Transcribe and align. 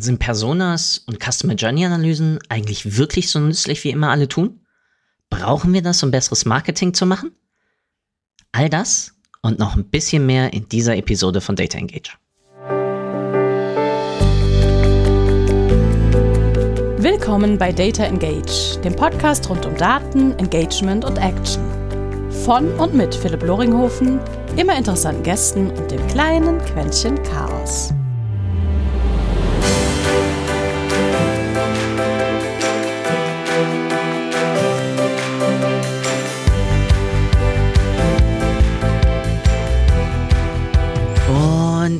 Sind 0.00 0.20
Personas 0.20 1.02
und 1.06 1.18
Customer 1.18 1.54
Journey 1.54 1.84
Analysen 1.84 2.38
eigentlich 2.48 2.96
wirklich 2.96 3.30
so 3.30 3.40
nützlich, 3.40 3.82
wie 3.82 3.90
immer 3.90 4.10
alle 4.10 4.28
tun? 4.28 4.60
Brauchen 5.28 5.72
wir 5.72 5.82
das, 5.82 6.02
um 6.02 6.12
besseres 6.12 6.44
Marketing 6.44 6.94
zu 6.94 7.04
machen? 7.04 7.32
All 8.52 8.68
das 8.68 9.14
und 9.42 9.58
noch 9.58 9.74
ein 9.74 9.84
bisschen 9.84 10.24
mehr 10.24 10.52
in 10.52 10.68
dieser 10.68 10.96
Episode 10.96 11.40
von 11.40 11.56
Data 11.56 11.78
Engage. 11.78 12.16
Willkommen 17.00 17.58
bei 17.58 17.72
Data 17.72 18.04
Engage, 18.04 18.80
dem 18.84 18.94
Podcast 18.94 19.48
rund 19.50 19.66
um 19.66 19.76
Daten, 19.76 20.32
Engagement 20.38 21.04
und 21.04 21.16
Action. 21.16 21.62
Von 22.44 22.72
und 22.74 22.94
mit 22.94 23.14
Philipp 23.14 23.42
Loringhofen, 23.42 24.20
immer 24.56 24.76
interessanten 24.76 25.24
Gästen 25.24 25.70
und 25.70 25.90
dem 25.90 26.06
kleinen 26.06 26.58
Quäntchen 26.66 27.20
Chaos. 27.24 27.92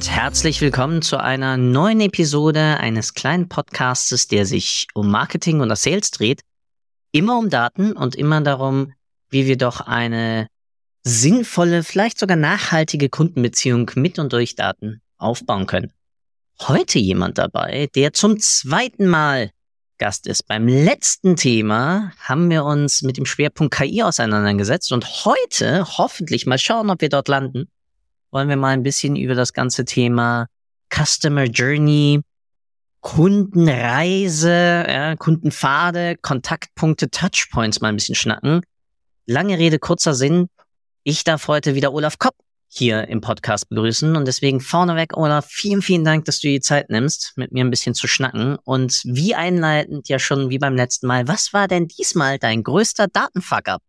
Herzlich 0.09 0.61
willkommen 0.61 1.03
zu 1.03 1.21
einer 1.21 1.57
neuen 1.57 2.01
Episode 2.01 2.79
eines 2.79 3.15
kleinen 3.15 3.49
Podcastes, 3.49 4.27
der 4.27 4.47
sich 4.47 4.87
um 4.95 5.11
Marketing 5.11 5.61
und 5.61 5.77
Sales 5.77 6.11
dreht. 6.11 6.41
Immer 7.13 7.39
um 7.39 7.51
Daten 7.51 7.93
und 7.93 8.17
immer 8.17 8.41
darum, 8.41 8.93
wie 9.31 9.47
wir 9.47 9.57
doch 9.57 9.81
eine 9.81 10.49
sinnvolle, 11.05 11.85
vielleicht 11.85 12.19
sogar 12.19 12.37
nachhaltige 12.37 13.09
Kundenbeziehung 13.09 13.91
mit 13.95 14.19
und 14.19 14.33
durch 14.33 14.57
Daten 14.57 15.03
aufbauen 15.19 15.67
können. 15.67 15.93
Heute 16.61 16.99
jemand 16.99 17.39
dabei, 17.39 17.89
der 17.95 18.13
zum 18.13 18.41
zweiten 18.41 19.07
Mal 19.07 19.51
Gast 19.99 20.27
ist. 20.27 20.47
Beim 20.47 20.67
letzten 20.69 21.37
Thema 21.37 22.13
haben 22.21 22.51
wir 22.51 22.65
uns 22.65 23.03
mit 23.03 23.17
dem 23.17 23.27
Schwerpunkt 23.27 23.75
KI 23.75 24.03
auseinandergesetzt 24.03 24.93
und 24.93 25.25
heute 25.25 25.87
hoffentlich 25.99 26.47
mal 26.47 26.59
schauen, 26.59 26.91
ob 26.91 27.01
wir 27.01 27.09
dort 27.09 27.29
landen 27.29 27.69
wollen 28.31 28.49
wir 28.49 28.57
mal 28.57 28.71
ein 28.71 28.83
bisschen 28.83 29.17
über 29.17 29.35
das 29.35 29.53
ganze 29.53 29.85
Thema 29.85 30.47
Customer 30.93 31.45
Journey, 31.45 32.21
Kundenreise, 33.01 34.85
ja, 34.89 35.17
Kundenpfade, 35.17 36.17
Kontaktpunkte, 36.21 37.11
Touchpoints 37.11 37.81
mal 37.81 37.89
ein 37.89 37.97
bisschen 37.97 38.15
schnacken. 38.15 38.63
Lange 39.27 39.59
Rede, 39.59 39.79
kurzer 39.79 40.15
Sinn. 40.15 40.49
Ich 41.05 41.25
darf 41.25 41.49
heute 41.49 41.75
wieder 41.75 41.93
Olaf 41.93 42.19
Kopp 42.19 42.35
hier 42.69 43.09
im 43.09 43.21
Podcast 43.21 43.69
begrüßen 43.71 44.15
und 44.15 44.27
deswegen 44.27 44.61
vorneweg, 44.61 45.17
Olaf, 45.17 45.47
vielen, 45.49 45.81
vielen 45.81 46.05
Dank, 46.05 46.27
dass 46.27 46.41
du 46.41 46.49
die 46.49 46.61
Zeit 46.61 46.91
nimmst, 46.91 47.33
mit 47.37 47.51
mir 47.51 47.65
ein 47.65 47.71
bisschen 47.71 47.95
zu 47.95 48.07
schnacken 48.07 48.57
und 48.65 49.01
wie 49.05 49.35
einleitend 49.35 50.09
ja 50.09 50.19
schon 50.19 50.51
wie 50.51 50.59
beim 50.59 50.77
letzten 50.77 51.07
Mal, 51.07 51.27
was 51.29 51.55
war 51.55 51.67
denn 51.67 51.89
diesmal 51.89 52.39
dein 52.39 52.63
größter 52.63 53.09
Datenfuck-up? 53.09 53.81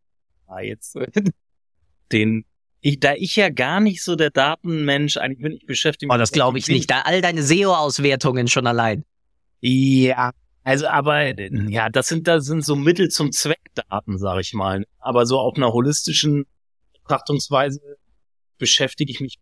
Ah, 0.48 0.62
jetzt 0.62 0.98
den 2.12 2.46
ich, 2.82 3.00
da 3.00 3.14
ich 3.14 3.36
ja 3.36 3.50
gar 3.50 3.80
nicht 3.80 4.04
so 4.04 4.16
der 4.16 4.30
Datenmensch 4.30 5.18
eigentlich 5.18 5.40
bin, 5.40 5.52
ich 5.54 5.66
beschäftige 5.66 6.08
mich. 6.08 6.16
Oh, 6.16 6.18
das 6.18 6.32
glaube 6.32 6.58
ich 6.58 6.68
nicht. 6.68 6.90
Da 6.90 7.02
all 7.02 7.22
deine 7.22 7.44
SEO-Auswertungen 7.44 8.48
schon 8.48 8.68
allein. 8.68 9.04
Ja, 9.62 10.32
also 10.64 10.88
aber 10.88 11.38
ja, 11.70 11.90
das 11.90 12.08
sind 12.08 12.28
das 12.28 12.46
sind 12.46 12.64
so 12.64 12.76
Mittel 12.76 13.10
zum 13.10 13.32
Zweck 13.32 13.60
Daten, 13.74 14.18
sage 14.18 14.42
ich 14.42 14.54
mal. 14.54 14.86
Aber 15.00 15.26
so 15.26 15.40
auf 15.40 15.58
einer 15.58 15.74
holistischen 15.74 16.46
Betrachtungsweise 16.94 17.82
beschäftige 18.58 19.12
ich 19.12 19.20
mich 19.20 19.40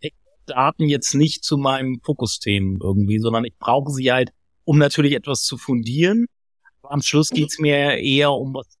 mit 0.00 0.12
Daten 0.46 0.88
jetzt 0.88 1.14
nicht 1.14 1.44
zu 1.44 1.56
meinem 1.56 2.00
Fokusthemen 2.02 2.78
irgendwie, 2.80 3.18
sondern 3.18 3.44
ich 3.44 3.56
brauche 3.58 3.90
sie 3.92 4.12
halt, 4.12 4.30
um 4.64 4.78
natürlich 4.78 5.14
etwas 5.14 5.42
zu 5.42 5.58
fundieren. 5.58 6.26
Aber 6.82 6.92
am 6.92 7.02
Schluss 7.02 7.30
geht's 7.30 7.58
mir 7.58 7.98
eher 7.98 8.32
um 8.32 8.54
was 8.54 8.77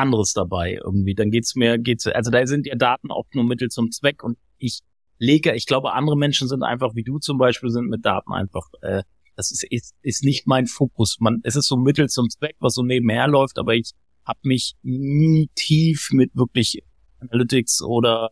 anderes 0.00 0.32
dabei 0.32 0.80
irgendwie. 0.82 1.14
Dann 1.14 1.30
geht's 1.30 1.54
mir, 1.54 1.78
geht's, 1.78 2.06
also 2.06 2.30
da 2.30 2.46
sind 2.46 2.66
ja 2.66 2.74
Daten 2.74 3.10
oft 3.10 3.34
nur 3.34 3.44
Mittel 3.44 3.68
zum 3.68 3.90
Zweck 3.90 4.22
und 4.22 4.38
ich 4.58 4.80
lege, 5.18 5.54
ich 5.54 5.66
glaube, 5.66 5.92
andere 5.92 6.16
Menschen 6.16 6.48
sind 6.48 6.62
einfach, 6.62 6.94
wie 6.94 7.04
du 7.04 7.18
zum 7.18 7.38
Beispiel, 7.38 7.70
sind 7.70 7.88
mit 7.88 8.04
Daten 8.04 8.32
einfach, 8.32 8.66
äh, 8.82 9.02
das 9.36 9.52
ist, 9.52 9.64
ist, 9.64 9.94
ist 10.02 10.24
nicht 10.24 10.46
mein 10.46 10.66
Fokus. 10.66 11.18
Man, 11.20 11.40
es 11.44 11.56
ist 11.56 11.68
so 11.68 11.76
Mittel 11.76 12.08
zum 12.08 12.28
Zweck, 12.28 12.56
was 12.58 12.74
so 12.74 12.82
nebenher 12.82 13.28
läuft, 13.28 13.58
aber 13.58 13.74
ich 13.74 13.92
habe 14.24 14.40
mich 14.42 14.74
nie 14.82 15.48
tief 15.54 16.10
mit 16.12 16.34
wirklich 16.34 16.82
Analytics 17.20 17.82
oder 17.82 18.30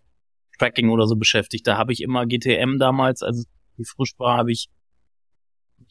Tracking 0.59 0.91
oder 0.91 1.06
so 1.06 1.16
beschäftigt. 1.16 1.66
Da 1.66 1.78
habe 1.78 1.93
ich 1.93 2.03
immer 2.03 2.26
GTM 2.26 2.78
damals, 2.78 3.22
also 3.22 3.44
wie 3.76 3.84
frisch 3.84 4.12
war, 4.19 4.37
habe 4.37 4.53
ich 4.53 4.69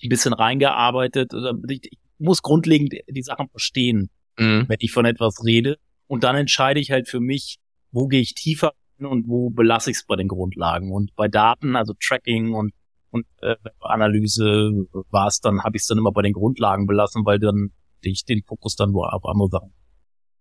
ein 0.03 0.09
bisschen 0.09 0.34
reingearbeitet. 0.34 1.31
Ich 1.69 1.97
muss 2.18 2.41
grundlegend 2.41 2.94
die 3.09 3.22
Sachen 3.22 3.50
verstehen 3.50 4.09
mhm. 4.38 4.66
wenn 4.68 4.78
ich 4.80 4.92
von 4.92 5.06
etwas 5.06 5.44
rede. 5.44 5.78
Und 6.08 6.24
dann 6.24 6.36
entscheide 6.36 6.80
ich 6.80 6.92
halt 6.92 7.09
für 7.09 7.20
mich, 7.20 7.58
wo 7.92 8.08
gehe 8.08 8.22
ich 8.22 8.34
tiefer 8.34 8.74
und 9.00 9.28
wo 9.28 9.50
belasse 9.50 9.92
ich 9.92 9.98
es 9.98 10.06
bei 10.06 10.16
den 10.16 10.28
Grundlagen. 10.28 10.92
Und 10.92 11.16
bei 11.16 11.28
Daten, 11.28 11.75
also 11.75 11.94
Tracking 12.00 12.53
und 12.53 12.74
und 13.09 13.26
äh, 13.42 13.56
Analyse 13.80 14.72
war 15.12 15.28
es 15.28 15.40
dann, 15.40 15.64
habe 15.64 15.78
ich 15.78 15.84
es 15.84 15.88
dann 15.88 15.97
immer 15.97 16.12
bei 16.12 16.22
den 16.22 16.34
Grundlagen 16.34 16.88
belassen, 16.88 17.26
weil 17.26 17.40
dann 17.40 17.72
ich 18.02 18.26
den 18.26 18.44
Fokus 18.44 18.76
dann 18.76 18.94
wo 18.94 19.03
auf 19.03 19.26
andere 19.26 19.50
Sachen. 19.50 19.74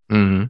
Mhm. 0.09 0.49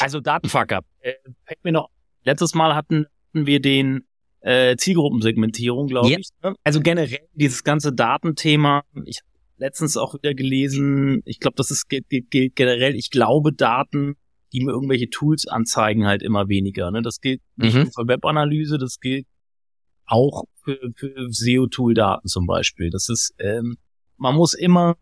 Also 0.00 0.20
Datenfuck-up. 0.20 0.84
Äh, 1.00 1.14
fällt 1.44 1.64
mir 1.64 1.72
noch, 1.72 1.88
letztes 2.22 2.54
Mal 2.54 2.74
hatten, 2.74 3.06
hatten 3.28 3.46
wir 3.46 3.60
den 3.60 4.04
äh, 4.40 4.76
Zielgruppensegmentierung, 4.76 5.88
glaube 5.88 6.08
yep. 6.08 6.20
ich. 6.20 6.28
Ne? 6.42 6.54
Also 6.64 6.80
generell 6.80 7.26
dieses 7.34 7.64
ganze 7.64 7.92
Datenthema. 7.92 8.82
Ich 9.04 9.20
letztens 9.58 9.96
auch 9.96 10.14
wieder 10.14 10.34
gelesen, 10.34 11.22
ich 11.24 11.40
glaube, 11.40 11.56
das 11.56 11.70
ist 11.70 11.88
gilt, 11.88 12.08
gilt 12.08 12.56
generell, 12.56 12.94
ich 12.94 13.10
glaube 13.10 13.52
Daten, 13.52 14.16
die 14.52 14.64
mir 14.64 14.72
irgendwelche 14.72 15.10
Tools 15.10 15.46
anzeigen, 15.46 16.06
halt 16.06 16.22
immer 16.22 16.48
weniger. 16.48 16.90
Ne? 16.90 17.02
Das 17.02 17.20
gilt 17.20 17.42
nicht 17.56 17.74
mhm. 17.74 17.82
nur 17.82 17.92
für 17.92 18.08
Webanalyse, 18.08 18.78
das 18.78 18.98
gilt 19.00 19.26
auch 20.06 20.44
für, 20.64 20.78
für 20.96 21.28
SEO-Tool-Daten 21.30 22.28
zum 22.28 22.46
Beispiel. 22.46 22.90
Das 22.90 23.08
ist, 23.08 23.34
ähm, 23.38 23.76
man 24.16 24.34
muss 24.34 24.54
immer 24.54 24.96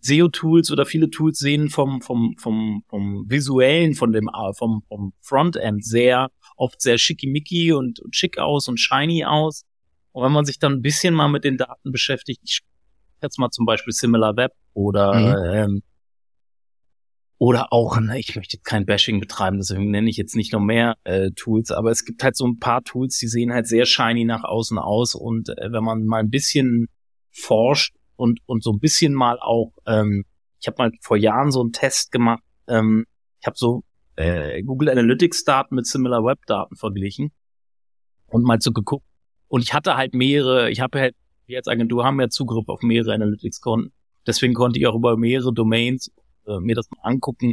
SEO-Tools 0.00 0.70
oder 0.70 0.86
viele 0.86 1.10
Tools 1.10 1.38
sehen 1.38 1.68
vom, 1.68 2.00
vom, 2.00 2.34
vom, 2.38 2.84
vom 2.88 3.24
visuellen, 3.28 3.94
von 3.94 4.12
dem, 4.12 4.30
vom, 4.56 4.82
vom 4.88 5.12
Frontend 5.20 5.84
sehr, 5.84 6.30
oft 6.56 6.80
sehr 6.80 6.98
schickimicki 6.98 7.72
und, 7.72 8.00
und 8.00 8.14
schick 8.14 8.38
aus 8.38 8.68
und 8.68 8.78
shiny 8.78 9.24
aus. 9.24 9.64
Und 10.12 10.24
wenn 10.24 10.32
man 10.32 10.44
sich 10.44 10.58
dann 10.58 10.74
ein 10.74 10.82
bisschen 10.82 11.14
mal 11.14 11.28
mit 11.28 11.44
den 11.44 11.56
Daten 11.56 11.90
beschäftigt, 11.90 12.62
jetzt 13.24 13.38
mal 13.38 13.50
zum 13.50 13.66
Beispiel 13.66 13.92
Similar 13.92 14.36
Web 14.36 14.52
oder 14.72 15.14
mhm. 15.14 15.54
ähm, 15.54 15.82
oder 17.38 17.72
auch, 17.72 17.98
ne, 17.98 18.18
ich 18.18 18.36
möchte 18.36 18.56
jetzt 18.56 18.64
kein 18.64 18.86
Bashing 18.86 19.20
betreiben, 19.20 19.58
deswegen 19.58 19.90
nenne 19.90 20.08
ich 20.08 20.16
jetzt 20.16 20.36
nicht 20.36 20.52
noch 20.52 20.60
mehr 20.60 20.96
äh, 21.04 21.30
Tools, 21.32 21.72
aber 21.72 21.90
es 21.90 22.04
gibt 22.04 22.22
halt 22.22 22.36
so 22.36 22.46
ein 22.46 22.58
paar 22.58 22.82
Tools, 22.84 23.18
die 23.18 23.26
sehen 23.26 23.52
halt 23.52 23.66
sehr 23.66 23.86
shiny 23.86 24.24
nach 24.24 24.44
außen 24.44 24.78
aus 24.78 25.14
und 25.14 25.48
äh, 25.50 25.72
wenn 25.72 25.84
man 25.84 26.06
mal 26.06 26.20
ein 26.20 26.30
bisschen 26.30 26.88
forscht 27.32 27.94
und 28.16 28.40
und 28.46 28.62
so 28.62 28.72
ein 28.72 28.78
bisschen 28.78 29.12
mal 29.12 29.38
auch, 29.40 29.72
ähm, 29.86 30.24
ich 30.60 30.68
habe 30.68 30.76
mal 30.78 30.92
vor 31.00 31.16
Jahren 31.16 31.50
so 31.50 31.60
einen 31.60 31.72
Test 31.72 32.12
gemacht, 32.12 32.42
ähm, 32.68 33.04
ich 33.40 33.46
habe 33.46 33.58
so 33.58 33.82
äh, 34.16 34.62
Google 34.62 34.88
Analytics 34.88 35.44
Daten 35.44 35.74
mit 35.74 35.86
Similar 35.86 36.24
Web 36.24 36.38
Daten 36.46 36.76
verglichen 36.76 37.32
und 38.28 38.44
mal 38.44 38.60
so 38.60 38.72
geguckt 38.72 39.06
und 39.48 39.62
ich 39.62 39.74
hatte 39.74 39.96
halt 39.96 40.14
mehrere, 40.14 40.70
ich 40.70 40.80
habe 40.80 41.00
halt 41.00 41.16
wir 41.46 41.58
als 41.58 41.68
Agentur 41.68 42.04
haben 42.04 42.20
ja 42.20 42.28
Zugriff 42.28 42.68
auf 42.68 42.82
mehrere 42.82 43.14
Analytics-Konten. 43.14 43.92
Deswegen 44.26 44.54
konnte 44.54 44.78
ich 44.78 44.86
auch 44.86 44.94
über 44.94 45.16
mehrere 45.16 45.52
Domains 45.52 46.10
äh, 46.46 46.58
mir 46.60 46.74
das 46.74 46.88
mal 46.90 47.02
angucken, 47.02 47.52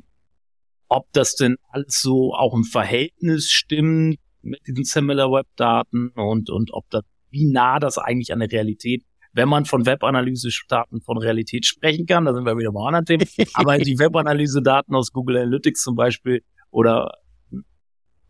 ob 0.88 1.12
das 1.14 1.36
denn 1.36 1.58
alles 1.70 2.02
so 2.02 2.34
auch 2.34 2.54
im 2.54 2.64
Verhältnis 2.64 3.50
stimmt 3.50 4.18
mit 4.42 4.60
diesen 4.68 4.84
Similar 4.84 5.32
Web 5.32 5.48
Daten 5.56 6.10
und, 6.16 6.50
und 6.50 6.74
ob 6.74 6.90
das, 6.90 7.04
wie 7.30 7.50
nah 7.52 7.80
das 7.80 7.98
eigentlich 7.98 8.34
an 8.34 8.40
der 8.40 8.52
Realität, 8.52 9.04
wenn 9.34 9.48
man 9.48 9.66
von 9.66 9.86
Webanalyse-Daten 9.86 11.02
von 11.02 11.18
Realität 11.18 11.66
sprechen 11.66 12.06
kann, 12.06 12.26
da 12.26 12.34
sind 12.34 12.46
wir 12.46 12.58
wieder 12.58 12.72
bei 12.72 12.82
anderen 12.82 13.06
Themen, 13.06 13.26
aber 13.54 13.78
die 13.78 13.98
Webanalyse-Daten 13.98 14.94
aus 14.94 15.12
Google 15.12 15.38
Analytics 15.38 15.82
zum 15.82 15.96
Beispiel 15.96 16.44
oder 16.70 17.12
äh, 17.52 17.58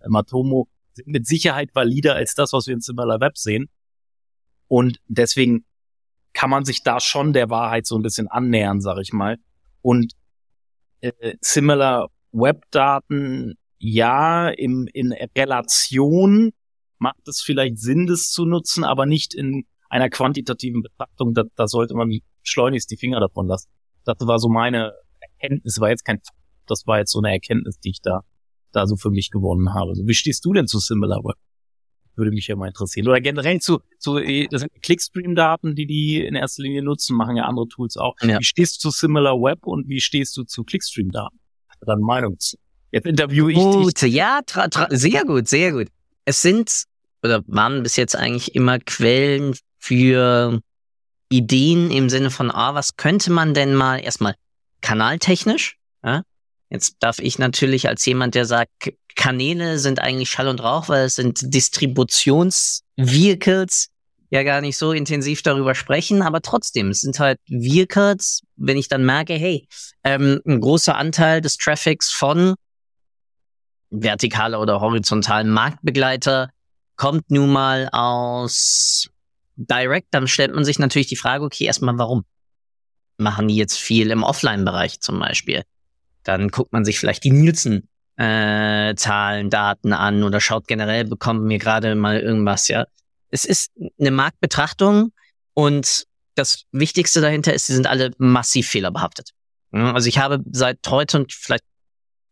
Matomo 0.08 0.68
sind 0.94 1.08
mit 1.08 1.26
Sicherheit 1.26 1.74
valider 1.74 2.16
als 2.16 2.36
das, 2.36 2.54
was 2.54 2.68
wir 2.68 2.74
in 2.74 2.82
Similar 2.82 3.20
Web 3.20 3.38
sehen. 3.38 3.70
Und 4.72 5.02
deswegen 5.10 5.66
kann 6.32 6.50
man 6.50 6.64
sich 6.64 6.82
da 6.82 7.02
schon 7.02 7.34
der 7.34 7.50
Wahrheit 7.50 7.86
so 7.86 7.98
ein 7.98 8.04
bisschen 8.04 8.30
annähern, 8.30 8.80
sag 8.80 9.00
ich 9.02 9.12
mal. 9.12 9.36
Und 9.82 10.14
äh, 11.02 11.12
similar 11.42 12.08
Webdaten, 12.32 13.56
ja, 13.80 14.48
im, 14.48 14.88
in 14.94 15.12
Relation 15.38 16.54
macht 17.00 17.28
es 17.28 17.42
vielleicht 17.42 17.80
Sinn, 17.80 18.08
das 18.08 18.32
zu 18.32 18.46
nutzen, 18.46 18.86
aber 18.86 19.06
nicht 19.06 19.34
in 19.34 19.66
einer 19.90 20.10
quantitativen 20.10 20.84
Betrachtung. 20.84 21.34
Da, 21.34 21.44
da 21.58 21.68
sollte 21.68 21.94
man 21.94 22.10
schleunigst 22.42 22.90
die 22.92 22.98
Finger 22.98 23.20
davon 23.20 23.48
lassen. 23.48 23.70
Das 24.06 24.16
war 24.22 24.40
so 24.40 24.48
meine 24.48 24.94
Erkenntnis, 25.20 25.82
war 25.82 25.90
jetzt 25.90 26.06
kein, 26.06 26.22
das 26.66 26.88
war 26.88 27.00
jetzt 27.00 27.12
so 27.12 27.20
eine 27.20 27.34
Erkenntnis, 27.34 27.78
die 27.82 27.90
ich 27.90 28.02
da, 28.02 28.22
da 28.72 28.88
so 28.88 28.96
für 28.96 29.10
mich 29.10 29.32
gewonnen 29.32 29.74
habe. 29.74 29.90
Also 29.90 30.08
wie 30.08 30.14
stehst 30.14 30.46
du 30.46 30.54
denn 30.54 30.68
zu 30.68 30.80
Similar 30.80 31.26
Web? 31.26 31.36
Würde 32.16 32.32
mich 32.32 32.48
ja 32.48 32.56
mal 32.56 32.68
interessieren. 32.68 33.08
Oder 33.08 33.22
generell 33.22 33.60
zu, 33.60 33.80
zu 33.98 34.18
eh, 34.20 34.48
das 34.50 34.62
sind 34.62 34.72
Clickstream-Daten, 34.82 35.76
die 35.76 35.86
die 35.86 36.26
in 36.26 36.36
erster 36.36 36.64
Linie 36.64 36.84
nutzen, 36.84 37.16
machen 37.16 37.38
ja 37.38 37.46
andere 37.46 37.68
Tools 37.68 37.98
auch. 37.98 38.16
Ja. 38.22 38.40
Wie 38.40 38.44
stehst 38.44 38.84
du 38.84 38.90
zu 38.90 38.92
Similar 38.92 39.36
Web 39.36 39.66
und 39.66 39.88
wie 39.88 40.02
stehst 40.02 40.36
du 40.38 40.44
zu 40.44 40.64
Clickstream-Daten? 40.64 41.40
Deine 41.86 42.02
Meinung 42.02 42.38
zu. 42.38 42.58
Jetzt 42.92 43.08
interviewe 43.08 43.52
ich 43.52 43.58
gut, 43.58 44.02
dich. 44.02 44.14
Ja, 44.14 44.42
sehr 44.90 45.24
gut, 45.24 45.48
sehr 45.48 45.72
gut. 45.72 45.88
Es 46.26 46.42
sind 46.42 46.86
oder 47.24 47.44
waren 47.48 47.84
bis 47.84 47.96
jetzt 47.96 48.16
eigentlich 48.16 48.56
immer 48.56 48.80
Quellen 48.80 49.56
für 49.78 50.62
Ideen 51.30 51.92
im 51.92 52.10
Sinne 52.10 52.30
von, 52.30 52.52
ah, 52.52 52.76
was 52.76 52.98
könnte 52.98 53.32
man 53.32 53.54
denn 53.54 53.74
mal 53.74 53.98
erstmal 53.98 54.36
kanaltechnisch? 54.82 55.78
Ja? 56.04 56.24
Jetzt 56.72 56.96
darf 57.02 57.20
ich 57.20 57.38
natürlich 57.38 57.88
als 57.90 58.06
jemand, 58.06 58.34
der 58.34 58.46
sagt, 58.46 58.94
Kanäle 59.16 59.78
sind 59.78 60.00
eigentlich 60.00 60.30
Schall 60.30 60.48
und 60.48 60.64
Rauch, 60.64 60.88
weil 60.88 61.04
es 61.06 61.16
sind 61.16 61.54
Distributionsvehicles, 61.54 63.90
ja 64.30 64.44
gar 64.44 64.62
nicht 64.62 64.78
so 64.78 64.94
intensiv 64.94 65.42
darüber 65.42 65.76
sprechen, 65.76 66.22
aber 66.22 66.42
trotzdem, 66.42 66.90
es 66.90 67.02
sind 67.02 67.20
halt 67.20 67.42
Vehicles, 67.48 68.44
wenn 68.56 68.78
ich 68.78 68.88
dann 68.88 69.06
merke, 69.06 69.34
hey, 69.34 69.68
ähm, 70.06 70.40
ein 70.48 70.62
großer 70.62 70.96
Anteil 70.96 71.42
des 71.42 71.58
Traffics 71.58 72.10
von 72.10 72.56
vertikaler 73.90 74.62
oder 74.62 74.80
horizontalen 74.80 75.50
Marktbegleiter 75.50 76.52
kommt 76.96 77.30
nun 77.30 77.52
mal 77.52 77.90
aus 77.92 79.10
Direct, 79.58 80.08
dann 80.12 80.30
stellt 80.30 80.56
man 80.56 80.64
sich 80.64 80.80
natürlich 80.80 81.08
die 81.08 81.18
Frage, 81.18 81.44
okay, 81.44 81.66
erstmal 81.66 81.98
warum? 81.98 82.24
Machen 83.18 83.50
die 83.50 83.58
jetzt 83.58 83.78
viel 83.78 84.10
im 84.10 84.24
Offline-Bereich 84.24 85.02
zum 85.02 85.20
Beispiel? 85.20 85.66
Dann 86.24 86.50
guckt 86.50 86.72
man 86.74 86.86
sich 86.86 87.00
vielleicht 87.00 87.24
die 87.24 87.32
Nielsen 87.32 87.88
äh, 88.18 88.94
Zahlen, 88.96 89.50
Daten 89.50 89.94
an 89.94 90.24
oder 90.24 90.40
schaut 90.40 90.68
generell, 90.68 91.06
bekommt 91.06 91.44
mir 91.44 91.58
gerade 91.58 91.96
mal 91.96 92.20
irgendwas, 92.20 92.68
ja. 92.68 92.86
Es 93.30 93.46
ist 93.46 93.72
eine 94.00 94.12
Marktbetrachtung 94.12 95.14
und 95.54 96.06
das 96.36 96.64
Wichtigste 96.72 97.22
dahinter 97.22 97.54
ist, 97.54 97.68
sie 97.68 97.74
sind 97.74 97.88
alle 97.88 98.12
massiv 98.18 98.68
fehlerbehaftet. 98.70 99.32
Also 99.72 100.08
ich 100.08 100.18
habe 100.18 100.44
seit 100.52 100.80
heute 100.88 101.18
und 101.18 101.34
vielleicht 101.34 101.64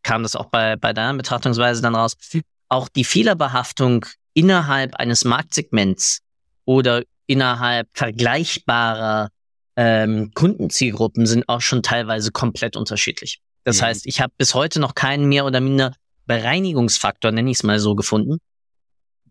kam 0.03 0.23
das 0.23 0.35
auch 0.35 0.47
bei, 0.47 0.75
bei 0.75 0.93
deiner 0.93 1.17
Betrachtungsweise 1.17 1.81
dann 1.81 1.95
raus, 1.95 2.17
auch 2.67 2.89
die 2.89 3.03
Fehlerbehaftung 3.03 4.05
innerhalb 4.33 4.95
eines 4.95 5.25
Marktsegments 5.25 6.19
oder 6.65 7.03
innerhalb 7.27 7.87
vergleichbarer 7.93 9.29
ähm, 9.75 10.31
Kundenzielgruppen 10.33 11.25
sind 11.25 11.47
auch 11.47 11.61
schon 11.61 11.81
teilweise 11.83 12.31
komplett 12.31 12.75
unterschiedlich. 12.75 13.41
Das 13.63 13.81
mhm. 13.81 13.85
heißt, 13.85 14.05
ich 14.05 14.21
habe 14.21 14.33
bis 14.37 14.53
heute 14.53 14.79
noch 14.79 14.95
keinen 14.95 15.27
mehr 15.27 15.45
oder 15.45 15.59
minder 15.59 15.93
Bereinigungsfaktor, 16.25 17.31
nenne 17.31 17.49
ich 17.49 17.57
es 17.57 17.63
mal 17.63 17.79
so, 17.79 17.95
gefunden, 17.95 18.39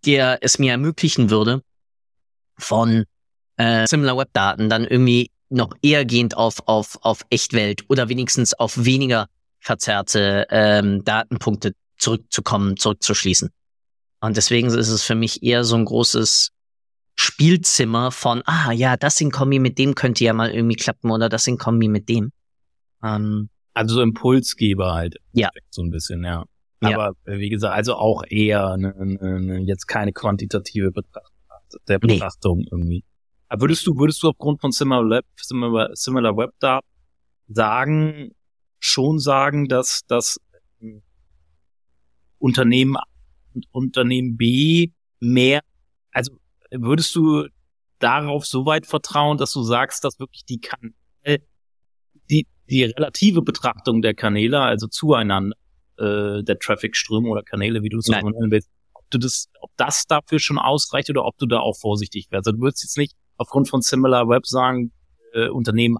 der 0.04 0.38
es 0.42 0.58
mir 0.58 0.72
ermöglichen 0.72 1.30
würde, 1.30 1.62
von 2.56 3.04
äh, 3.56 3.86
Similar 3.86 4.16
Web 4.16 4.30
Daten 4.32 4.68
dann 4.68 4.84
irgendwie 4.84 5.30
noch 5.48 5.72
eher 5.82 6.04
gehend 6.04 6.36
auf, 6.36 6.66
auf, 6.66 6.98
auf 7.02 7.22
Echtwelt 7.30 7.84
oder 7.88 8.08
wenigstens 8.08 8.54
auf 8.54 8.84
weniger 8.84 9.28
verzerrte 9.60 10.46
ähm, 10.50 11.04
Datenpunkte 11.04 11.72
zurückzukommen, 11.98 12.76
zurückzuschließen. 12.76 13.50
Und 14.20 14.36
deswegen 14.36 14.68
ist 14.68 14.88
es 14.88 15.02
für 15.02 15.14
mich 15.14 15.42
eher 15.42 15.64
so 15.64 15.76
ein 15.76 15.84
großes 15.84 16.50
Spielzimmer 17.14 18.12
von, 18.12 18.42
ah 18.46 18.72
ja, 18.72 18.96
das 18.96 19.20
in 19.20 19.30
Kombi 19.30 19.58
mit 19.58 19.78
dem 19.78 19.94
könnte 19.94 20.24
ja 20.24 20.32
mal 20.32 20.50
irgendwie 20.50 20.76
klappen 20.76 21.10
oder 21.10 21.28
das 21.28 21.46
in 21.46 21.58
Kombi 21.58 21.88
mit 21.88 22.08
dem. 22.08 22.32
Ähm, 23.02 23.48
also 23.78 23.94
so 23.94 24.02
Impulsgeber 24.02 24.92
halt. 24.94 25.16
Ja. 25.32 25.50
So 25.70 25.82
ein 25.82 25.90
bisschen, 25.90 26.24
ja. 26.24 26.44
Aber 26.80 27.12
ja. 27.26 27.38
wie 27.38 27.48
gesagt, 27.48 27.74
also 27.74 27.94
auch 27.94 28.24
eher 28.28 28.76
ne, 28.76 28.92
ne, 28.98 29.40
ne, 29.40 29.58
jetzt 29.60 29.86
keine 29.86 30.12
quantitative 30.12 30.90
Betrachtung 30.90 31.32
der 31.86 31.98
Betrachtung 31.98 32.58
nee. 32.58 32.68
irgendwie. 32.70 33.04
Aber 33.48 33.62
würdest 33.62 33.86
du, 33.86 33.96
würdest 33.96 34.22
du 34.22 34.28
aufgrund 34.28 34.60
von 34.60 34.72
Similar 34.72 35.08
Web, 35.08 35.26
Similar, 35.36 35.90
Similar 35.94 36.36
Web 36.36 36.50
da 36.58 36.80
sagen, 37.48 38.34
schon 38.80 39.18
sagen, 39.18 39.68
dass 39.68 40.02
das 40.06 40.40
Unternehmen 42.38 42.96
und 43.54 43.66
Unternehmen 43.70 44.36
B 44.36 44.90
mehr, 45.20 45.60
also 46.12 46.32
würdest 46.70 47.14
du 47.14 47.46
darauf 47.98 48.44
so 48.44 48.66
weit 48.66 48.86
vertrauen, 48.86 49.38
dass 49.38 49.52
du 49.52 49.62
sagst, 49.62 50.04
dass 50.04 50.18
wirklich 50.18 50.44
die 50.44 50.60
kann, 50.60 50.94
die, 52.68 52.84
relative 52.84 53.42
Betrachtung 53.42 54.02
der 54.02 54.14
Kanäle, 54.14 54.60
also 54.60 54.86
zueinander, 54.86 55.56
äh, 55.98 56.42
der 56.42 56.58
Traffic-Ströme 56.58 57.28
oder 57.28 57.42
Kanäle, 57.42 57.82
wie 57.82 57.88
du 57.88 57.98
es 57.98 58.08
nennen 58.08 58.50
willst, 58.50 58.68
ob 58.94 59.04
du 59.10 59.18
das, 59.18 59.48
ob 59.60 59.70
das 59.76 60.04
dafür 60.06 60.38
schon 60.38 60.58
ausreicht 60.58 61.10
oder 61.10 61.24
ob 61.24 61.36
du 61.38 61.46
da 61.46 61.58
auch 61.60 61.76
vorsichtig 61.76 62.28
wärst. 62.30 62.46
Also 62.46 62.56
du 62.56 62.62
würdest 62.62 62.84
jetzt 62.84 62.98
nicht 62.98 63.14
aufgrund 63.36 63.68
von 63.68 63.82
Similar 63.82 64.28
Web 64.28 64.46
sagen, 64.46 64.92
äh, 65.32 65.48
Unternehmen 65.48 65.98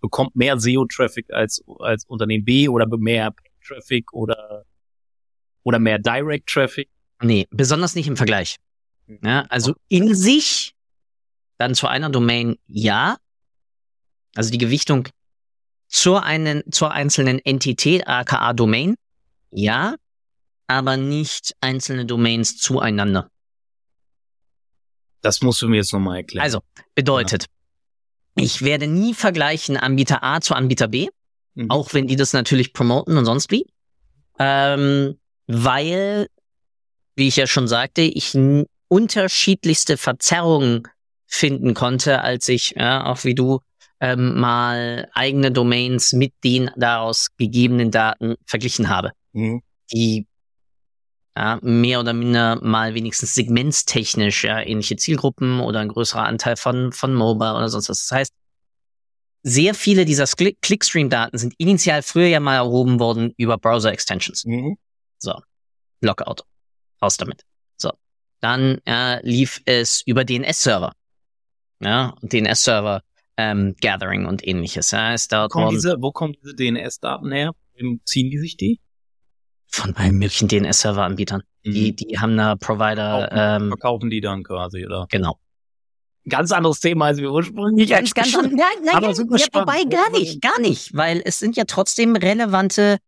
bekommt 0.00 0.34
mehr 0.34 0.58
SEO-Traffic 0.58 1.32
als, 1.32 1.62
als 1.78 2.04
Unternehmen 2.06 2.44
B 2.44 2.68
oder 2.68 2.86
mehr 2.96 3.34
Traffic 3.66 4.12
oder, 4.12 4.64
oder 5.62 5.78
mehr 5.78 5.98
Direct-Traffic. 5.98 6.88
Nee, 7.22 7.46
besonders 7.50 7.94
nicht 7.94 8.08
im 8.08 8.16
Vergleich. 8.16 8.56
Hm. 9.06 9.18
Ja, 9.22 9.44
also 9.48 9.74
in 9.88 10.14
sich 10.14 10.74
dann 11.58 11.74
zu 11.74 11.86
einer 11.86 12.08
Domain 12.08 12.56
ja. 12.66 13.18
Also 14.34 14.50
die 14.50 14.58
Gewichtung 14.58 15.08
zur, 15.90 16.22
einen, 16.22 16.62
zur 16.70 16.92
einzelnen 16.92 17.38
Entität, 17.40 18.06
aka 18.06 18.52
Domain, 18.52 18.94
ja, 19.50 19.96
aber 20.68 20.96
nicht 20.96 21.54
einzelne 21.60 22.06
Domains 22.06 22.56
zueinander. 22.56 23.28
Das 25.20 25.42
musst 25.42 25.60
du 25.60 25.68
mir 25.68 25.78
jetzt 25.78 25.92
nochmal 25.92 26.18
erklären. 26.18 26.44
Also, 26.44 26.60
bedeutet, 26.94 27.46
ja. 28.36 28.44
ich 28.44 28.62
werde 28.62 28.86
nie 28.86 29.12
vergleichen 29.12 29.76
Anbieter 29.76 30.22
A 30.22 30.40
zu 30.40 30.54
Anbieter 30.54 30.88
B, 30.88 31.08
mhm. 31.54 31.70
auch 31.70 31.92
wenn 31.92 32.06
die 32.06 32.16
das 32.16 32.32
natürlich 32.32 32.72
promoten 32.72 33.18
und 33.18 33.24
sonst 33.24 33.50
wie. 33.50 33.66
Ähm, 34.38 35.18
weil, 35.48 36.28
wie 37.16 37.28
ich 37.28 37.36
ja 37.36 37.46
schon 37.46 37.68
sagte, 37.68 38.02
ich 38.02 38.38
unterschiedlichste 38.88 39.96
Verzerrungen 39.96 40.84
finden 41.26 41.74
konnte, 41.74 42.22
als 42.22 42.48
ich, 42.48 42.74
ja, 42.76 43.04
auch 43.06 43.24
wie 43.24 43.34
du, 43.34 43.60
ähm, 44.00 44.40
mal 44.40 45.08
eigene 45.12 45.52
Domains 45.52 46.12
mit 46.12 46.32
den 46.42 46.70
daraus 46.76 47.28
gegebenen 47.36 47.90
Daten 47.90 48.36
verglichen 48.46 48.88
habe. 48.88 49.12
Mhm. 49.32 49.62
Die 49.92 50.26
ja, 51.36 51.58
mehr 51.62 52.00
oder 52.00 52.12
minder 52.12 52.58
mal 52.62 52.94
wenigstens 52.94 53.34
segmentstechnisch 53.34 54.44
ja, 54.44 54.60
ähnliche 54.60 54.96
Zielgruppen 54.96 55.60
oder 55.60 55.80
ein 55.80 55.88
größerer 55.88 56.24
Anteil 56.24 56.56
von, 56.56 56.92
von 56.92 57.14
Mobile 57.14 57.54
oder 57.54 57.68
sonst 57.68 57.88
was. 57.88 58.08
Das 58.08 58.16
heißt, 58.16 58.32
sehr 59.42 59.74
viele 59.74 60.04
dieser 60.04 60.26
Clickstream-Daten 60.26 61.38
sind 61.38 61.54
initial 61.56 62.02
früher 62.02 62.26
ja 62.26 62.40
mal 62.40 62.56
erhoben 62.56 62.98
worden 63.00 63.32
über 63.36 63.56
Browser-Extensions. 63.58 64.44
Mhm. 64.44 64.76
So, 65.18 65.34
Lockout. 66.00 66.42
Raus 67.00 67.16
damit. 67.16 67.42
So, 67.76 67.92
dann 68.40 68.78
äh, 68.84 69.26
lief 69.26 69.62
es 69.64 70.02
über 70.04 70.24
DNS-Server. 70.24 70.92
Ja, 71.80 72.14
DNS-Server 72.20 73.02
ähm, 73.40 73.74
Gathering 73.80 74.26
und 74.26 74.46
ähnliches. 74.46 74.90
Ja, 74.90 75.14
ist 75.14 75.32
wo, 75.32 75.48
kommen 75.48 75.70
diese, 75.70 75.96
wo 76.00 76.12
kommen 76.12 76.34
diese 76.42 76.54
DNS-Daten 76.54 77.32
her? 77.32 77.52
Wem 77.74 78.00
ziehen 78.04 78.30
die 78.30 78.38
sich 78.38 78.56
die? 78.56 78.80
Von 79.66 79.94
allen 79.96 80.16
möglichen 80.16 80.48
DNS-Server-Anbietern. 80.48 81.42
Mhm. 81.64 81.72
Die, 81.72 81.96
die 81.96 82.18
haben 82.18 82.36
da 82.36 82.56
Provider. 82.56 83.28
Verkaufen, 83.28 83.62
ähm, 83.62 83.68
verkaufen 83.68 84.10
die 84.10 84.20
dann 84.20 84.42
quasi, 84.42 84.84
oder? 84.84 85.06
Genau. 85.10 85.38
Ganz 86.28 86.52
anderes 86.52 86.80
Thema, 86.80 87.06
als 87.06 87.18
wir 87.18 87.32
ursprünglich 87.32 87.88
ganz, 87.88 88.12
ganz 88.12 88.34
nein, 88.34 88.52
nein, 88.84 88.94
aber 88.94 89.14
super 89.14 89.36
ja, 89.38 89.46
spannend. 89.46 89.68
Wobei 89.68 89.84
gar 89.84 90.10
nicht, 90.10 90.42
gar 90.42 90.60
nicht, 90.60 90.94
weil 90.94 91.22
es 91.24 91.38
sind 91.38 91.56
ja 91.56 91.64
trotzdem 91.64 92.14
relevante 92.14 92.98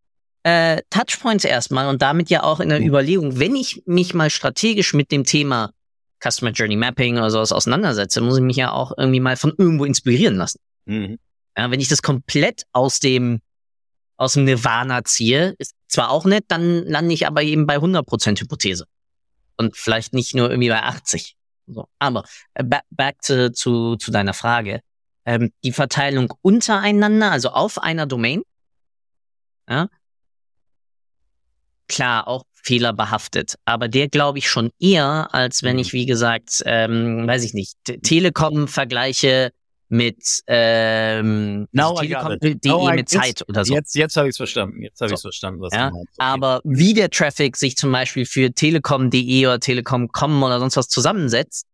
äh, 0.45 0.81
Touchpoints 0.89 1.45
erstmal 1.45 1.89
und 1.89 2.01
damit 2.01 2.31
ja 2.31 2.43
auch 2.43 2.59
in 2.59 2.71
der 2.71 2.81
mhm. 2.81 2.87
Überlegung, 2.87 3.39
wenn 3.39 3.55
ich 3.55 3.83
mich 3.85 4.15
mal 4.15 4.31
strategisch 4.31 4.95
mit 4.95 5.13
dem 5.13 5.25
Thema 5.25 5.73
Customer 6.23 6.53
Journey 6.53 6.77
Mapping 6.77 7.19
oder 7.19 7.31
sowas 7.31 7.53
auseinandersetze, 7.53 8.21
muss 8.21 8.37
ich 8.37 8.43
mich 8.43 8.57
ja 8.57 8.73
auch 8.73 8.93
irgendwie 8.97 9.21
mal 9.21 9.37
von 9.37 9.53
irgendwo 9.57 9.85
inspirieren 9.85 10.37
lassen. 10.37 10.61
Mhm. 10.85 11.19
Ja, 11.57 11.71
wenn 11.71 11.81
ich 11.81 11.89
das 11.89 12.03
komplett 12.03 12.65
aus 12.73 13.01
dem 13.01 13.41
aus 14.17 14.35
dem 14.35 14.45
Nirvana 14.45 15.03
ziehe, 15.05 15.55
ist 15.59 15.75
zwar 15.89 16.11
auch 16.11 16.25
nett, 16.25 16.45
dann 16.49 16.85
lande 16.85 17.13
ich 17.13 17.27
aber 17.27 17.43
eben 17.43 17.67
bei 17.67 17.77
100% 17.77 18.41
Hypothese. 18.41 18.87
Und 19.57 19.77
vielleicht 19.77 20.13
nicht 20.13 20.35
nur 20.35 20.49
irgendwie 20.49 20.69
bei 20.69 20.81
80. 20.81 21.37
So. 21.67 21.89
Aber 21.99 22.25
äh, 22.55 22.65
back, 22.91 23.21
to, 23.23 23.51
zu, 23.51 23.97
zu 23.97 24.11
deiner 24.13 24.35
Frage. 24.35 24.81
Ähm, 25.25 25.53
die 25.65 25.73
Verteilung 25.73 26.33
untereinander, 26.41 27.33
also 27.33 27.51
auf 27.51 27.79
einer 27.79 28.07
Domain, 28.07 28.43
ja, 29.69 29.89
klar, 31.89 32.29
auch 32.29 32.45
fehlerbehaftet. 32.63 33.57
Aber 33.65 33.89
der 33.89 34.09
glaube 34.09 34.39
ich 34.39 34.49
schon 34.49 34.71
eher, 34.79 35.29
als 35.33 35.63
wenn 35.63 35.75
mhm. 35.75 35.83
ich, 35.83 35.93
wie 35.93 36.07
gesagt, 36.07 36.63
ähm, 36.65 37.27
weiß 37.27 37.45
ich 37.45 37.55
nicht, 37.55 37.77
Telekom 38.03 38.69
vergleiche 38.69 39.53
mit 39.89 40.43
ähm, 40.47 41.69
Now 41.73 42.01
I 42.01 42.07
Telekom, 42.07 42.29
got 42.29 42.45
it. 42.45 42.65
DE 42.65 42.69
Now 42.71 42.91
I- 42.91 42.95
mit 42.95 43.09
Zeit 43.11 43.45
oder 43.47 43.65
so. 43.65 43.75
Jetzt, 43.75 43.95
jetzt 43.95 44.17
habe 44.17 44.27
ich 44.29 44.33
es 44.33 44.37
verstanden. 44.39 44.81
Jetzt 44.81 45.01
habe 45.03 45.11
So. 45.11 45.17
ich 45.17 45.21
verstanden, 45.21 45.61
was 45.61 45.75
Ja, 45.75 45.91
du 45.91 45.97
meinst. 45.97 46.13
Okay. 46.17 46.27
Aber 46.27 46.61
wie 46.65 46.95
der 46.95 47.11
Traffic 47.11 47.57
sich 47.59 47.77
zum 47.77 47.93
Beispiel 47.93 48.25
für 48.25 48.53
Telekom.de 48.55 49.47
oder 49.47 49.61
Telekom.com 49.61 50.43
oder 50.43 50.61
sonst 50.61 50.77
was 50.79 50.89
zusammensetzt, 50.89 51.67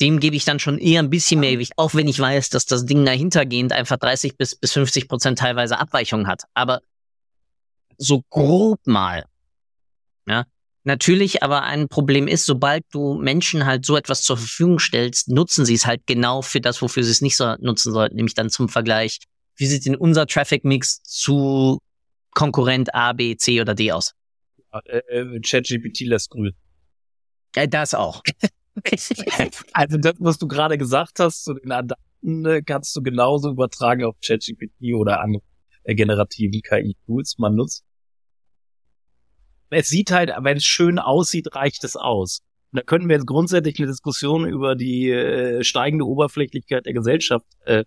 dem 0.00 0.20
gebe 0.20 0.36
ich 0.36 0.44
dann 0.44 0.60
schon 0.60 0.78
eher 0.78 1.02
ein 1.02 1.10
bisschen 1.10 1.40
mehr 1.40 1.52
Gewicht, 1.52 1.72
auch 1.76 1.94
wenn 1.94 2.06
ich 2.06 2.18
weiß, 2.18 2.48
dass 2.50 2.64
das 2.64 2.86
Ding 2.86 3.04
dahintergehend 3.04 3.72
einfach 3.72 3.96
30 3.96 4.36
bis, 4.36 4.54
bis 4.54 4.72
50 4.72 5.08
Prozent 5.08 5.38
teilweise 5.38 5.78
Abweichungen 5.78 6.28
hat. 6.28 6.44
Aber 6.54 6.80
so 7.98 8.22
grob 8.30 8.78
mal. 8.86 9.24
Ja. 10.30 10.44
Natürlich 10.84 11.42
aber 11.42 11.64
ein 11.64 11.88
Problem 11.88 12.26
ist, 12.26 12.46
sobald 12.46 12.84
du 12.92 13.14
Menschen 13.14 13.66
halt 13.66 13.84
so 13.84 13.96
etwas 13.96 14.22
zur 14.22 14.38
Verfügung 14.38 14.78
stellst, 14.78 15.28
nutzen 15.28 15.66
sie 15.66 15.74
es 15.74 15.84
halt 15.84 16.06
genau 16.06 16.40
für 16.40 16.60
das, 16.60 16.80
wofür 16.80 17.02
sie 17.02 17.10
es 17.10 17.20
nicht 17.20 17.36
so 17.36 17.56
nutzen 17.58 17.92
sollten, 17.92 18.16
nämlich 18.16 18.34
dann 18.34 18.48
zum 18.48 18.68
Vergleich, 18.68 19.18
wie 19.56 19.66
sieht 19.66 19.84
denn 19.84 19.96
unser 19.96 20.26
Traffic 20.26 20.64
Mix 20.64 21.02
zu 21.02 21.80
Konkurrent 22.30 22.94
A, 22.94 23.12
B, 23.12 23.36
C 23.36 23.60
oder 23.60 23.74
D 23.74 23.92
aus? 23.92 24.14
Äh, 24.72 24.98
äh, 24.98 25.40
ChatGPT 25.40 26.00
lässt 26.02 26.30
grün. 26.30 26.54
Äh, 27.54 27.68
das 27.68 27.94
auch. 27.94 28.22
Also 29.72 29.98
das, 29.98 30.14
was 30.20 30.38
du 30.38 30.46
gerade 30.46 30.78
gesagt 30.78 31.18
hast 31.18 31.44
zu 31.44 31.54
den 31.54 32.46
äh, 32.46 32.62
kannst 32.62 32.94
du 32.96 33.02
genauso 33.02 33.50
übertragen 33.50 34.04
auf 34.04 34.14
ChatGPT 34.24 34.94
oder 34.94 35.20
andere 35.20 35.42
generativen 35.84 36.62
KI-Tools. 36.62 37.36
Man 37.38 37.56
nutzt. 37.56 37.84
Es 39.70 39.88
sieht 39.88 40.10
halt, 40.10 40.30
wenn 40.40 40.56
es 40.56 40.64
schön 40.64 40.98
aussieht, 40.98 41.54
reicht 41.54 41.84
es 41.84 41.96
aus. 41.96 42.40
Und 42.72 42.78
da 42.78 42.82
könnten 42.82 43.08
wir 43.08 43.16
jetzt 43.16 43.26
grundsätzlich 43.26 43.78
eine 43.78 43.88
Diskussion 43.88 44.46
über 44.48 44.76
die 44.76 45.10
äh, 45.10 45.64
steigende 45.64 46.06
Oberflächlichkeit 46.06 46.86
der 46.86 46.92
Gesellschaft 46.92 47.46
äh, 47.64 47.84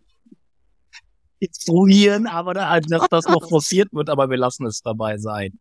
instruieren, 1.39 2.27
aber 2.27 2.53
da, 2.53 2.69
halt, 2.69 2.85
dass 2.89 3.07
das 3.09 3.25
noch 3.27 3.47
forciert 3.47 3.89
wird, 3.91 4.09
aber 4.09 4.29
wir 4.29 4.37
lassen 4.37 4.65
es 4.65 4.81
dabei 4.81 5.17
sein. 5.17 5.59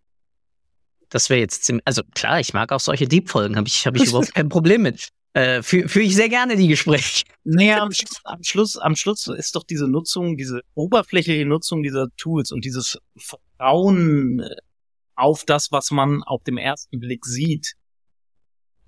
Das 1.09 1.29
wäre 1.29 1.41
jetzt 1.41 1.64
ziemlich, 1.64 1.83
also 1.87 2.02
klar, 2.14 2.41
ich 2.41 2.55
mag 2.55 2.73
auch 2.73 2.81
solche 2.81 3.07
Deep-Folgen, 3.07 3.57
habe 3.57 3.69
ich, 3.69 3.87
hab 3.87 3.97
ich 3.97 4.07
überhaupt 4.07 4.35
kein 4.35 4.49
Problem 4.49 4.83
mit. 4.83 5.09
Äh, 5.35 5.62
Führe 5.62 5.88
führ 5.88 6.02
ich 6.02 6.14
sehr 6.14 6.29
gerne 6.29 6.57
die 6.57 6.69
Gespräche. 6.69 7.25
Naja, 7.45 7.83
am, 7.83 7.88
Sch- 7.88 8.21
am 8.25 8.43
Schluss, 8.43 8.76
am 8.76 8.95
Schluss 8.97 9.26
ist 9.29 9.57
doch 9.57 9.64
diese 9.64 9.88
Nutzung, 9.88 10.37
diese 10.37 10.61
oberflächliche 10.75 11.47
Nutzung 11.47 11.83
dieser 11.83 12.09
Tools 12.17 12.52
und 12.52 12.64
dieses 12.64 12.99
Vertrauen 13.17 14.41
äh, 14.41 14.55
auf 15.14 15.45
das, 15.45 15.73
was 15.73 15.90
man 15.90 16.23
auf 16.23 16.42
dem 16.45 16.59
ersten 16.59 16.99
Blick 17.00 17.25
sieht, 17.25 17.75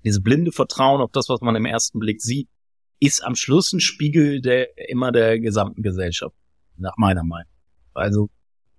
dieses 0.03 0.21
blinde 0.21 0.51
Vertrauen 0.51 1.01
auf 1.01 1.11
das, 1.11 1.29
was 1.29 1.41
man 1.41 1.55
im 1.55 1.65
ersten 1.65 1.99
Blick 1.99 2.21
sieht, 2.21 2.49
ist 2.99 3.23
am 3.23 3.35
Schluss 3.35 3.73
ein 3.73 3.79
Spiegel 3.79 4.41
der 4.41 4.77
immer 4.89 5.11
der 5.11 5.39
gesamten 5.39 5.81
Gesellschaft, 5.81 6.35
nach 6.77 6.97
meiner 6.97 7.23
Meinung. 7.23 7.51
Also 7.93 8.29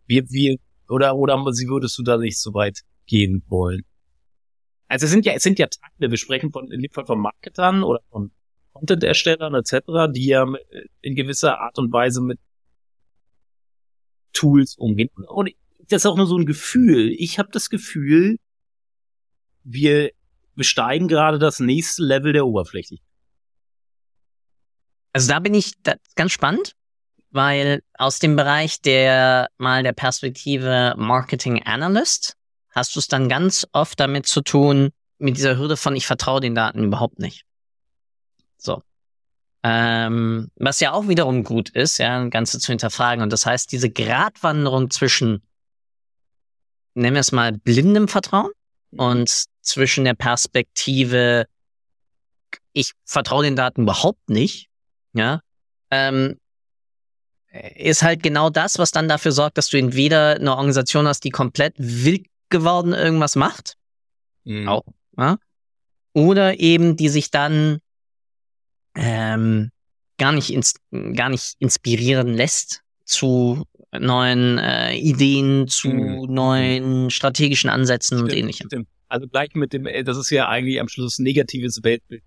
wir, 0.06 0.28
wir 0.30 0.56
oder 0.88 1.16
oder 1.16 1.52
sie 1.52 1.68
würdest 1.68 1.98
du 1.98 2.02
da 2.02 2.16
nicht 2.16 2.38
so 2.38 2.54
weit 2.54 2.80
gehen 3.06 3.42
wollen? 3.48 3.84
Also 4.88 5.06
es 5.06 5.12
sind 5.12 5.26
ja 5.26 5.32
es 5.32 5.42
sind 5.42 5.58
ja 5.58 5.66
Teile. 5.66 6.10
Wir 6.10 6.16
sprechen 6.18 6.52
von 6.52 6.70
in 6.70 6.80
dem 6.80 6.90
Fall 6.92 7.06
von 7.06 7.18
Marketern 7.18 7.82
oder 7.82 8.00
von 8.10 8.30
Content-Erstellern 8.72 9.54
etc., 9.54 10.12
die 10.12 10.26
ja 10.26 10.44
mit- 10.46 10.62
in 11.00 11.14
gewisser 11.14 11.58
Art 11.60 11.78
und 11.78 11.92
Weise 11.92 12.20
mit 12.20 12.38
Tools 14.32 14.76
umgehen. 14.76 15.08
Und 15.28 15.50
das 15.88 16.02
ist 16.02 16.06
auch 16.06 16.16
nur 16.16 16.26
so 16.26 16.36
ein 16.36 16.46
Gefühl. 16.46 17.12
Ich 17.18 17.38
habe 17.38 17.48
das 17.52 17.70
Gefühl, 17.70 18.38
wir 19.64 20.10
besteigen 20.54 21.08
gerade 21.08 21.38
das 21.38 21.60
nächste 21.60 22.02
Level 22.02 22.32
der 22.32 22.46
Oberflächlichkeit. 22.46 23.06
Also 25.12 25.28
da 25.28 25.38
bin 25.38 25.54
ich 25.54 25.72
ganz 26.14 26.32
spannend, 26.32 26.72
weil 27.30 27.82
aus 27.94 28.18
dem 28.18 28.36
Bereich 28.36 28.80
der 28.80 29.48
mal 29.56 29.82
der 29.82 29.92
Perspektive 29.92 30.94
Marketing 30.96 31.62
Analyst 31.62 32.34
hast 32.70 32.94
du 32.94 33.00
es 33.00 33.08
dann 33.08 33.28
ganz 33.28 33.66
oft 33.72 33.98
damit 33.98 34.26
zu 34.26 34.42
tun, 34.42 34.90
mit 35.18 35.36
dieser 35.36 35.56
Hürde 35.56 35.76
von 35.76 35.96
ich 35.96 36.06
vertraue 36.06 36.40
den 36.40 36.54
Daten 36.54 36.84
überhaupt 36.84 37.18
nicht. 37.18 37.44
So. 38.58 38.82
Ähm, 39.62 40.50
was 40.56 40.80
ja 40.80 40.92
auch 40.92 41.08
wiederum 41.08 41.42
gut 41.42 41.70
ist, 41.70 41.98
ja, 41.98 42.18
ein 42.18 42.30
Ganze 42.30 42.58
zu 42.58 42.70
hinterfragen. 42.70 43.22
Und 43.22 43.32
das 43.32 43.46
heißt, 43.46 43.72
diese 43.72 43.90
Gratwanderung 43.90 44.90
zwischen, 44.90 45.42
nennen 46.96 47.14
wir 47.14 47.20
es 47.20 47.32
mal, 47.32 47.52
blindem 47.52 48.08
Vertrauen 48.08 48.50
und 48.90 49.44
zwischen 49.60 50.04
der 50.04 50.14
Perspektive, 50.14 51.46
ich 52.72 52.92
vertraue 53.04 53.44
den 53.44 53.56
Daten 53.56 53.82
überhaupt 53.82 54.30
nicht, 54.30 54.68
ja, 55.12 55.40
ähm, 55.90 56.38
ist 57.74 58.02
halt 58.02 58.22
genau 58.22 58.50
das, 58.50 58.78
was 58.78 58.90
dann 58.90 59.08
dafür 59.08 59.32
sorgt, 59.32 59.56
dass 59.56 59.68
du 59.68 59.78
entweder 59.78 60.36
eine 60.36 60.50
Organisation 60.52 61.06
hast, 61.06 61.24
die 61.24 61.30
komplett 61.30 61.74
wild 61.78 62.26
geworden 62.48 62.92
irgendwas 62.92 63.36
macht, 63.36 63.76
Mhm. 64.44 64.68
auch, 64.68 64.84
ja, 65.18 65.38
oder 66.12 66.60
eben 66.60 66.96
die 66.96 67.08
sich 67.08 67.30
dann 67.30 67.78
ähm, 68.94 69.70
gar 70.18 70.32
nicht 70.32 70.50
ins, 70.50 70.74
gar 71.14 71.28
nicht 71.28 71.56
inspirieren 71.58 72.34
lässt 72.34 72.82
zu 73.04 73.64
neuen 74.00 74.58
äh, 74.58 74.94
Ideen, 74.96 75.68
zu 75.68 75.88
Mhm. 75.88 76.32
neuen 76.32 77.10
strategischen 77.10 77.70
Ansätzen 77.70 78.18
und 78.20 78.26
Stimmt, 78.26 78.40
ähnlichem. 78.40 78.66
stimmt. 78.68 78.88
Also 79.08 79.28
gleich 79.28 79.54
mit 79.54 79.72
dem, 79.72 79.86
äh, 79.86 80.02
das 80.04 80.16
ist 80.16 80.30
ja 80.30 80.48
eigentlich 80.48 80.80
am 80.80 80.88
Schluss 80.88 81.18
negatives 81.18 81.82
Weltbild, 81.82 82.22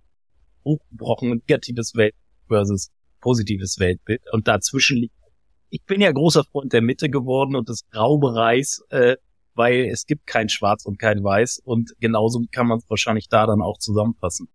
hochgebrochen, 0.66 1.30
negatives 1.48 1.96
Welt 1.96 2.16
versus 2.48 2.90
positives 3.22 3.80
Weltbild. 3.80 4.22
Und 4.32 4.48
dazwischen 4.48 4.98
liegt, 4.98 5.14
ich 5.70 5.84
bin 5.84 6.02
ja 6.02 6.12
großer 6.12 6.44
Freund 6.46 6.74
der 6.74 6.82
Mitte 6.82 7.10
geworden 7.10 7.56
und 7.56 7.70
des 7.70 7.88
Graubereichs, 7.92 8.82
äh, 8.90 9.18
weil 9.56 9.86
es 9.92 10.06
gibt 10.06 10.26
kein 10.26 10.48
Schwarz 10.50 10.86
und 10.86 10.98
kein 11.00 11.24
Weiß 11.24 11.60
und 11.64 11.92
genauso 12.00 12.44
kann 12.52 12.68
man 12.68 12.78
es 12.80 12.90
wahrscheinlich 12.90 13.28
da 13.28 13.46
dann 13.46 13.62
auch 13.62 13.78
zusammenfassen. 13.78 14.48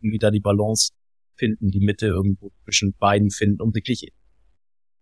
Irgendwie 0.00 0.18
da 0.18 0.30
die 0.30 0.40
Balance 0.40 0.92
finden, 1.34 1.70
die 1.70 1.80
Mitte 1.80 2.06
irgendwo 2.06 2.52
zwischen 2.64 2.94
beiden 2.98 3.30
finden, 3.30 3.60
um 3.60 3.74
wirklich 3.74 4.12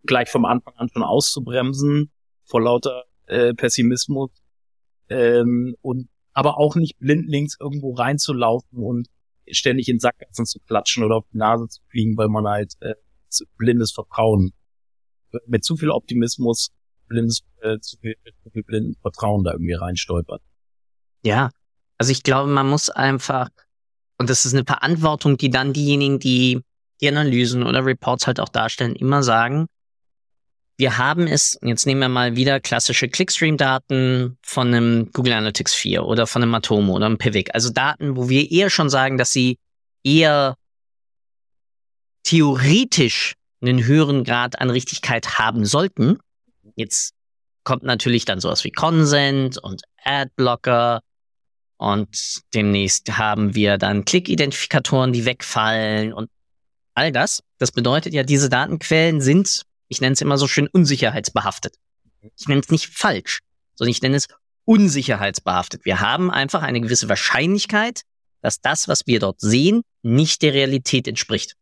gleich 0.06 0.28
vom 0.28 0.44
Anfang 0.44 0.74
an 0.76 0.88
schon 0.92 1.02
auszubremsen 1.02 2.10
vor 2.44 2.62
lauter 2.62 3.04
äh, 3.26 3.54
Pessimismus 3.54 4.30
ähm, 5.08 5.76
und 5.82 6.08
aber 6.32 6.58
auch 6.58 6.76
nicht 6.76 6.98
blindlings 6.98 7.56
irgendwo 7.58 7.94
reinzulaufen 7.94 8.78
und 8.78 9.08
ständig 9.50 9.88
in 9.88 9.98
Sackgassen 9.98 10.44
zu 10.44 10.60
klatschen 10.60 11.04
oder 11.04 11.16
auf 11.16 11.24
die 11.32 11.38
Nase 11.38 11.68
zu 11.68 11.80
fliegen, 11.88 12.16
weil 12.16 12.28
man 12.28 12.46
halt 12.46 12.74
äh, 12.80 12.94
blindes 13.56 13.92
Vertrauen 13.92 14.52
mit 15.46 15.64
zu 15.64 15.76
viel 15.76 15.90
Optimismus 15.90 16.70
blindes 17.08 17.42
äh, 17.60 17.78
zu 17.78 17.96
viel, 17.98 18.16
zu 18.42 18.50
viel 18.50 18.62
blindes 18.64 18.96
Vertrauen 19.00 19.44
da 19.44 19.52
irgendwie 19.52 19.74
reinstolpert. 19.74 20.42
Ja, 21.22 21.50
also 21.98 22.12
ich 22.12 22.22
glaube, 22.22 22.50
man 22.50 22.68
muss 22.68 22.90
einfach, 22.90 23.48
und 24.18 24.30
das 24.30 24.44
ist 24.44 24.54
eine 24.54 24.64
Verantwortung, 24.64 25.36
die 25.36 25.50
dann 25.50 25.72
diejenigen, 25.72 26.18
die 26.18 26.60
die 27.00 27.08
Analysen 27.08 27.62
oder 27.62 27.84
Reports 27.84 28.26
halt 28.26 28.40
auch 28.40 28.48
darstellen, 28.48 28.96
immer 28.96 29.22
sagen, 29.22 29.66
wir 30.78 30.98
haben 30.98 31.26
es, 31.26 31.58
jetzt 31.62 31.86
nehmen 31.86 32.00
wir 32.02 32.08
mal 32.08 32.36
wieder 32.36 32.60
klassische 32.60 33.08
Clickstream-Daten 33.08 34.38
von 34.42 34.66
einem 34.68 35.10
Google 35.12 35.32
Analytics 35.32 35.74
4 35.74 36.04
oder 36.04 36.26
von 36.26 36.42
einem 36.42 36.50
Matomo 36.50 36.94
oder 36.94 37.06
einem 37.06 37.18
Pivik, 37.18 37.54
also 37.54 37.70
Daten, 37.70 38.16
wo 38.16 38.28
wir 38.28 38.50
eher 38.50 38.68
schon 38.68 38.90
sagen, 38.90 39.16
dass 39.16 39.32
sie 39.32 39.58
eher 40.04 40.56
theoretisch 42.24 43.34
einen 43.62 43.84
höheren 43.84 44.24
Grad 44.24 44.60
an 44.60 44.68
Richtigkeit 44.68 45.38
haben 45.38 45.64
sollten. 45.64 46.18
Jetzt 46.74 47.14
kommt 47.64 47.82
natürlich 47.82 48.26
dann 48.26 48.40
sowas 48.40 48.62
wie 48.64 48.70
Consent 48.70 49.56
und 49.58 49.82
Adblocker 50.04 51.00
und 51.78 52.42
demnächst 52.54 53.16
haben 53.16 53.54
wir 53.54 53.78
dann 53.78 54.04
Klick-Identifikatoren, 54.04 55.12
die 55.12 55.24
wegfallen 55.24 56.12
und 56.12 56.30
all 56.94 57.12
das. 57.12 57.42
Das 57.58 57.72
bedeutet 57.72 58.12
ja, 58.12 58.22
diese 58.22 58.48
Datenquellen 58.48 59.20
sind, 59.20 59.62
ich 59.88 60.00
nenne 60.00 60.14
es 60.14 60.20
immer 60.20 60.38
so 60.38 60.48
schön, 60.48 60.68
unsicherheitsbehaftet. 60.68 61.76
Ich 62.36 62.48
nenne 62.48 62.60
es 62.60 62.70
nicht 62.70 62.88
falsch, 62.88 63.40
sondern 63.74 63.90
ich 63.90 64.02
nenne 64.02 64.16
es 64.16 64.26
unsicherheitsbehaftet. 64.64 65.84
Wir 65.84 66.00
haben 66.00 66.30
einfach 66.30 66.62
eine 66.62 66.80
gewisse 66.80 67.08
Wahrscheinlichkeit, 67.08 68.02
dass 68.42 68.60
das, 68.60 68.88
was 68.88 69.06
wir 69.06 69.20
dort 69.20 69.40
sehen, 69.40 69.82
nicht 70.02 70.42
der 70.42 70.54
Realität 70.54 71.08
entspricht. 71.08 71.54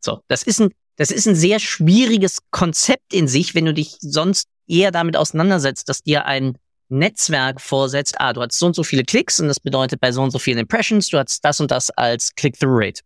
So, 0.00 0.20
das 0.28 0.42
ist 0.42 0.60
ein, 0.60 0.70
das 0.96 1.10
ist 1.10 1.26
ein 1.26 1.34
sehr 1.34 1.58
schwieriges 1.58 2.38
Konzept 2.50 3.12
in 3.12 3.28
sich, 3.28 3.54
wenn 3.54 3.64
du 3.64 3.74
dich 3.74 3.96
sonst 4.00 4.48
eher 4.66 4.90
damit 4.90 5.16
auseinandersetzt, 5.16 5.88
dass 5.88 6.02
dir 6.02 6.26
ein 6.26 6.58
Netzwerk 6.88 7.60
vorsetzt, 7.60 8.20
ah, 8.20 8.32
du 8.32 8.42
hast 8.42 8.58
so 8.58 8.66
und 8.66 8.76
so 8.76 8.84
viele 8.84 9.04
Klicks 9.04 9.40
und 9.40 9.48
das 9.48 9.60
bedeutet 9.60 10.00
bei 10.00 10.12
so 10.12 10.22
und 10.22 10.30
so 10.30 10.38
vielen 10.38 10.58
Impressions, 10.58 11.08
du 11.08 11.18
hast 11.18 11.44
das 11.44 11.60
und 11.60 11.70
das 11.70 11.90
als 11.90 12.34
Click-Through-Rate. 12.34 13.02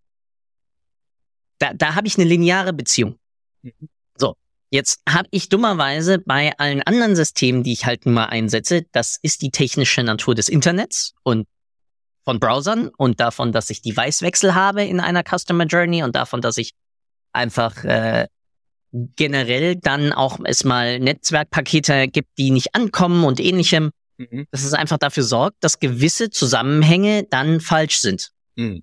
Da, 1.59 1.73
da 1.75 1.95
habe 1.95 2.07
ich 2.07 2.17
eine 2.17 2.29
lineare 2.29 2.73
Beziehung. 2.73 3.19
Mhm. 3.63 3.89
So, 4.17 4.37
jetzt 4.71 5.01
habe 5.09 5.29
ich 5.31 5.49
dummerweise 5.49 6.19
bei 6.19 6.57
allen 6.59 6.83
anderen 6.83 7.17
Systemen, 7.17 7.63
die 7.63 7.73
ich 7.73 7.87
halt 7.87 8.07
nun 8.07 8.15
mal 8.15 8.27
einsetze, 8.27 8.83
das 8.93 9.19
ist 9.23 9.43
die 9.43 9.51
technische 9.51 10.03
Natur 10.03 10.35
des 10.35 10.49
Internets 10.49 11.15
und 11.23 11.47
von 12.25 12.41
Browsern 12.41 12.89
und 12.97 13.21
davon, 13.21 13.53
dass 13.53 13.71
ich 13.71 13.81
Device-Wechsel 13.81 14.55
habe 14.55 14.85
in 14.85 15.01
einer 15.01 15.23
Customer 15.23 15.65
Journey 15.65 16.03
und 16.03 16.15
davon, 16.15 16.43
dass 16.43 16.59
ich 16.59 16.73
einfach 17.33 17.85
äh, 17.85 18.27
generell 18.93 19.77
dann 19.77 20.13
auch 20.13 20.39
es 20.45 20.65
mal 20.65 20.99
Netzwerkpakete 20.99 22.09
gibt, 22.09 22.37
die 22.39 22.51
nicht 22.51 22.75
ankommen 22.75 23.25
und 23.25 23.41
ähnlichem. 23.41 23.93
Mhm. 24.19 24.47
Dass 24.51 24.65
es 24.65 24.75
einfach 24.75 24.99
dafür 24.99 25.23
sorgt, 25.23 25.57
dass 25.61 25.79
gewisse 25.79 26.31
Zusammenhänge 26.31 27.25
dann 27.31 27.61
falsch 27.61 27.99
sind. 27.99 28.31
Mhm. 28.57 28.83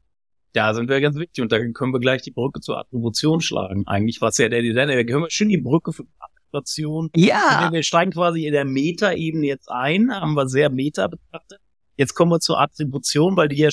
Da 0.56 0.74
sind 0.74 0.88
wir 0.88 1.02
ganz 1.02 1.18
wichtig 1.18 1.42
und 1.42 1.52
da 1.52 1.60
können 1.60 1.92
wir 1.92 2.00
gleich 2.00 2.22
die 2.22 2.32
Brücke 2.32 2.62
zur 2.62 2.80
Attribution 2.80 3.42
schlagen. 3.42 3.86
Eigentlich 3.88 4.22
was 4.22 4.38
ja 4.38 4.48
der 4.48 4.62
Designer, 4.62 4.96
da 4.96 5.04
können 5.04 5.24
wir 5.24 5.30
schön 5.30 5.50
die 5.50 5.58
Brücke 5.58 5.92
für 5.92 6.06
Attribution. 6.18 7.10
Ja. 7.14 7.70
Wir 7.74 7.84
steigen 7.84 8.12
quasi 8.12 8.46
in 8.46 8.54
der 8.54 8.64
Meta-Ebene 8.64 9.46
jetzt 9.46 9.70
ein, 9.70 10.10
haben 10.14 10.34
wir 10.34 10.48
sehr 10.48 10.70
Meta 10.70 11.08
betrachtet. 11.08 11.60
Jetzt 11.98 12.14
kommen 12.14 12.32
wir 12.32 12.40
zur 12.40 12.58
Attribution, 12.62 13.36
weil 13.36 13.50
die 13.50 13.58
ja 13.58 13.70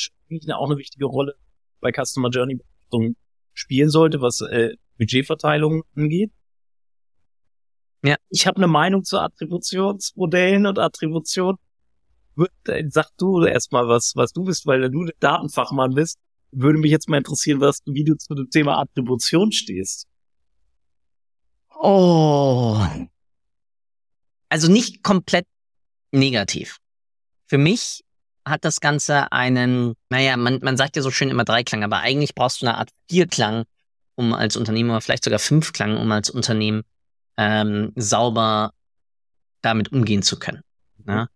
auch 0.57 0.69
eine 0.69 0.77
wichtige 0.77 1.07
Rolle 1.07 1.37
bei 1.81 1.93
Customer 1.93 2.31
Journey 2.31 2.59
spielen 3.53 3.89
sollte, 3.89 4.21
was 4.21 4.41
äh, 4.41 4.75
Budgetverteilung 4.99 5.85
angeht. 5.95 6.33
Ja. 8.05 8.17
Ich 8.29 8.49
habe 8.49 8.57
eine 8.57 8.67
Meinung 8.67 9.05
zu 9.05 9.21
Attributionsmodellen 9.21 10.67
und 10.67 10.81
Attribution. 10.81 11.59
Äh, 12.67 12.85
sag 12.89 13.11
du 13.19 13.45
erstmal 13.45 13.87
was, 13.87 14.15
was 14.17 14.33
du 14.33 14.43
bist, 14.43 14.67
weil 14.67 14.91
du 14.91 15.05
der 15.05 15.15
Datenfachmann 15.21 15.95
bist. 15.95 16.19
Würde 16.53 16.79
mich 16.79 16.91
jetzt 16.91 17.09
mal 17.09 17.19
interessieren, 17.19 17.61
was, 17.61 17.81
wie 17.87 18.05
du 18.05 18.17
zu 18.17 18.35
dem 18.35 18.51
Thema 18.51 18.79
Attribution 18.79 19.53
stehst. 19.53 20.07
Oh. 21.71 22.79
Also 24.49 24.71
nicht 24.71 25.03
komplett 25.03 25.47
negativ. 26.13 26.79
Für 27.47 27.59
mich 27.59 28.05
hat 28.45 28.65
das 28.65 28.81
Ganze 28.81 29.33
einen, 29.33 29.95
naja, 30.11 30.37
man, 30.37 30.59
man 30.63 30.77
sagt 30.77 30.97
ja 30.97 31.03
so 31.03 31.11
schön 31.11 31.31
immer 31.31 31.45
Dreiklang, 31.45 31.85
aber 31.85 32.01
eigentlich 32.01 32.35
brauchst 32.35 32.63
du 32.63 32.67
eine 32.67 32.77
Art 32.77 32.91
Vierklang, 33.09 33.65
um 34.15 34.33
als 34.33 34.57
Unternehmen, 34.57 34.91
oder 34.91 35.01
vielleicht 35.01 35.25
sogar 35.25 35.39
Fünfklang, 35.39 35.97
um 35.97 36.11
als 36.13 36.29
Unternehmen 36.31 36.83
ähm, 37.37 37.93
sauber 37.97 38.73
damit 39.63 39.93
umgehen 39.93 40.23
zu 40.23 40.39
können. 40.39 40.63
Ne? 41.05 41.29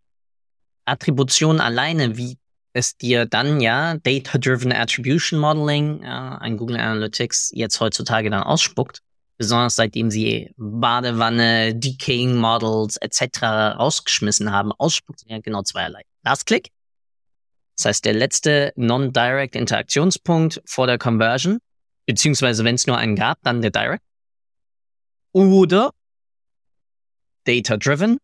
Attribution 0.84 1.60
alleine, 1.60 2.16
wie 2.16 2.38
es 2.76 2.96
dir 2.96 3.26
dann 3.26 3.60
ja 3.60 3.96
Data-Driven 3.96 4.72
Attribution 4.72 5.38
Modeling, 5.40 6.02
äh, 6.02 6.06
ein 6.06 6.56
Google 6.56 6.76
Analytics 6.76 7.50
jetzt 7.54 7.80
heutzutage 7.80 8.30
dann 8.30 8.42
ausspuckt, 8.42 9.02
besonders 9.38 9.76
seitdem 9.76 10.10
sie 10.10 10.50
Badewanne, 10.56 11.74
Decaying 11.74 12.36
Models 12.36 12.96
etc. 12.98 13.42
rausgeschmissen 13.78 14.52
haben, 14.52 14.72
ausspuckt 14.72 15.22
ja 15.26 15.38
genau 15.40 15.62
zweierlei. 15.62 16.02
Last 16.22 16.46
Click 16.46 16.70
das 17.76 17.84
heißt, 17.84 18.04
der 18.06 18.14
letzte 18.14 18.72
Non-Direct 18.76 19.54
Interaktionspunkt 19.54 20.62
vor 20.64 20.86
der 20.86 20.98
Conversion, 20.98 21.58
beziehungsweise 22.06 22.64
wenn 22.64 22.74
es 22.74 22.86
nur 22.86 22.96
einen 22.96 23.16
gab, 23.16 23.38
dann 23.42 23.60
der 23.60 23.70
Direct. 23.70 24.02
Oder 25.32 25.90
Data-Driven 27.44 28.18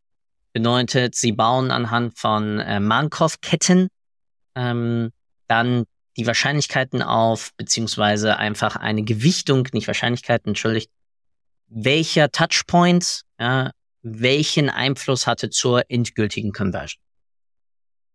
bedeutet, 0.55 1.15
sie 1.15 1.33
bauen 1.33 1.71
anhand 1.71 2.19
von 2.19 2.61
äh, 2.61 2.81
Markov-Ketten 2.81 3.89
ähm, 4.55 5.11
dann 5.49 5.85
die 6.17 6.27
Wahrscheinlichkeiten 6.27 7.03
auf, 7.03 7.51
beziehungsweise 7.57 8.37
einfach 8.37 8.77
eine 8.77 9.03
Gewichtung, 9.03 9.69
nicht 9.73 9.87
Wahrscheinlichkeiten, 9.87 10.51
entschuldigt, 10.51 10.91
welcher 11.69 12.31
Touchpoint 12.31 13.23
ja, 13.41 13.71
welchen 14.03 14.69
Einfluss 14.69 15.27
hatte 15.27 15.51
zur 15.51 15.91
endgültigen 15.91 16.53
Conversion. 16.53 17.03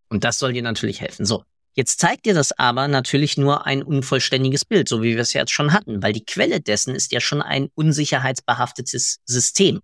Und 0.09 0.23
das 0.23 0.39
soll 0.39 0.53
dir 0.53 0.61
natürlich 0.61 1.01
helfen. 1.01 1.25
So. 1.25 1.43
Jetzt 1.73 1.99
zeigt 1.99 2.25
dir 2.25 2.33
das 2.33 2.57
aber 2.57 2.87
natürlich 2.87 3.37
nur 3.37 3.67
ein 3.67 3.83
unvollständiges 3.83 4.65
Bild, 4.65 4.89
so 4.89 5.03
wie 5.03 5.13
wir 5.13 5.21
es 5.21 5.33
jetzt 5.33 5.51
schon 5.51 5.73
hatten, 5.73 6.01
weil 6.01 6.11
die 6.11 6.25
Quelle 6.25 6.59
dessen 6.59 6.95
ist 6.95 7.11
ja 7.11 7.19
schon 7.19 7.41
ein 7.41 7.69
unsicherheitsbehaftetes 7.75 9.19
System. 9.25 9.81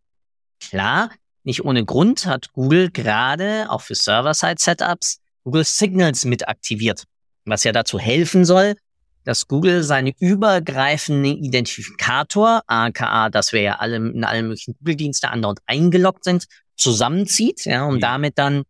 Klar, 0.60 1.12
nicht 1.44 1.64
ohne 1.64 1.86
Grund 1.86 2.26
hat 2.26 2.52
Google 2.54 2.90
gerade 2.90 3.68
auch 3.70 3.82
für 3.82 3.96
Server-Side-Setups 3.96 5.20
Google 5.44 5.64
Signals 5.64 6.26
mit 6.26 6.48
aktiviert, 6.48 7.04
was 7.46 7.64
ja 7.64 7.72
dazu 7.72 8.00
helfen 8.00 8.46
soll, 8.46 8.76
dass 9.24 9.48
Google 9.48 9.84
seine 9.84 10.14
übergreifenden 10.20 11.44
Identifikator, 11.44 12.62
aka, 12.68 13.30
dass 13.30 13.54
wir 13.54 13.62
ja 13.62 13.76
alle 13.76 13.98
in 13.98 14.24
allen 14.24 14.48
möglichen 14.48 14.76
Google-Dienste 14.80 15.30
andauernd 15.30 15.60
eingeloggt 15.66 16.24
sind, 16.24 16.46
zusammenzieht, 16.76 17.66
ja, 17.66 17.86
um 17.86 17.96
mhm. 17.96 18.00
damit 18.00 18.38
dann 18.38 18.64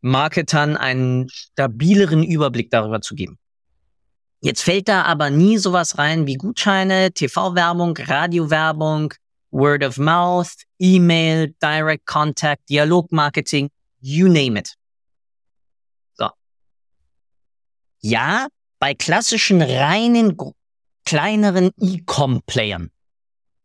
Marketern 0.00 0.76
einen 0.76 1.28
stabileren 1.28 2.22
Überblick 2.22 2.70
darüber 2.70 3.00
zu 3.00 3.14
geben. 3.14 3.38
Jetzt 4.40 4.62
fällt 4.62 4.88
da 4.88 5.02
aber 5.02 5.30
nie 5.30 5.56
sowas 5.56 5.98
rein 5.98 6.26
wie 6.26 6.34
Gutscheine, 6.34 7.12
TV-Werbung, 7.12 7.96
Radiowerbung, 7.96 9.14
Word 9.52 9.84
of 9.84 9.98
Mouth, 9.98 10.64
E-Mail, 10.80 11.54
Direct 11.62 12.06
Contact, 12.06 12.68
Dialogmarketing, 12.68 13.68
you 14.00 14.28
name 14.28 14.58
it. 14.58 14.74
So. 16.14 16.30
Ja, 18.02 18.48
bei 18.78 18.94
klassischen 18.94 19.62
reinen 19.62 20.36
kleineren 21.04 21.70
E-Com-Playern, 21.80 22.90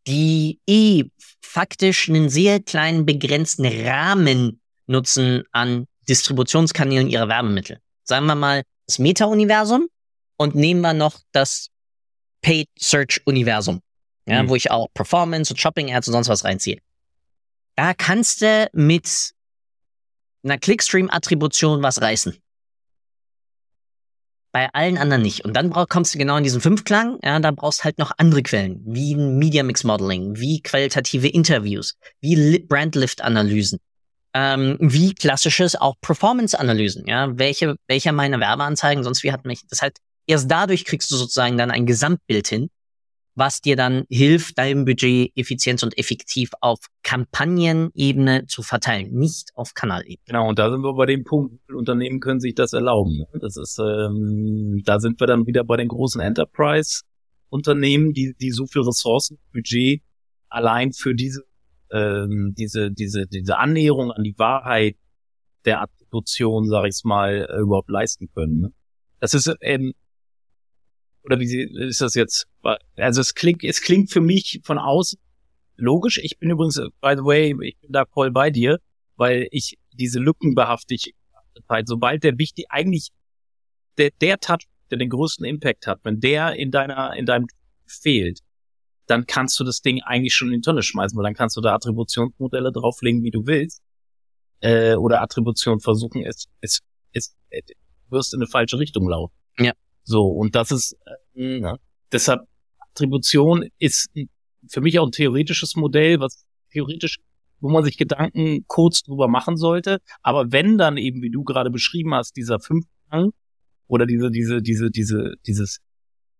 die 0.08 0.60
eh 0.68 1.06
faktisch 1.42 2.10
einen 2.10 2.30
sehr 2.30 2.62
kleinen 2.62 3.06
begrenzten 3.06 3.66
Rahmen 3.66 4.62
nutzen 4.86 5.44
an 5.52 5.86
Distributionskanälen 6.08 7.10
ihrer 7.10 7.28
Werbemittel. 7.28 7.80
Sagen 8.04 8.26
wir 8.28 8.36
mal 8.36 8.64
das 8.86 9.00
Meta-Universum 9.00 9.88
und 10.38 10.56
nehmen 10.56 10.82
wir 10.82 10.94
noch 10.94 11.20
das 11.32 11.70
Paid 12.42 12.70
Search-Universum, 12.80 13.82
ja, 14.28 14.44
mhm. 14.44 14.50
wo 14.50 14.56
ich 14.56 14.72
auch 14.72 14.88
Performance 14.94 15.52
und 15.52 15.60
Shopping-Ads 15.60 16.08
und 16.08 16.14
sonst 16.14 16.30
was 16.30 16.44
reinziehe. 16.44 16.80
Da 17.76 17.94
kannst 17.94 18.42
du 18.42 18.70
mit 18.74 19.34
einer 20.44 20.58
Clickstream-Attribution 20.58 21.82
was 21.82 22.02
reißen. 22.02 22.38
Bei 24.52 24.70
allen 24.74 24.98
anderen 24.98 25.22
nicht. 25.22 25.46
Und 25.46 25.56
dann 25.56 25.70
brauch, 25.70 25.88
kommst 25.88 26.14
du 26.16 26.18
genau 26.18 26.38
in 26.38 26.44
diesen 26.44 26.62
Fünfklang. 26.62 27.20
Ja, 27.24 27.40
da 27.40 27.52
brauchst 27.52 27.84
halt 27.84 28.00
noch 28.00 28.12
andere 28.18 28.44
Quellen, 28.44 28.82
wie 28.86 29.16
Media 29.16 29.64
Mix 29.64 29.84
Modeling, 29.84 30.38
wie 30.38 30.62
qualitative 30.62 31.28
Interviews, 31.28 31.96
wie 32.22 32.60
Brandlift-Analysen, 32.60 33.80
ähm, 34.34 34.78
wie 34.80 35.14
klassisches 35.14 35.76
auch 35.76 35.96
Performance-Analysen, 36.02 37.08
ja, 37.08 37.38
welche, 37.38 37.76
welcher 37.88 38.12
meiner 38.12 38.40
Werbeanzeigen, 38.40 39.04
sonst 39.04 39.24
wie 39.24 39.32
hat 39.32 39.46
mich, 39.46 39.62
das 39.68 39.82
halt, 39.82 39.98
erst 40.28 40.50
dadurch 40.50 40.86
kriegst 40.86 41.12
du 41.12 41.16
sozusagen 41.16 41.58
dann 41.58 41.72
ein 41.72 41.86
Gesamtbild 41.86 42.48
hin, 42.48 42.70
was 43.38 43.62
dir 43.62 43.76
dann 43.76 44.04
hilft, 44.10 44.58
dein 44.58 44.86
Budget 44.86 45.32
effizient 45.36 45.84
und 45.84 45.98
effektiv 45.98 46.52
auf 46.62 46.80
Kampagnenebene 47.04 48.48
zu 48.48 48.64
verteilen, 48.64 49.14
nicht 49.14 49.52
auf 49.56 49.74
Kanalebene. 49.74 50.18
Genau, 50.26 50.50
und 50.50 50.60
da 50.60 50.70
sind 50.72 50.82
wir 50.82 50.94
bei 50.94 51.06
dem 51.06 51.24
Punkt, 51.24 51.60
Unternehmen 51.72 52.20
können 52.20 52.40
sich 52.40 52.56
das 52.56 52.74
erlauben. 52.74 53.18
Ne? 53.18 53.28
Das 53.40 53.58
ist, 53.58 53.80
ähm, 53.80 54.82
da 54.86 55.00
sind 55.00 55.20
wir 55.20 55.28
dann 55.28 55.46
wieder 55.48 55.64
bei 55.64 55.78
den 55.78 55.88
großen 55.88 56.20
Enterprise-Unternehmen, 56.20 58.14
die, 58.14 58.36
die 58.40 58.52
so 58.52 58.66
viel 58.66 58.82
Ressourcen, 58.82 59.38
Budget 59.54 60.02
allein 60.50 60.94
für 60.94 61.14
diese 61.14 61.44
ähm, 61.92 62.54
diese, 62.58 62.92
diese, 62.92 63.28
diese 63.28 63.58
Annäherung 63.58 64.12
an 64.12 64.24
die 64.24 64.38
Wahrheit 64.38 64.96
der 65.66 65.82
Attribution, 65.82 66.68
sag 66.68 66.86
ich's 66.86 67.04
mal, 67.04 67.48
äh, 67.50 67.62
überhaupt 67.62 67.90
leisten 67.90 68.30
können. 68.34 68.62
Ne? 68.62 68.74
Das 69.20 69.34
ist 69.34 69.54
ähm, 69.62 69.94
oder 71.28 71.40
wie 71.42 71.62
ist 71.62 72.00
das 72.00 72.16
jetzt? 72.16 72.48
Also 72.96 73.20
es 73.20 73.36
klingt, 73.36 73.64
es 73.64 73.82
klingt 73.82 74.12
für 74.12 74.22
mich 74.22 74.62
von 74.64 74.78
außen 74.78 75.20
logisch. 75.76 76.20
Ich 76.24 76.40
bin 76.40 76.50
übrigens, 76.50 76.78
by 77.02 77.16
the 77.18 77.24
way, 77.24 77.54
ich 77.62 77.78
bin 77.80 77.92
da 77.92 78.06
voll 78.06 78.32
bei 78.32 78.50
dir, 78.50 78.80
weil 79.18 79.50
ich 79.52 79.78
diese 79.92 80.20
Lückenbehaftigkeit, 80.20 81.14
sobald 81.86 82.24
der 82.24 82.38
wichtig, 82.38 82.68
eigentlich 82.70 83.10
der, 83.98 84.12
der 84.22 84.40
Touch, 84.40 84.68
der 84.90 85.00
den 85.00 85.10
größten 85.10 85.46
Impact 85.46 85.86
hat, 85.86 86.00
wenn 86.04 86.22
der 86.22 86.54
in 86.54 86.72
deiner, 86.72 87.14
in 87.18 87.26
deinem 87.26 87.48
fehlt, 87.86 88.40
dann 89.06 89.26
kannst 89.26 89.60
du 89.60 89.66
das 89.66 89.82
Ding 89.82 90.02
eigentlich 90.04 90.34
schon 90.34 90.48
in 90.54 90.62
die 90.62 90.62
Tonne 90.62 90.82
schmeißen, 90.82 91.18
weil 91.18 91.26
dann 91.26 91.34
kannst 91.34 91.58
du 91.58 91.62
da 91.62 91.76
Attributionsmodelle 91.76 92.72
drauflegen, 92.72 93.22
wie 93.24 93.32
du 93.32 93.46
willst. 93.46 93.82
Äh, 94.62 94.96
oder 94.96 95.22
Attribution 95.22 95.82
versuchen, 95.82 96.24
es, 96.24 96.46
es, 96.62 96.80
es, 97.12 97.36
es 97.50 97.64
wirst 98.10 98.34
in 98.34 98.40
eine 98.40 98.48
falsche 98.48 98.80
Richtung 98.80 99.10
laufen. 99.10 99.34
Ja. 99.60 99.74
So, 100.08 100.26
und 100.28 100.56
das 100.56 100.72
ist, 100.72 100.96
äh, 101.36 101.60
ja. 101.60 101.76
deshalb, 102.14 102.48
Attribution 102.80 103.66
ist 103.78 104.10
für 104.70 104.80
mich 104.80 104.98
auch 105.00 105.06
ein 105.06 105.12
theoretisches 105.12 105.76
Modell, 105.76 106.22
was 106.22 106.48
theoretisch, 106.72 107.18
wo 107.60 107.70
man 107.70 107.84
sich 107.84 107.98
Gedanken 107.98 108.64
kurz 108.68 109.04
drüber 109.04 109.28
machen 109.28 109.58
sollte. 109.58 110.00
Aber 110.22 110.54
wenn 110.54 110.78
dann 110.78 110.96
eben, 110.96 111.22
wie 111.22 111.30
du 111.30 111.44
gerade 111.44 111.70
beschrieben 111.70 112.16
hast, 112.16 112.38
dieser 112.38 112.62
Fünfgang 112.62 113.32
oder 113.88 114.06
diese, 114.06 114.32
diese, 114.32 114.62
diese, 114.62 114.90
diese, 114.90 115.34
dieses 115.46 115.80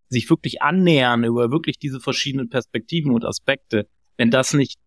sich 0.08 0.30
wirklich 0.30 0.62
annähern 0.62 1.26
über 1.26 1.52
wirklich 1.52 1.78
diese 1.78 2.00
verschiedenen 2.00 2.48
Perspektiven 2.48 3.12
und 3.12 3.26
Aspekte, 3.26 3.90
wenn 4.16 4.32
das 4.32 4.54
nicht 4.54 4.80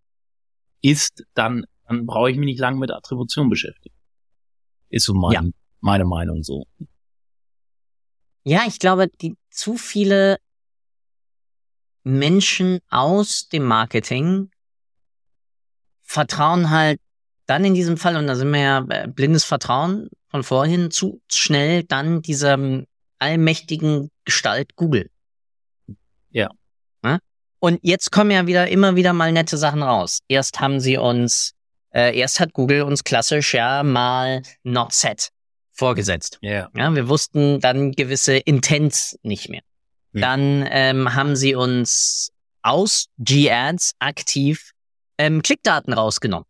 ist, 0.81 1.25
dann, 1.35 1.67
dann 1.87 2.07
brauche 2.07 2.31
ich 2.31 2.39
mich 2.39 2.47
nicht 2.47 2.61
lange 2.61 2.79
mit 2.79 2.91
Attribution 2.91 3.51
beschäftigen. 3.51 3.95
Ist 4.89 5.05
so 5.05 5.13
mein, 5.13 5.33
ja. 5.33 5.43
meine 5.81 6.07
Meinung 6.07 6.43
so. 6.43 6.65
Ja, 8.43 8.63
ich 8.67 8.79
glaube, 8.79 9.09
die 9.09 9.37
zu 9.51 9.77
viele 9.77 10.39
Menschen 12.03 12.81
aus 12.89 13.49
dem 13.49 13.65
Marketing 13.65 14.51
vertrauen 16.03 16.71
halt 16.71 17.01
dann 17.47 17.65
in 17.65 17.75
diesem 17.75 17.97
Fall, 17.97 18.17
und 18.17 18.27
da 18.27 18.37
sind 18.37 18.51
wir 18.53 18.61
ja 18.61 18.87
äh, 18.89 19.09
blindes 19.09 19.45
Vertrauen 19.45 20.09
von 20.29 20.43
vorhin, 20.43 20.91
zu 20.91 21.21
schnell 21.31 21.83
dann 21.83 22.23
dieser 22.23 22.59
allmächtigen 23.19 24.11
Gestalt 24.25 24.77
Google. 24.77 25.11
Ja. 26.31 26.49
ja? 27.05 27.19
Und 27.59 27.81
jetzt 27.83 28.13
kommen 28.13 28.31
ja 28.31 28.47
wieder 28.47 28.69
immer 28.69 28.97
wieder 28.97 29.13
mal 29.13 29.33
nette 29.33 29.59
Sachen 29.59 29.83
raus. 29.83 30.21
Erst 30.29 30.61
haben 30.61 30.81
sie 30.81 30.97
uns, 30.97 31.53
äh, 31.91 32.17
erst 32.17 32.41
hat 32.41 32.53
Google 32.53 32.83
uns 32.83 33.05
klassisch 33.05 33.55
ja 33.55 33.83
mal 33.83 34.43
not 34.63 34.93
set 34.93 35.31
vorgesetzt. 35.81 36.39
Yeah. 36.43 36.71
Ja, 36.77 36.95
wir 36.95 37.09
wussten 37.09 37.59
dann 37.59 37.93
gewisse 37.93 38.37
Intents 38.37 39.19
nicht 39.23 39.49
mehr. 39.49 39.63
Hm. 40.13 40.21
Dann 40.21 40.69
ähm, 40.71 41.15
haben 41.15 41.37
sie 41.37 41.55
uns 41.55 42.31
aus 42.63 43.07
G-Ads 43.19 43.95
aktiv 43.99 44.73
ähm, 45.17 45.41
Klickdaten 45.41 45.95
rausgenommen. 45.95 46.47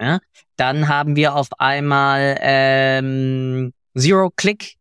Ja? 0.00 0.20
Dann 0.56 0.88
haben 0.88 1.16
wir 1.16 1.34
auf 1.34 1.48
einmal 1.58 2.38
ähm, 2.40 3.74
Zero-Click 3.96 4.76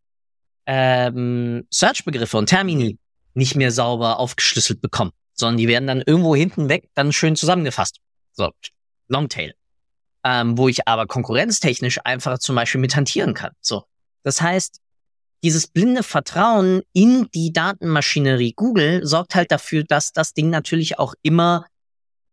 ähm, 0.65 1.67
Search-Begriffe 1.69 2.37
und 2.37 2.47
Termini 2.47 2.97
nicht 3.33 3.55
mehr 3.55 3.71
sauber 3.71 4.19
aufgeschlüsselt 4.19 4.81
bekommen, 4.81 5.11
sondern 5.33 5.57
die 5.57 5.67
werden 5.67 5.87
dann 5.87 6.01
irgendwo 6.05 6.35
hinten 6.35 6.69
weg 6.69 6.89
dann 6.93 7.11
schön 7.11 7.35
zusammengefasst. 7.35 7.99
So, 8.31 8.51
Longtail. 9.09 9.53
Ähm, 10.23 10.57
wo 10.57 10.67
ich 10.67 10.87
aber 10.87 11.07
konkurrenztechnisch 11.07 11.99
einfach 12.03 12.39
zum 12.39 12.55
Beispiel 12.55 12.81
mit 12.81 12.95
hantieren 12.95 13.33
kann. 13.33 13.51
So. 13.61 13.85
Das 14.23 14.41
heißt, 14.41 14.81
dieses 15.43 15.67
blinde 15.67 16.03
Vertrauen 16.03 16.81
in 16.91 17.29
die 17.33 17.53
Datenmaschinerie 17.53 18.53
Google 18.53 19.05
sorgt 19.05 19.35
halt 19.35 19.51
dafür, 19.51 19.85
dass 19.85 20.11
das 20.11 20.33
Ding 20.33 20.49
natürlich 20.49 20.99
auch 20.99 21.13
immer 21.21 21.65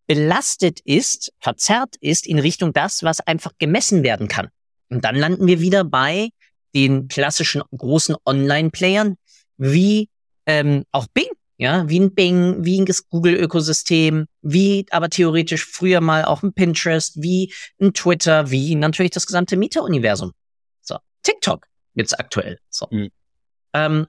belastet 0.06 0.80
ist, 0.80 1.32
verzerrt 1.40 1.96
ist 2.00 2.26
in 2.26 2.38
Richtung 2.38 2.72
das, 2.72 3.02
was 3.02 3.20
einfach 3.20 3.52
gemessen 3.58 4.02
werden 4.02 4.28
kann. 4.28 4.48
Und 4.88 5.04
dann 5.04 5.16
landen 5.16 5.46
wir 5.46 5.60
wieder 5.60 5.84
bei 5.84 6.30
den 6.74 7.08
klassischen 7.08 7.62
großen 7.76 8.16
Online-Playern 8.24 9.16
wie 9.56 10.08
ähm, 10.46 10.84
auch 10.92 11.06
Bing, 11.08 11.28
ja, 11.58 11.88
wie 11.88 12.00
ein 12.00 12.14
Bing, 12.14 12.64
wie 12.64 12.80
ein 12.80 12.86
Google-Ökosystem, 13.10 14.26
wie 14.42 14.86
aber 14.90 15.08
theoretisch 15.08 15.64
früher 15.64 16.00
mal 16.00 16.24
auch 16.24 16.42
ein 16.42 16.52
Pinterest, 16.52 17.22
wie 17.22 17.52
ein 17.80 17.94
Twitter, 17.94 18.50
wie 18.50 18.74
natürlich 18.74 19.12
das 19.12 19.26
gesamte 19.26 19.56
Meta-Universum. 19.56 20.32
So, 20.82 20.98
TikTok 21.22 21.66
jetzt 21.94 22.18
aktuell. 22.18 22.58
So. 22.68 22.86
Mhm. 22.90 23.10
Ähm, 23.72 24.06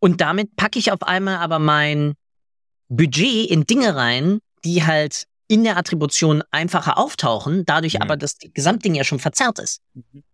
und 0.00 0.20
damit 0.20 0.56
packe 0.56 0.78
ich 0.78 0.90
auf 0.90 1.02
einmal 1.02 1.36
aber 1.36 1.58
mein 1.58 2.14
Budget 2.88 3.50
in 3.50 3.64
Dinge 3.64 3.94
rein, 3.94 4.40
die 4.64 4.84
halt 4.84 5.26
in 5.46 5.64
der 5.64 5.76
Attribution 5.76 6.42
einfacher 6.50 6.96
auftauchen, 6.96 7.64
dadurch 7.66 7.94
mhm. 7.94 8.02
aber 8.02 8.16
das 8.16 8.38
Gesamtding 8.38 8.94
ja 8.94 9.04
schon 9.04 9.18
verzerrt 9.18 9.58
ist. 9.58 9.82
Mhm. 9.94 10.24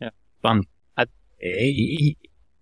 Ja, 0.00 0.10
spannend. 0.38 0.66
Also, 0.94 1.12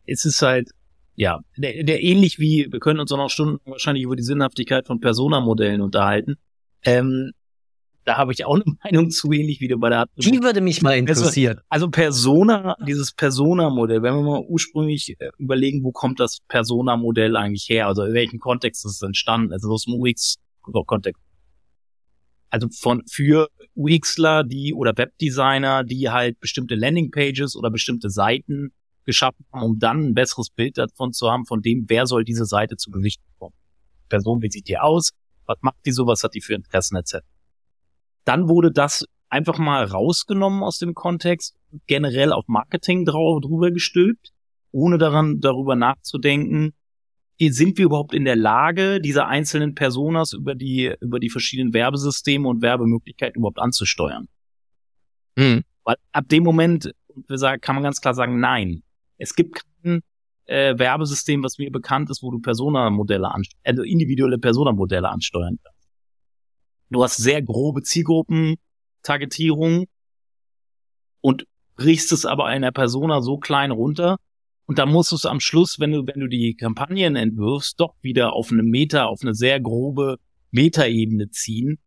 es 0.08 0.24
ist 0.24 0.42
halt, 0.42 0.70
ja, 1.14 1.40
der, 1.56 1.82
der 1.84 2.02
ähnlich 2.02 2.38
wie, 2.38 2.68
wir 2.70 2.80
können 2.80 3.00
uns 3.00 3.12
auch 3.12 3.16
noch 3.16 3.30
Stunden 3.30 3.58
wahrscheinlich 3.64 4.04
über 4.04 4.16
die 4.16 4.22
Sinnhaftigkeit 4.22 4.86
von 4.86 5.00
Persona-Modellen 5.00 5.80
unterhalten. 5.80 6.36
Ähm, 6.84 7.32
da 8.04 8.16
habe 8.16 8.32
ich 8.32 8.44
auch 8.44 8.54
eine 8.54 8.64
Meinung 8.84 9.10
zu, 9.10 9.32
ähnlich 9.32 9.60
wie 9.60 9.68
du 9.68 9.76
bei 9.78 9.90
der 9.90 9.98
Art. 9.98 10.10
Die 10.16 10.42
würde 10.42 10.60
mich 10.60 10.80
mal 10.80 10.96
interessieren. 10.96 11.60
Also 11.68 11.90
Persona, 11.90 12.76
dieses 12.86 13.12
Persona-Modell, 13.12 14.02
wenn 14.02 14.14
wir 14.14 14.22
mal 14.22 14.44
ursprünglich 14.48 15.16
äh, 15.18 15.30
überlegen, 15.38 15.84
wo 15.84 15.92
kommt 15.92 16.20
das 16.20 16.38
Persona-Modell 16.48 17.36
eigentlich 17.36 17.68
her? 17.68 17.86
Also 17.86 18.04
in 18.04 18.14
welchem 18.14 18.38
Kontext 18.38 18.84
ist 18.86 18.92
es 18.92 19.02
entstanden? 19.02 19.52
Also 19.52 19.68
aus 19.70 19.84
dem 19.84 19.94
UX-Kontext. 19.94 21.22
Also 22.50 22.68
von, 22.70 23.02
für 23.10 23.48
UXler, 23.74 24.42
die, 24.42 24.72
oder 24.72 24.96
Webdesigner, 24.96 25.84
die 25.84 26.08
halt 26.08 26.40
bestimmte 26.40 26.76
Landingpages 26.76 27.56
oder 27.56 27.70
bestimmte 27.70 28.08
Seiten 28.08 28.72
geschaffen 29.08 29.46
haben, 29.52 29.62
um 29.62 29.78
dann 29.78 30.08
ein 30.08 30.14
besseres 30.14 30.50
Bild 30.50 30.76
davon 30.76 31.14
zu 31.14 31.30
haben, 31.30 31.46
von 31.46 31.62
dem, 31.62 31.86
wer 31.88 32.06
soll 32.06 32.24
diese 32.24 32.44
Seite 32.44 32.76
zu 32.76 32.90
Gesicht 32.90 33.22
bekommen. 33.32 33.54
Person, 34.10 34.42
wie 34.42 34.50
sieht 34.50 34.68
die 34.68 34.78
aus? 34.78 35.12
Was 35.46 35.56
macht 35.62 35.78
die 35.86 35.92
so? 35.92 36.06
Was 36.06 36.22
hat 36.22 36.34
die 36.34 36.42
für 36.42 36.54
Interessen 36.54 36.96
etc. 36.96 37.16
Dann 38.24 38.48
wurde 38.50 38.70
das 38.70 39.06
einfach 39.30 39.58
mal 39.58 39.84
rausgenommen 39.84 40.62
aus 40.62 40.78
dem 40.78 40.94
Kontext, 40.94 41.56
generell 41.86 42.32
auf 42.32 42.44
Marketing 42.48 43.06
drauf, 43.06 43.40
drüber 43.40 43.70
gestülpt, 43.70 44.32
ohne 44.72 44.98
daran, 44.98 45.40
darüber 45.40 45.74
nachzudenken, 45.74 46.74
sind 47.40 47.78
wir 47.78 47.86
überhaupt 47.86 48.12
in 48.12 48.26
der 48.26 48.36
Lage, 48.36 49.00
diese 49.00 49.26
einzelnen 49.26 49.74
Personas 49.74 50.34
über 50.34 50.54
die, 50.54 50.92
über 51.00 51.18
die 51.18 51.30
verschiedenen 51.30 51.72
Werbesysteme 51.72 52.46
und 52.46 52.60
Werbemöglichkeiten 52.60 53.38
überhaupt 53.38 53.60
anzusteuern? 53.60 54.28
Mhm. 55.36 55.62
Weil 55.84 55.96
ab 56.12 56.28
dem 56.28 56.42
Moment, 56.42 56.92
kann 57.60 57.74
man 57.76 57.82
ganz 57.82 58.00
klar 58.02 58.12
sagen, 58.12 58.40
nein. 58.40 58.82
Es 59.18 59.34
gibt 59.34 59.64
kein 59.82 60.00
äh, 60.46 60.78
Werbesystem, 60.78 61.42
was 61.42 61.58
mir 61.58 61.70
bekannt 61.70 62.10
ist, 62.10 62.22
wo 62.22 62.30
du 62.30 62.40
Persona-Modelle, 62.40 63.30
also 63.64 63.82
individuelle 63.82 64.38
Persona-Modelle 64.38 65.08
ansteuern 65.08 65.58
kannst. 65.62 65.88
Du 66.90 67.02
hast 67.02 67.18
sehr 67.18 67.42
grobe 67.42 67.82
Zielgruppen-Targetierung 67.82 69.86
und 71.20 71.46
brichst 71.76 72.12
es 72.12 72.24
aber 72.24 72.46
einer 72.46 72.72
Persona 72.72 73.20
so 73.20 73.36
klein 73.38 73.70
runter. 73.70 74.16
Und 74.66 74.78
dann 74.78 74.90
musst 74.90 75.12
du 75.12 75.16
es 75.16 75.26
am 75.26 75.40
Schluss, 75.40 75.80
wenn 75.80 75.92
du, 75.92 76.06
wenn 76.06 76.20
du 76.20 76.28
die 76.28 76.54
Kampagnen 76.54 77.16
entwirfst, 77.16 77.80
doch 77.80 77.94
wieder 78.02 78.34
auf 78.34 78.52
eine 78.52 78.62
Meta, 78.62 79.04
auf 79.04 79.20
eine 79.22 79.34
sehr 79.34 79.60
grobe 79.60 80.18
Metaebene 80.50 81.30
ziehen. 81.30 81.78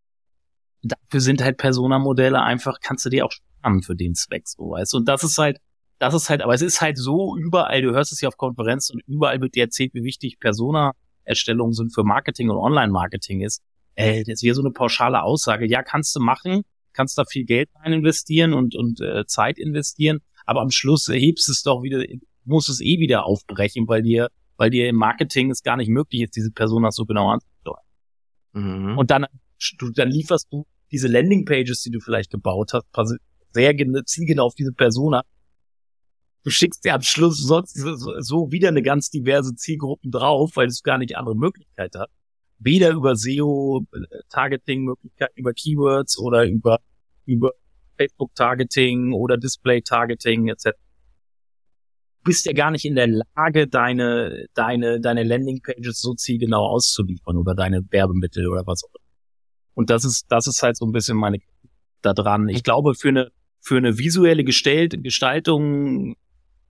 Dafür 0.82 1.20
sind 1.20 1.44
halt 1.44 1.58
Persona-Modelle 1.58 2.42
einfach, 2.42 2.80
kannst 2.82 3.06
du 3.06 3.10
dir 3.10 3.26
auch 3.26 3.32
sparen 3.32 3.84
für 3.84 3.96
den 3.96 4.16
Zweck, 4.16 4.48
so 4.48 4.72
weißt 4.72 4.96
Und 4.96 5.08
das 5.08 5.24
ist 5.24 5.38
halt, 5.38 5.60
das 6.02 6.14
ist 6.14 6.30
halt, 6.30 6.42
aber 6.42 6.54
es 6.54 6.62
ist 6.62 6.82
halt 6.82 6.98
so 6.98 7.38
überall, 7.38 7.82
du 7.82 7.92
hörst 7.92 8.12
es 8.12 8.22
ja 8.22 8.28
auf 8.28 8.38
Konferenzen 8.38 8.96
und 8.96 9.04
überall 9.08 9.40
wird 9.42 9.56
dir 9.56 9.64
erzählt, 9.64 9.94
wie 9.94 10.04
wichtig 10.04 10.40
Persona-Erstellungen 10.40 11.74
sind 11.74 11.94
für 11.94 12.04
Marketing 12.04 12.50
und 12.50 12.58
Online-Marketing 12.58 13.42
ist 13.42 13.62
äh, 13.96 14.24
das 14.24 14.44
wäre 14.44 14.56
so 14.56 14.62
eine 14.62 14.72
pauschale 14.72 15.22
Aussage. 15.24 15.68
Ja, 15.68 15.84
kannst 15.84 16.16
du 16.16 16.20
machen, 16.20 16.64
kannst 16.94 17.18
da 17.18 17.26
viel 17.26 17.46
Geld 17.46 17.70
rein 17.76 17.94
investieren 17.94 18.54
und, 18.54 18.76
und 18.76 19.02
äh, 19.02 19.26
Zeit 19.26 19.60
investieren, 19.60 20.20
aber 20.46 20.62
am 20.62 20.72
Schluss 20.72 21.08
hebst 21.08 21.50
es 21.50 21.64
doch 21.64 21.84
wieder, 21.84 22.04
muss 22.44 22.70
es 22.70 22.82
eh 22.82 23.00
wieder 23.00 23.26
aufbrechen, 23.26 23.88
weil 23.88 24.02
dir, 24.02 24.30
weil 24.58 24.70
dir 24.70 24.90
im 24.90 24.96
Marketing 24.96 25.52
es 25.52 25.64
gar 25.64 25.78
nicht 25.78 25.90
möglich 25.90 26.24
ist, 26.24 26.36
diese 26.36 26.52
Persona 26.52 26.92
so 26.92 27.06
genau 27.06 27.30
anzusteuern. 27.30 27.84
Mhm. 28.54 28.98
Und 28.98 29.12
dann, 29.12 29.28
du, 29.78 29.92
dann 29.92 30.10
lieferst 30.10 30.48
du 30.52 30.66
diese 30.92 31.08
Landingpages, 31.08 31.84
die 31.84 31.92
du 31.92 32.00
vielleicht 32.00 32.32
gebaut 32.32 32.74
hast, 32.74 32.86
sehr 33.54 33.76
zielgenau 34.06 34.46
auf 34.46 34.56
diese 34.56 34.74
Persona. 34.74 35.24
Du 36.44 36.50
schickst 36.50 36.84
dir 36.84 36.96
am 36.96 37.02
Schluss 37.02 37.38
sonst 37.38 37.76
so 37.76 38.52
wieder 38.52 38.70
eine 38.70 38.82
ganz 38.82 39.10
diverse 39.10 39.56
Zielgruppen 39.56 40.12
drauf, 40.12 40.52
weil 40.56 40.68
es 40.68 40.82
gar 40.82 40.98
nicht 40.98 41.18
andere 41.18 41.36
Möglichkeit 41.36 41.96
hat 41.96 42.10
weder 42.64 42.92
über 42.92 43.16
SEO-Targeting-Möglichkeiten, 43.16 45.34
über 45.36 45.52
Keywords 45.54 46.20
oder 46.20 46.46
über, 46.46 46.80
über 47.26 47.54
Facebook-Targeting 47.98 49.14
oder 49.14 49.38
Display-Targeting 49.38 50.50
etc. 50.50 50.66
Du 50.66 50.72
bist 52.26 52.46
ja 52.46 52.54
gar 52.54 52.70
nicht 52.72 52.86
in 52.86 52.94
der 52.96 53.08
Lage, 53.08 53.68
deine, 53.68 54.46
deine, 54.54 55.02
deine 55.02 55.24
Landing-Pages 55.24 56.00
so 56.00 56.14
zielgenau 56.14 56.68
auszuliefern 56.68 57.38
oder 57.38 57.56
deine 57.56 57.82
Werbemittel 57.90 58.48
oder 58.48 58.68
was 58.68 58.84
auch 58.84 58.94
immer. 58.94 59.02
Und 59.74 59.90
das 59.90 60.06
ist, 60.06 60.28
das 60.30 60.46
ist 60.48 60.62
halt 60.62 60.78
so 60.78 60.86
ein 60.86 60.92
bisschen 60.92 61.18
meine 61.18 61.40
da 62.04 62.14
dran. 62.14 62.48
Ich 62.50 62.64
glaube, 62.64 62.94
für 62.96 63.10
eine, 63.10 63.32
für 63.60 63.78
eine 63.78 63.98
visuelle 63.98 64.44
Gestaltung 64.44 66.16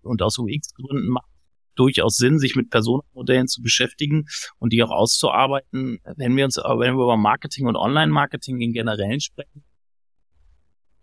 und 0.04 0.22
aus 0.22 0.38
UX-Gründen 0.38 1.10
macht 1.10 1.32
durchaus 1.76 2.18
Sinn, 2.18 2.40
sich 2.40 2.56
mit 2.56 2.70
Personenmodellen 2.70 3.48
zu 3.48 3.62
beschäftigen 3.62 4.28
und 4.60 4.74
die 4.74 4.84
auch 4.84 4.92
auszuarbeiten, 4.92 6.00
wenn 6.16 6.36
wir 6.36 6.46
uns, 6.46 6.58
wenn 6.58 6.96
wir 6.96 7.04
über 7.04 7.18
Marketing 7.18 7.68
und 7.68 7.76
Online-Marketing 7.76 8.60
im 8.60 8.74
Generellen 8.74 9.22
sprechen. 9.22 9.64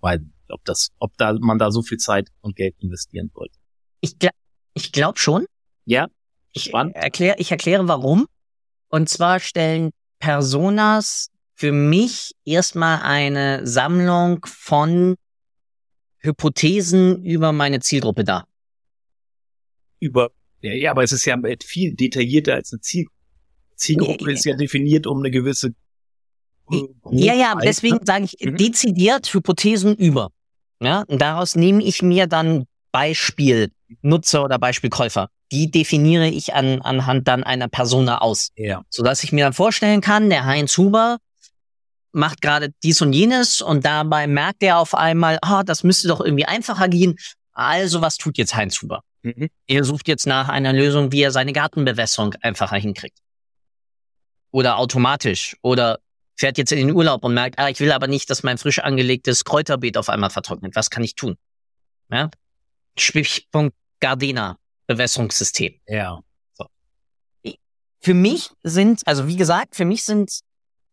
Weil, 0.01 0.25
ob 0.49 0.65
das, 0.65 0.91
ob 0.99 1.17
da 1.17 1.33
man 1.41 1.59
da 1.59 1.71
so 1.71 1.83
viel 1.83 1.99
Zeit 1.99 2.29
und 2.41 2.55
Geld 2.57 2.77
investieren 2.79 3.31
sollte. 3.35 3.59
Ich, 4.01 4.19
gl 4.19 4.31
ich 4.75 4.93
glaube 4.93 5.19
schon. 5.19 5.47
Ja. 5.85 6.09
Ich 6.53 6.73
erkläre, 6.73 7.37
ich 7.39 7.51
erkläre 7.51 7.89
warum. 7.89 8.27
Und 8.89 9.09
zwar 9.09 9.41
stellen 9.41 9.91
Personas 10.19 11.31
für 11.55 11.73
mich 11.73 12.33
erstmal 12.45 13.01
eine 13.03 13.67
Sammlung 13.67 14.45
von 14.47 15.17
Hypothesen 16.19 17.25
über 17.25 17.53
meine 17.53 17.81
Zielgruppe 17.81 18.25
dar. 18.25 18.48
Über 20.01 20.31
ja, 20.61 20.73
ja, 20.73 20.91
aber 20.91 21.05
es 21.05 21.13
ist 21.13 21.25
ja 21.25 21.39
viel 21.65 21.95
detaillierter 21.95 22.55
als 22.55 22.73
eine 22.73 22.81
Ziel 22.81 23.07
Zielgruppe 23.77 24.33
ist 24.33 24.45
ja 24.45 24.57
definiert 24.57 25.07
um 25.07 25.19
eine 25.19 25.31
gewisse 25.31 25.75
ja, 27.11 27.35
ja, 27.35 27.55
deswegen 27.55 27.99
sage 28.05 28.25
ich 28.25 28.45
mhm. 28.45 28.59
dezidiert 28.59 29.33
Hypothesen 29.33 29.97
über. 29.97 30.31
Ja, 30.83 31.03
und 31.09 31.19
daraus 31.19 31.57
nehme 31.57 31.83
ich 31.83 32.03
mir 32.03 32.27
dann 32.27 32.67
Beispiel 32.93 33.71
Nutzer 34.03 34.45
oder 34.45 34.59
Beispielkäufer 34.59 35.31
die 35.53 35.71
definiere 35.71 36.29
ich 36.29 36.55
an, 36.55 36.81
anhand 36.83 37.29
dann 37.29 37.45
einer 37.45 37.69
Persona 37.69 38.19
aus. 38.19 38.51
Ja. 38.57 38.83
Sodass 38.91 39.25
ich 39.25 39.33
mir 39.33 39.45
dann 39.45 39.53
vorstellen 39.53 40.01
kann, 40.01 40.31
der 40.31 40.45
Heinz 40.45 40.77
Huber 40.77 41.19
macht 42.13 42.41
gerade 42.41 42.71
dies 42.83 43.01
und 43.01 43.13
jenes 43.13 43.61
und 43.61 43.85
dabei 43.85 44.27
merkt 44.27 44.63
er 44.63 44.79
auf 44.79 44.95
einmal, 44.95 45.39
ah, 45.43 45.63
das 45.63 45.85
müsste 45.85 46.09
doch 46.09 46.21
irgendwie 46.21 46.47
einfacher 46.47 46.89
gehen. 46.89 47.17
Also 47.53 48.01
was 48.01 48.17
tut 48.17 48.39
jetzt 48.39 48.55
Heinz 48.55 48.81
Huber? 48.83 49.03
Mhm. 49.23 49.49
Er 49.67 49.85
sucht 49.85 50.09
jetzt 50.09 50.27
nach 50.27 50.49
einer 50.49 50.73
Lösung, 50.73 51.13
wie 51.13 51.23
er 51.23 51.31
seine 51.31 51.53
Gartenbewässerung 51.53 52.35
einfacher 52.41 52.77
hinkriegt. 52.77 53.19
Oder 54.51 54.79
automatisch. 54.79 55.57
Oder 55.63 55.99
fährt 56.37 56.57
jetzt 56.57 56.73
in 56.73 56.79
den 56.79 56.97
Urlaub 56.97 57.25
und 57.25 57.35
merkt, 57.35 57.59
ah, 57.59 57.69
ich 57.69 57.81
will 57.81 57.93
aber 57.93 58.07
nicht, 58.07 58.31
dass 58.31 58.43
mein 58.43 58.59
frisch 58.59 58.79
angelegtes 58.79 59.45
Kräuterbeet 59.45 59.97
auf 59.97 60.09
einmal 60.09 60.31
vertrocknet. 60.31 60.77
Was 60.77 60.91
kann 60.91 61.03
ich 61.03 61.15
tun? 61.15 61.37
Ja? 62.11 62.31
Stichpunkt 62.97 63.77
Gardena, 64.01 64.57
Bewässerungssystem. 64.87 65.75
Ja. 65.87 66.21
Für 68.01 68.15
mich 68.15 68.51
sind, 68.63 69.07
also 69.07 69.27
wie 69.27 69.37
gesagt, 69.37 69.75
für 69.75 69.85
mich 69.85 70.05
sind 70.05 70.41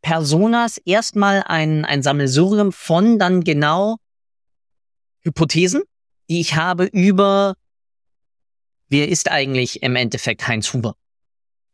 Personas 0.01 0.77
erstmal 0.79 1.43
ein, 1.43 1.85
ein 1.85 2.01
Sammelsurium 2.01 2.71
von 2.71 3.19
dann 3.19 3.43
genau 3.43 3.97
Hypothesen, 5.21 5.83
die 6.29 6.39
ich 6.39 6.55
habe 6.55 6.85
über, 6.85 7.55
wer 8.95 9.09
ist 9.09 9.29
eigentlich 9.29 9.83
im 9.83 9.97
Endeffekt 9.97 10.47
Heinz 10.47 10.71
Huber? 10.71 10.95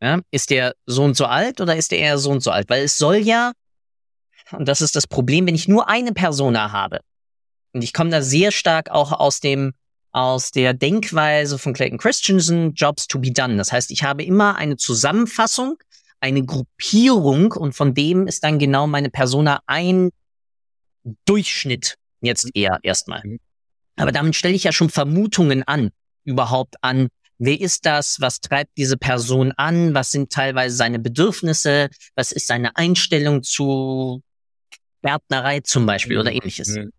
Ja, 0.01 0.21
ist 0.31 0.49
der 0.49 0.73
so 0.87 1.03
und 1.03 1.15
so 1.15 1.25
alt 1.25 1.61
oder 1.61 1.75
ist 1.75 1.91
der 1.91 1.99
eher 1.99 2.17
so 2.17 2.31
und 2.31 2.41
so 2.41 2.49
alt? 2.49 2.67
Weil 2.67 2.83
es 2.83 2.97
soll 2.97 3.17
ja, 3.17 3.51
und 4.53 4.67
das 4.67 4.81
ist 4.81 4.95
das 4.95 5.05
Problem, 5.05 5.45
wenn 5.45 5.53
ich 5.53 5.67
nur 5.67 5.87
eine 5.87 6.13
Persona 6.13 6.71
habe, 6.71 7.01
und 7.73 7.83
ich 7.83 7.93
komme 7.93 8.09
da 8.09 8.23
sehr 8.23 8.51
stark 8.51 8.89
auch 8.89 9.11
aus 9.11 9.39
dem, 9.39 9.73
aus 10.11 10.49
der 10.49 10.73
Denkweise 10.73 11.59
von 11.59 11.73
Clayton 11.73 11.99
Christensen, 11.99 12.73
Jobs 12.73 13.05
to 13.05 13.19
be 13.19 13.31
done. 13.31 13.55
Das 13.55 13.71
heißt, 13.71 13.91
ich 13.91 14.03
habe 14.03 14.23
immer 14.23 14.55
eine 14.55 14.75
Zusammenfassung, 14.75 15.77
eine 16.21 16.43
Gruppierung 16.43 17.51
und 17.51 17.73
von 17.73 17.93
dem 17.93 18.25
ist 18.25 18.43
dann 18.43 18.57
genau 18.57 18.87
meine 18.87 19.11
Persona 19.11 19.61
ein 19.67 20.09
Durchschnitt 21.25 21.97
jetzt 22.19 22.49
eher 22.55 22.79
erstmal. 22.81 23.21
Mhm. 23.23 23.39
Aber 23.95 24.11
damit 24.11 24.35
stelle 24.35 24.55
ich 24.55 24.63
ja 24.63 24.71
schon 24.71 24.89
Vermutungen 24.89 25.61
an, 25.63 25.91
überhaupt 26.23 26.75
an, 26.81 27.09
wer 27.37 27.59
ist 27.59 27.85
das, 27.85 28.21
was 28.21 28.39
treibt 28.39 28.77
diese 28.77 28.97
Person 28.97 29.51
an, 29.57 29.93
was 29.93 30.11
sind 30.11 30.31
teilweise 30.31 30.75
seine 30.75 30.99
Bedürfnisse, 30.99 31.89
was 32.15 32.31
ist 32.31 32.47
seine 32.47 32.75
Einstellung 32.75 33.43
zu 33.43 34.21
Gärtnerei 35.01 35.61
zum 35.61 35.85
Beispiel 35.85 36.17
oder 36.19 36.31
ähnliches. 36.31 36.69
Mhm. 36.69 36.91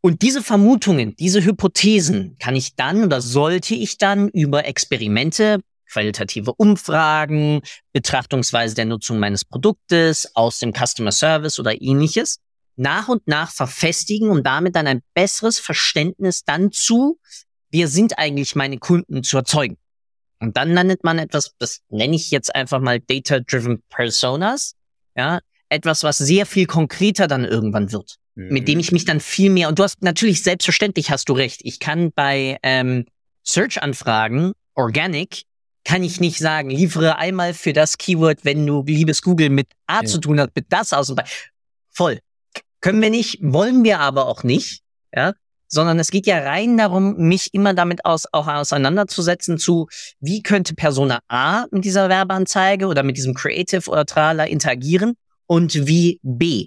Und 0.00 0.22
diese 0.22 0.42
Vermutungen, 0.42 1.14
diese 1.16 1.44
Hypothesen 1.44 2.36
kann 2.38 2.56
ich 2.56 2.74
dann 2.74 3.04
oder 3.04 3.20
sollte 3.20 3.74
ich 3.74 3.98
dann 3.98 4.28
über 4.28 4.64
Experimente, 4.64 5.60
qualitative 5.88 6.54
Umfragen, 6.54 7.60
Betrachtungsweise 7.92 8.74
der 8.74 8.86
Nutzung 8.86 9.18
meines 9.18 9.44
Produktes 9.44 10.34
aus 10.34 10.58
dem 10.58 10.72
Customer 10.72 11.12
Service 11.12 11.60
oder 11.60 11.80
ähnliches 11.80 12.40
nach 12.76 13.08
und 13.08 13.28
nach 13.28 13.52
verfestigen 13.52 14.30
und 14.30 14.44
damit 14.46 14.74
dann 14.74 14.86
ein 14.86 15.02
besseres 15.14 15.58
Verständnis 15.58 16.42
dann 16.44 16.72
zu, 16.72 17.18
wer 17.72 17.88
sind 17.88 18.18
eigentlich 18.18 18.54
meine 18.54 18.78
Kunden 18.78 19.24
zu 19.24 19.36
erzeugen. 19.38 19.76
Und 20.38 20.56
dann 20.56 20.72
landet 20.72 21.04
man 21.04 21.18
etwas, 21.18 21.54
das 21.58 21.80
nenne 21.88 22.14
ich 22.16 22.30
jetzt 22.30 22.54
einfach 22.54 22.80
mal 22.80 23.00
Data-Driven 23.00 23.82
Personas, 23.88 24.74
ja, 25.16 25.40
etwas, 25.68 26.02
was 26.04 26.18
sehr 26.18 26.46
viel 26.46 26.66
konkreter 26.66 27.26
dann 27.26 27.44
irgendwann 27.44 27.92
wird 27.92 28.18
mit 28.34 28.66
dem 28.68 28.78
ich 28.78 28.92
mich 28.92 29.04
dann 29.04 29.20
viel 29.20 29.50
mehr, 29.50 29.68
und 29.68 29.78
du 29.78 29.82
hast 29.82 30.02
natürlich 30.02 30.42
selbstverständlich 30.42 31.10
hast 31.10 31.28
du 31.28 31.34
recht, 31.34 31.60
ich 31.64 31.80
kann 31.80 32.12
bei 32.12 32.58
ähm, 32.62 33.04
Search-Anfragen, 33.44 34.52
Organic, 34.74 35.42
kann 35.84 36.02
ich 36.02 36.20
nicht 36.20 36.38
sagen, 36.38 36.70
liefere 36.70 37.18
einmal 37.18 37.54
für 37.54 37.72
das 37.72 37.98
Keyword, 37.98 38.44
wenn 38.44 38.66
du, 38.66 38.84
liebes 38.86 39.20
Google, 39.20 39.50
mit 39.50 39.68
A 39.86 40.00
Ja. 40.00 40.04
zu 40.06 40.18
tun 40.18 40.40
hast, 40.40 40.50
mit 40.54 40.66
das 40.70 40.92
aus 40.92 41.10
und 41.10 41.16
bei. 41.16 41.24
Voll. 41.90 42.20
Können 42.80 43.02
wir 43.02 43.10
nicht, 43.10 43.38
wollen 43.42 43.84
wir 43.84 44.00
aber 44.00 44.26
auch 44.26 44.44
nicht, 44.44 44.82
ja, 45.14 45.34
sondern 45.72 45.98
es 45.98 46.10
geht 46.10 46.26
ja 46.26 46.38
rein 46.38 46.76
darum, 46.76 47.16
mich 47.16 47.48
immer 47.54 47.72
damit 47.72 48.04
aus, 48.04 48.26
auch 48.30 48.46
auseinanderzusetzen 48.46 49.56
zu, 49.56 49.88
wie 50.20 50.42
könnte 50.42 50.74
Persona 50.74 51.20
A 51.28 51.64
mit 51.70 51.84
dieser 51.86 52.10
Werbeanzeige 52.10 52.86
oder 52.86 53.02
mit 53.02 53.16
diesem 53.16 53.32
Creative 53.32 53.90
oder 53.90 54.04
Trala 54.04 54.44
interagieren 54.44 55.14
und 55.46 55.86
wie 55.86 56.20
B. 56.22 56.66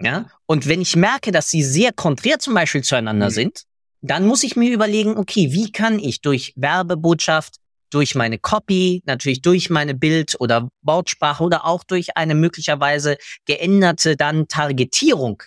Ja, 0.00 0.30
und 0.46 0.66
wenn 0.68 0.80
ich 0.80 0.96
merke, 0.96 1.32
dass 1.32 1.50
sie 1.50 1.62
sehr 1.62 1.92
konträr 1.92 2.38
zum 2.38 2.54
Beispiel 2.54 2.82
zueinander 2.82 3.26
Mhm. 3.26 3.32
sind, 3.32 3.62
dann 4.00 4.26
muss 4.26 4.42
ich 4.42 4.56
mir 4.56 4.72
überlegen, 4.72 5.18
okay, 5.18 5.52
wie 5.52 5.70
kann 5.70 5.98
ich 5.98 6.20
durch 6.22 6.54
Werbebotschaft, 6.56 7.56
durch 7.90 8.14
meine 8.14 8.38
Copy, 8.38 9.02
natürlich 9.06 9.42
durch 9.42 9.70
meine 9.70 9.94
Bild- 9.94 10.36
oder 10.40 10.68
Wortsprache 10.82 11.42
oder 11.42 11.66
auch 11.66 11.84
durch 11.84 12.16
eine 12.16 12.34
möglicherweise 12.34 13.18
geänderte 13.44 14.16
dann 14.16 14.46
Targetierung, 14.46 15.42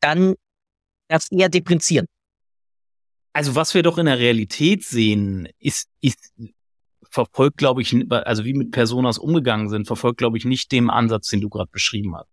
dann 0.00 0.34
das 1.08 1.30
eher 1.30 1.48
differenzieren. 1.48 2.06
Also 3.32 3.54
was 3.54 3.74
wir 3.74 3.82
doch 3.82 3.98
in 3.98 4.06
der 4.06 4.18
Realität 4.18 4.84
sehen, 4.84 5.48
ist, 5.58 5.88
ist 6.00 6.32
verfolgt, 7.10 7.56
glaube 7.56 7.82
ich, 7.82 7.94
also 8.10 8.44
wie 8.44 8.54
mit 8.54 8.70
Personas 8.70 9.18
umgegangen 9.18 9.68
sind, 9.68 9.86
verfolgt, 9.86 10.18
glaube 10.18 10.36
ich, 10.38 10.44
nicht 10.44 10.70
dem 10.72 10.90
Ansatz, 10.90 11.28
den 11.28 11.40
du 11.40 11.48
gerade 11.48 11.70
beschrieben 11.70 12.14
hast. 12.16 12.28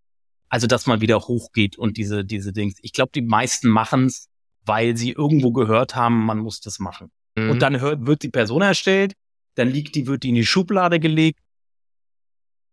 Also 0.49 0.67
dass 0.67 0.85
man 0.85 1.01
wieder 1.01 1.19
hochgeht 1.19 1.77
und 1.77 1.97
diese, 1.97 2.23
diese 2.23 2.53
Dings. 2.53 2.75
Ich 2.81 2.93
glaube, 2.93 3.11
die 3.13 3.21
meisten 3.21 3.69
machen 3.69 4.07
es, 4.07 4.29
weil 4.65 4.97
sie 4.97 5.11
irgendwo 5.11 5.51
gehört 5.51 5.95
haben, 5.95 6.25
man 6.25 6.39
muss 6.39 6.59
das 6.59 6.79
machen. 6.79 7.11
Mhm. 7.35 7.51
Und 7.51 7.61
dann 7.61 7.79
hört, 7.79 8.05
wird 8.05 8.23
die 8.23 8.29
Person 8.29 8.61
erstellt, 8.61 9.13
dann 9.55 9.69
liegt 9.69 9.95
die, 9.95 10.07
wird 10.07 10.23
die 10.23 10.29
in 10.29 10.35
die 10.35 10.45
Schublade 10.45 10.99
gelegt. 10.99 11.39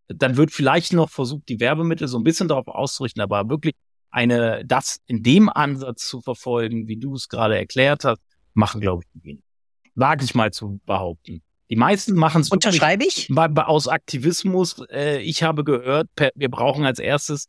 Dann 0.08 0.36
wird 0.36 0.50
vielleicht 0.50 0.92
noch 0.92 1.10
versucht, 1.10 1.48
die 1.48 1.60
Werbemittel 1.60 2.08
so 2.08 2.18
ein 2.18 2.24
bisschen 2.24 2.48
darauf 2.48 2.68
auszurichten, 2.68 3.22
aber 3.22 3.48
wirklich 3.48 3.74
eine, 4.12 4.64
das 4.64 5.00
in 5.06 5.22
dem 5.22 5.48
Ansatz 5.48 6.06
zu 6.06 6.20
verfolgen, 6.20 6.86
wie 6.86 6.96
du 6.96 7.14
es 7.14 7.28
gerade 7.28 7.58
erklärt 7.58 8.04
hast, 8.04 8.20
machen, 8.54 8.80
glaube 8.80 9.02
ich, 9.04 9.10
die 9.12 9.24
wenigsten. 9.24 9.48
Wage 9.94 10.24
ich 10.24 10.34
mal 10.34 10.52
zu 10.52 10.80
behaupten. 10.86 11.42
Die 11.68 11.76
meisten 11.76 12.14
machen 12.14 12.42
es 12.42 12.50
Unterschreibe 12.50 13.04
ich? 13.04 13.28
aus 13.34 13.88
Aktivismus. 13.88 14.84
Äh, 14.90 15.20
ich 15.22 15.42
habe 15.42 15.64
gehört, 15.64 16.08
wir 16.34 16.50
brauchen 16.50 16.84
als 16.84 16.98
erstes 16.98 17.48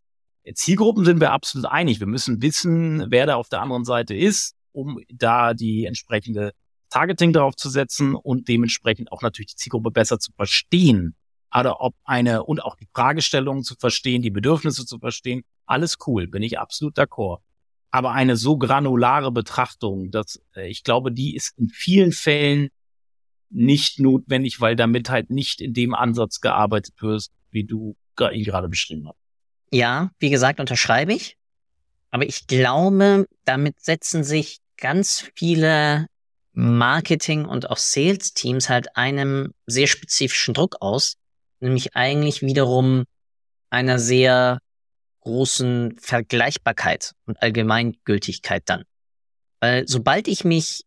Zielgruppen 0.53 1.05
sind 1.05 1.21
wir 1.21 1.31
absolut 1.31 1.65
einig. 1.67 1.99
Wir 1.99 2.07
müssen 2.07 2.41
wissen, 2.41 3.05
wer 3.09 3.25
da 3.25 3.35
auf 3.35 3.47
der 3.47 3.61
anderen 3.61 3.85
Seite 3.85 4.13
ist, 4.13 4.55
um 4.73 4.99
da 5.09 5.53
die 5.53 5.85
entsprechende 5.85 6.51
Targeting 6.89 7.33
drauf 7.33 7.55
zu 7.55 7.69
setzen 7.69 8.13
und 8.15 8.47
dementsprechend 8.47 9.11
auch 9.11 9.21
natürlich 9.21 9.51
die 9.51 9.55
Zielgruppe 9.55 9.91
besser 9.91 10.19
zu 10.19 10.31
verstehen. 10.33 11.15
Oder 11.57 11.81
ob 11.81 11.95
eine 12.03 12.43
und 12.43 12.61
auch 12.61 12.75
die 12.75 12.87
Fragestellungen 12.93 13.63
zu 13.63 13.75
verstehen, 13.75 14.21
die 14.21 14.31
Bedürfnisse 14.31 14.85
zu 14.85 14.99
verstehen. 14.99 15.43
Alles 15.65 15.97
cool, 16.07 16.27
bin 16.27 16.43
ich 16.43 16.59
absolut 16.59 16.97
d'accord. 16.97 17.39
Aber 17.91 18.11
eine 18.11 18.37
so 18.37 18.57
granulare 18.57 19.31
Betrachtung, 19.31 20.11
dass 20.11 20.41
äh, 20.55 20.67
ich 20.67 20.83
glaube, 20.83 21.11
die 21.11 21.35
ist 21.35 21.57
in 21.57 21.69
vielen 21.69 22.11
Fällen 22.11 22.69
nicht 23.49 23.99
notwendig, 23.99 24.59
weil 24.61 24.75
damit 24.75 25.09
halt 25.09 25.29
nicht 25.29 25.61
in 25.61 25.73
dem 25.73 25.93
Ansatz 25.93 26.41
gearbeitet 26.41 26.95
wird, 27.01 27.27
wie 27.51 27.63
du 27.63 27.95
gerade 28.15 28.67
beschrieben 28.67 29.07
hast. 29.07 29.17
Ja, 29.71 30.11
wie 30.19 30.29
gesagt, 30.29 30.59
unterschreibe 30.59 31.13
ich. 31.13 31.37
Aber 32.09 32.25
ich 32.25 32.47
glaube, 32.47 33.27
damit 33.45 33.79
setzen 33.79 34.23
sich 34.23 34.59
ganz 34.77 35.31
viele 35.35 36.07
Marketing- 36.53 37.45
und 37.45 37.69
auch 37.69 37.77
Sales-Teams 37.77 38.69
halt 38.69 38.95
einem 38.95 39.53
sehr 39.65 39.87
spezifischen 39.87 40.53
Druck 40.53 40.77
aus, 40.79 41.15
nämlich 41.59 41.95
eigentlich 41.95 42.41
wiederum 42.41 43.05
einer 43.69 43.97
sehr 43.97 44.59
großen 45.23 45.97
Vergleichbarkeit 45.99 47.13
und 47.25 47.41
Allgemeingültigkeit 47.41 48.63
dann. 48.65 48.83
Weil 49.61 49.87
sobald 49.87 50.27
ich 50.27 50.43
mich 50.43 50.83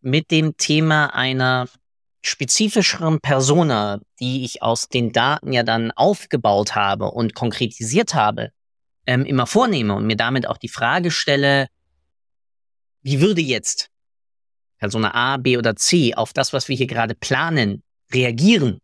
mit 0.00 0.30
dem 0.30 0.56
Thema 0.56 1.14
einer 1.14 1.68
spezifischeren 2.22 3.20
Persona, 3.20 4.00
die 4.20 4.44
ich 4.44 4.62
aus 4.62 4.88
den 4.88 5.12
Daten 5.12 5.52
ja 5.52 5.64
dann 5.64 5.90
aufgebaut 5.90 6.76
habe 6.76 7.10
und 7.10 7.34
konkretisiert 7.34 8.14
habe, 8.14 8.50
ähm, 9.06 9.24
immer 9.24 9.46
vornehme 9.46 9.94
und 9.94 10.06
mir 10.06 10.16
damit 10.16 10.46
auch 10.46 10.58
die 10.58 10.68
Frage 10.68 11.10
stelle, 11.10 11.68
wie 13.02 13.20
würde 13.20 13.40
jetzt 13.40 13.90
Persona 14.78 15.12
A, 15.14 15.36
B 15.38 15.58
oder 15.58 15.74
C 15.74 16.14
auf 16.14 16.32
das, 16.32 16.52
was 16.52 16.68
wir 16.68 16.76
hier 16.76 16.86
gerade 16.86 17.14
planen, 17.14 17.82
reagieren 18.12 18.80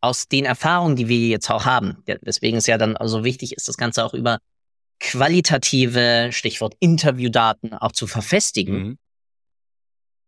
aus 0.00 0.28
den 0.28 0.44
Erfahrungen, 0.44 0.96
die 0.96 1.08
wir 1.08 1.28
jetzt 1.28 1.50
auch 1.50 1.64
haben. 1.64 2.02
Deswegen 2.06 2.56
ist 2.56 2.66
ja 2.68 2.78
dann 2.78 2.96
also 2.96 3.24
wichtig 3.24 3.52
ist, 3.52 3.68
das 3.68 3.76
Ganze 3.76 4.04
auch 4.04 4.14
über 4.14 4.38
qualitative, 5.00 6.30
Stichwort 6.32 6.74
Interviewdaten 6.80 7.72
auch 7.74 7.92
zu 7.92 8.06
verfestigen 8.06 8.74
Mhm. 8.78 8.98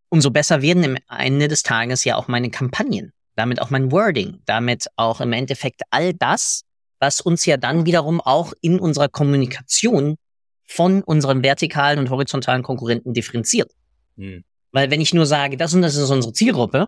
umso 0.08 0.30
besser 0.30 0.60
werden 0.62 0.84
am 0.84 1.18
Ende 1.18 1.46
des 1.48 1.62
Tages 1.62 2.04
ja 2.04 2.16
auch 2.16 2.26
meine 2.26 2.50
Kampagnen, 2.50 3.12
damit 3.36 3.62
auch 3.62 3.70
mein 3.70 3.92
Wording, 3.92 4.40
damit 4.44 4.86
auch 4.96 5.20
im 5.20 5.32
Endeffekt 5.32 5.82
all 5.90 6.14
das, 6.14 6.62
was 6.98 7.20
uns 7.20 7.46
ja 7.46 7.56
dann 7.56 7.86
wiederum 7.86 8.20
auch 8.20 8.52
in 8.60 8.80
unserer 8.80 9.08
Kommunikation 9.08 10.16
von 10.66 11.02
unseren 11.02 11.42
vertikalen 11.42 11.98
und 11.98 12.10
horizontalen 12.10 12.62
Konkurrenten 12.62 13.14
differenziert. 13.14 13.70
Mhm. 14.16 14.44
Weil 14.72 14.90
wenn 14.90 15.00
ich 15.00 15.14
nur 15.14 15.26
sage, 15.26 15.56
das 15.56 15.74
und 15.74 15.82
das 15.82 15.96
ist 15.96 16.10
unsere 16.10 16.32
Zielgruppe, 16.32 16.86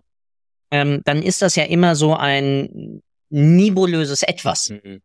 ähm, 0.73 1.01
dann 1.05 1.21
ist 1.21 1.43
das 1.43 1.55
ja 1.55 1.65
immer 1.65 1.95
so 1.95 2.15
ein 2.15 3.03
nebulöses 3.29 4.23
Etwas. 4.23 4.69
Mhm. 4.69 5.03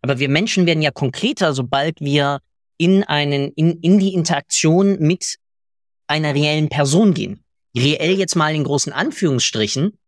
Aber 0.00 0.18
wir 0.18 0.30
Menschen 0.30 0.64
werden 0.64 0.82
ja 0.82 0.90
konkreter, 0.90 1.52
sobald 1.52 2.00
wir 2.00 2.40
in 2.78 3.04
einen, 3.04 3.52
in, 3.52 3.78
in 3.80 3.98
die 3.98 4.14
Interaktion 4.14 4.98
mit 4.98 5.36
einer 6.06 6.34
reellen 6.34 6.70
Person 6.70 7.12
gehen. 7.12 7.44
Reell 7.76 8.18
jetzt 8.18 8.34
mal 8.34 8.54
in 8.54 8.64
großen 8.64 8.94
Anführungsstrichen, 8.94 9.98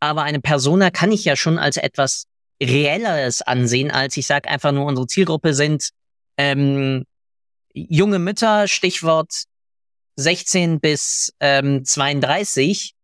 aber 0.00 0.22
eine 0.22 0.40
Persona 0.40 0.90
kann 0.90 1.12
ich 1.12 1.26
ja 1.26 1.36
schon 1.36 1.58
als 1.58 1.76
etwas 1.76 2.24
reelleres 2.62 3.42
ansehen, 3.42 3.90
als 3.90 4.16
ich 4.16 4.26
sage 4.26 4.48
einfach 4.48 4.72
nur, 4.72 4.86
unsere 4.86 5.06
Zielgruppe 5.06 5.52
sind 5.52 5.90
ähm, 6.38 7.04
junge 7.74 8.18
Mütter, 8.18 8.68
Stichwort 8.68 9.44
16 10.16 10.80
bis 10.80 11.34
ähm, 11.40 11.84
32, 11.84 12.94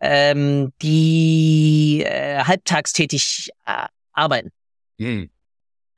ähm, 0.00 0.72
die 0.82 2.02
äh, 2.04 2.44
halbtagstätig 2.44 3.50
äh, 3.66 3.86
arbeiten. 4.12 4.50
Hm. 4.98 5.30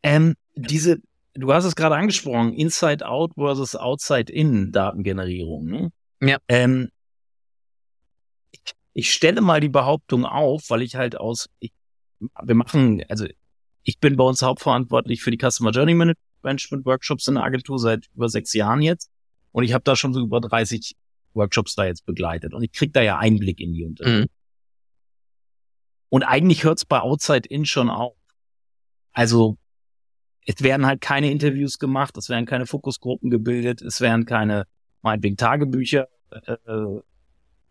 Ähm, 0.02 0.34
diese, 0.54 0.98
du 1.34 1.52
hast 1.52 1.64
es 1.64 1.76
gerade 1.76 1.96
angesprochen, 1.96 2.52
Inside-Out 2.52 3.32
versus 3.34 3.76
Outside-In 3.76 4.72
Datengenerierung. 4.72 5.64
Ne? 5.66 5.92
Ja. 6.22 6.38
Ähm, 6.48 6.90
ich, 8.50 8.60
ich 8.94 9.12
stelle 9.12 9.40
mal 9.40 9.60
die 9.60 9.68
Behauptung 9.68 10.24
auf, 10.24 10.64
weil 10.68 10.82
ich 10.82 10.96
halt 10.96 11.16
aus, 11.16 11.48
ich, 11.58 11.72
wir 12.18 12.54
machen, 12.54 13.02
also 13.08 13.26
ich 13.82 13.98
bin 13.98 14.16
bei 14.16 14.24
uns 14.24 14.42
hauptverantwortlich 14.42 15.22
für 15.22 15.30
die 15.30 15.38
Customer 15.38 15.70
Journey 15.70 15.94
Management 16.42 16.84
Workshops 16.84 17.28
in 17.28 17.34
der 17.34 17.44
Agentur 17.44 17.78
seit 17.78 18.08
über 18.14 18.28
sechs 18.28 18.52
Jahren 18.52 18.82
jetzt. 18.82 19.10
Und 19.52 19.64
ich 19.64 19.72
habe 19.72 19.84
da 19.84 19.96
schon 19.96 20.12
so 20.12 20.20
über 20.20 20.40
30 20.40 20.94
Workshops 21.34 21.74
da 21.74 21.84
jetzt 21.86 22.04
begleitet. 22.06 22.54
Und 22.54 22.62
ich 22.62 22.72
krieg 22.72 22.92
da 22.92 23.02
ja 23.02 23.18
Einblick 23.18 23.60
in 23.60 23.72
die 23.72 23.84
Unternehmen. 23.84 24.22
Mhm. 24.22 24.26
Und 26.08 26.24
eigentlich 26.24 26.64
hört's 26.64 26.84
bei 26.84 27.00
Outside 27.00 27.48
In 27.48 27.64
schon 27.64 27.88
auf. 27.88 28.16
Also 29.12 29.56
es 30.46 30.62
werden 30.62 30.86
halt 30.86 31.00
keine 31.00 31.30
Interviews 31.30 31.78
gemacht, 31.78 32.16
es 32.16 32.28
werden 32.28 32.46
keine 32.46 32.66
Fokusgruppen 32.66 33.30
gebildet, 33.30 33.82
es 33.82 34.00
werden 34.00 34.26
keine, 34.26 34.66
meinetwegen 35.02 35.36
Tagebücher, 35.36 36.08
äh, 36.30 36.52
äh, 36.52 37.00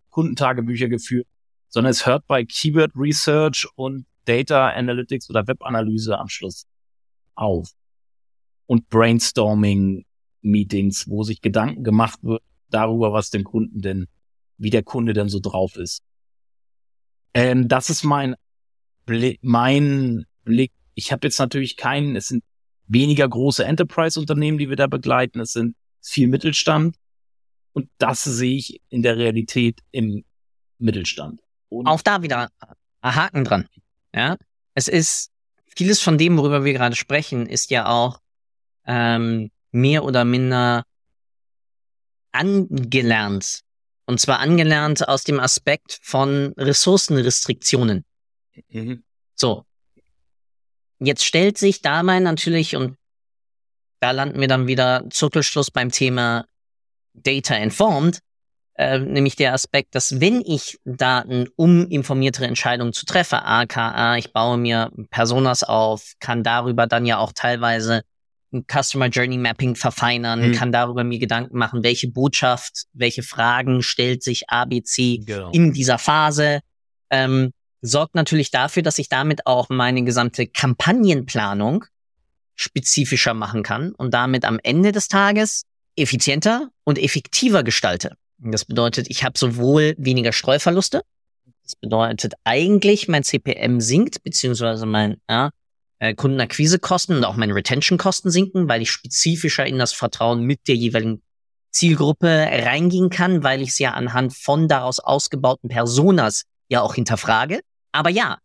Kundentagebücher 0.09 0.87
geführt, 0.87 1.27
sondern 1.67 1.91
es 1.91 2.05
hört 2.05 2.25
bei 2.27 2.45
Keyword 2.45 2.91
Research 2.95 3.67
und 3.75 4.05
Data 4.25 4.69
Analytics 4.69 5.29
oder 5.29 5.47
Webanalyse 5.47 6.17
am 6.17 6.29
Schluss 6.29 6.65
auf. 7.35 7.71
Und 8.67 8.87
Brainstorming 8.89 10.05
Meetings, 10.41 11.09
wo 11.09 11.23
sich 11.23 11.41
Gedanken 11.41 11.83
gemacht 11.83 12.19
wird 12.21 12.43
darüber, 12.69 13.13
was 13.13 13.29
den 13.29 13.43
Kunden 13.43 13.81
denn, 13.81 14.07
wie 14.57 14.69
der 14.69 14.83
Kunde 14.83 15.13
denn 15.13 15.29
so 15.29 15.39
drauf 15.39 15.75
ist. 15.75 16.03
Ähm, 17.33 17.67
das 17.67 17.89
ist 17.89 18.03
mein 18.03 18.35
Blick, 19.05 19.39
mein 19.41 20.25
Blick. 20.43 20.71
Ich 20.95 21.11
habe 21.11 21.27
jetzt 21.27 21.39
natürlich 21.39 21.77
keinen, 21.77 22.15
es 22.15 22.27
sind 22.27 22.43
weniger 22.87 23.27
große 23.27 23.63
Enterprise-Unternehmen, 23.63 24.57
die 24.57 24.69
wir 24.69 24.75
da 24.75 24.87
begleiten. 24.87 25.39
Es 25.39 25.53
sind 25.53 25.75
viel 26.01 26.27
Mittelstand. 26.27 26.95
Und 27.73 27.89
das 27.97 28.23
sehe 28.23 28.57
ich 28.57 28.81
in 28.89 29.03
der 29.03 29.17
Realität 29.17 29.79
im 29.91 30.25
Mittelstand. 30.79 31.39
Und 31.69 31.85
Auch 31.87 32.01
da 32.01 32.23
wieder 32.23 32.49
Haken 33.03 33.43
dran. 33.45 33.67
Ja, 34.13 34.37
es 34.73 34.87
ist 34.87 35.31
vieles 35.67 36.01
von 36.01 36.17
dem, 36.17 36.37
worüber 36.37 36.65
wir 36.65 36.73
gerade 36.73 36.95
sprechen, 36.95 37.45
ist 37.45 37.69
ja 37.69 37.87
auch 37.87 38.19
ähm, 38.85 39.51
mehr 39.71 40.03
oder 40.03 40.25
minder 40.25 40.83
angelernt. 42.31 43.61
Und 44.05 44.19
zwar 44.19 44.39
angelernt 44.39 45.07
aus 45.07 45.23
dem 45.23 45.39
Aspekt 45.39 45.99
von 46.01 46.53
Ressourcenrestriktionen. 46.57 48.05
Mhm. 48.69 49.03
So. 49.35 49.65
Jetzt 50.99 51.23
stellt 51.23 51.57
sich 51.57 51.81
dabei 51.81 52.19
natürlich, 52.19 52.75
und 52.75 52.97
da 53.99 54.11
landen 54.11 54.41
wir 54.41 54.47
dann 54.47 54.67
wieder 54.67 55.05
Zirkelschluss 55.09 55.71
beim 55.71 55.91
Thema 55.91 56.45
Data 57.13 57.55
Informed, 57.55 58.19
äh, 58.79 58.97
nämlich 58.97 59.35
der 59.35 59.53
Aspekt, 59.53 59.93
dass 59.93 60.21
wenn 60.21 60.41
ich 60.41 60.79
Daten, 60.85 61.47
um 61.55 61.87
informiertere 61.87 62.47
Entscheidungen 62.47 62.93
zu 62.93 63.05
treffen, 63.05 63.39
aka 63.39 64.17
ich 64.17 64.31
baue 64.33 64.57
mir 64.57 64.91
Personas 65.09 65.63
auf, 65.63 66.13
kann 66.19 66.43
darüber 66.43 66.87
dann 66.87 67.05
ja 67.05 67.17
auch 67.17 67.33
teilweise 67.33 68.03
Customer 68.51 69.07
Journey 69.07 69.37
Mapping 69.37 69.75
verfeinern, 69.75 70.41
hm. 70.41 70.51
kann 70.53 70.71
darüber 70.71 71.03
mir 71.03 71.19
Gedanken 71.19 71.57
machen, 71.57 71.83
welche 71.83 72.09
Botschaft, 72.09 72.85
welche 72.93 73.23
Fragen 73.23 73.81
stellt 73.81 74.23
sich 74.23 74.49
ABC 74.49 75.19
genau. 75.25 75.51
in 75.51 75.73
dieser 75.73 75.97
Phase. 75.97 76.61
Ähm, 77.09 77.51
sorgt 77.81 78.15
natürlich 78.15 78.51
dafür, 78.51 78.83
dass 78.83 78.99
ich 78.99 79.09
damit 79.09 79.45
auch 79.45 79.69
meine 79.69 80.03
gesamte 80.03 80.47
Kampagnenplanung 80.47 81.85
spezifischer 82.55 83.33
machen 83.33 83.63
kann 83.63 83.93
und 83.93 84.13
damit 84.13 84.45
am 84.45 84.59
Ende 84.63 84.91
des 84.91 85.07
Tages 85.07 85.63
effizienter 85.95 86.69
und 86.83 86.97
effektiver 86.97 87.63
gestalte. 87.63 88.15
Das 88.37 88.65
bedeutet, 88.65 89.09
ich 89.09 89.23
habe 89.23 89.37
sowohl 89.37 89.95
weniger 89.97 90.31
Streuverluste, 90.33 91.01
das 91.63 91.75
bedeutet 91.75 92.33
eigentlich, 92.45 93.07
mein 93.07 93.23
CPM 93.23 93.79
sinkt, 93.79 94.23
beziehungsweise 94.23 94.87
mein 94.87 95.17
ja, 95.29 95.51
äh, 95.99 96.15
Kundenakquisekosten 96.15 97.17
und 97.17 97.25
auch 97.25 97.35
meine 97.35 97.55
Retention-Kosten 97.55 98.31
sinken, 98.31 98.67
weil 98.67 98.81
ich 98.81 98.91
spezifischer 98.91 99.65
in 99.65 99.77
das 99.77 99.93
Vertrauen 99.93 100.43
mit 100.43 100.67
der 100.67 100.75
jeweiligen 100.75 101.21
Zielgruppe 101.71 102.27
reingehen 102.27 103.09
kann, 103.09 103.43
weil 103.43 103.61
ich 103.61 103.69
es 103.69 103.79
ja 103.79 103.91
anhand 103.91 104.35
von 104.35 104.67
daraus 104.67 104.99
ausgebauten 104.99 105.69
Personas 105.69 106.45
ja 106.67 106.81
auch 106.81 106.95
hinterfrage. 106.95 107.61
Aber 107.91 108.09
ja, 108.09 108.39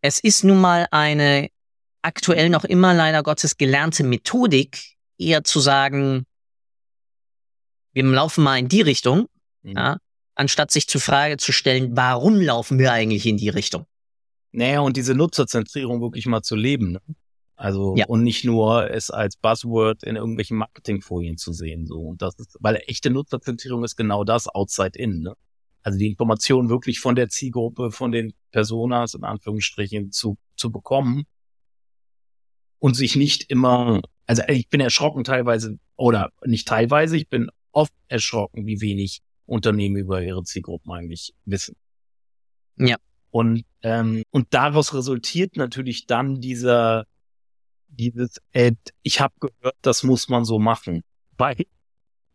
es 0.00 0.18
ist 0.18 0.44
nun 0.44 0.60
mal 0.60 0.86
eine 0.90 1.48
aktuell 2.02 2.48
noch 2.48 2.64
immer 2.64 2.94
leider 2.94 3.22
Gottes 3.22 3.56
gelernte 3.56 4.04
Methodik, 4.04 4.96
eher 5.18 5.44
zu 5.44 5.60
sagen, 5.60 6.24
wir 7.92 8.04
laufen 8.04 8.44
mal 8.44 8.58
in 8.58 8.68
die 8.68 8.80
Richtung, 8.80 9.26
mhm. 9.62 9.76
ja, 9.76 9.96
anstatt 10.34 10.70
sich 10.70 10.88
zur 10.88 11.00
Frage 11.00 11.36
zu 11.36 11.52
stellen, 11.52 11.96
warum 11.96 12.40
laufen 12.40 12.78
wir 12.78 12.92
eigentlich 12.92 13.26
in 13.26 13.36
die 13.36 13.50
Richtung? 13.50 13.84
Naja, 14.52 14.80
und 14.80 14.96
diese 14.96 15.14
Nutzerzentrierung 15.14 16.00
wirklich 16.00 16.26
mal 16.26 16.42
zu 16.42 16.56
leben. 16.56 16.92
Ne? 16.92 17.00
Also, 17.60 17.94
ja. 17.96 18.06
und 18.06 18.22
nicht 18.22 18.44
nur 18.44 18.90
es 18.90 19.10
als 19.10 19.36
Buzzword 19.36 20.02
in 20.02 20.16
irgendwelchen 20.16 20.56
Marketingfolien 20.56 21.36
zu 21.36 21.52
sehen, 21.52 21.86
so. 21.86 22.00
Und 22.00 22.22
das 22.22 22.34
ist, 22.38 22.56
weil 22.60 22.82
echte 22.86 23.10
Nutzerzentrierung 23.10 23.84
ist 23.84 23.96
genau 23.96 24.24
das, 24.24 24.48
outside 24.48 24.98
in, 24.98 25.20
ne? 25.20 25.36
Also 25.82 25.98
die 25.98 26.08
Information 26.08 26.68
wirklich 26.68 27.00
von 27.00 27.14
der 27.14 27.28
Zielgruppe, 27.28 27.90
von 27.90 28.12
den 28.12 28.34
Personas, 28.50 29.14
in 29.14 29.24
Anführungsstrichen, 29.24 30.10
zu, 30.10 30.36
zu 30.56 30.70
bekommen. 30.70 31.24
Und 32.78 32.94
sich 32.96 33.14
nicht 33.14 33.50
immer, 33.50 34.00
also 34.26 34.42
ich 34.48 34.68
bin 34.68 34.80
erschrocken 34.80 35.24
teilweise, 35.24 35.78
oder 35.96 36.30
nicht 36.44 36.66
teilweise, 36.66 37.16
ich 37.16 37.28
bin 37.28 37.50
oft 37.72 37.92
erschrocken, 38.08 38.66
wie 38.66 38.80
wenig 38.80 39.20
Unternehmen 39.44 39.96
über 39.96 40.22
ihre 40.22 40.44
Zielgruppen 40.44 40.92
eigentlich 40.92 41.34
wissen. 41.44 41.76
Ja. 42.78 42.96
Und, 43.30 43.64
ähm, 43.82 44.24
und 44.30 44.48
daraus 44.50 44.92
resultiert 44.92 45.56
natürlich 45.56 46.06
dann 46.06 46.40
dieser, 46.40 47.06
dieses, 47.88 48.40
äh, 48.52 48.72
ich 49.02 49.20
habe 49.20 49.34
gehört, 49.40 49.76
das 49.82 50.02
muss 50.02 50.28
man 50.28 50.44
so 50.44 50.58
machen. 50.58 51.02
Weil 51.38 51.66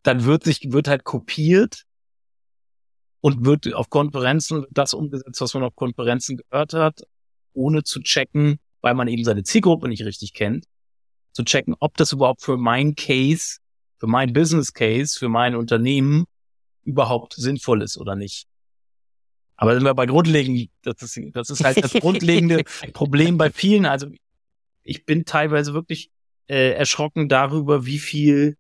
dann 0.04 0.24
wird 0.26 0.44
sich, 0.44 0.72
wird 0.72 0.88
halt 0.88 1.04
kopiert 1.04 1.84
und 3.22 3.46
wird 3.46 3.74
auf 3.74 3.90
Konferenzen 3.90 4.66
das 4.70 4.94
umgesetzt, 4.94 5.42
was 5.42 5.54
man 5.54 5.64
auf 5.64 5.76
Konferenzen 5.76 6.38
gehört 6.38 6.74
hat, 6.74 7.02
ohne 7.54 7.84
zu 7.84 8.00
checken, 8.02 8.60
weil 8.82 8.94
man 8.94 9.08
eben 9.08 9.24
seine 9.24 9.44
Zielgruppe 9.44 9.88
nicht 9.88 10.06
richtig 10.06 10.34
kennt, 10.34 10.66
zu 11.32 11.44
checken, 11.44 11.76
ob 11.80 11.98
das 11.98 12.12
überhaupt 12.12 12.42
für 12.42 12.58
mein 12.58 12.96
Case, 12.96 13.58
für 13.98 14.08
mein 14.08 14.32
Business 14.32 14.74
Case, 14.74 15.18
für 15.18 15.30
mein 15.30 15.56
Unternehmen 15.56 16.26
überhaupt 16.84 17.34
sinnvoll 17.34 17.82
ist 17.82 17.98
oder 17.98 18.16
nicht. 18.16 18.48
Aber 19.58 19.74
sind 19.74 19.84
wir 19.84 19.94
bei 19.94 20.06
grundlegend, 20.06 20.70
das 20.84 21.02
ist, 21.02 21.20
das 21.34 21.50
ist 21.50 21.64
halt 21.64 21.82
das 21.84 21.94
grundlegende 21.94 22.64
Problem 22.94 23.38
bei 23.38 23.50
vielen. 23.50 23.86
Also 23.86 24.08
ich 24.84 25.06
bin 25.06 25.26
teilweise 25.26 25.74
wirklich 25.74 26.10
äh, 26.48 26.72
erschrocken 26.72 27.30
darüber, 27.30 27.86
wie 27.86 28.00
viel, 28.00 28.58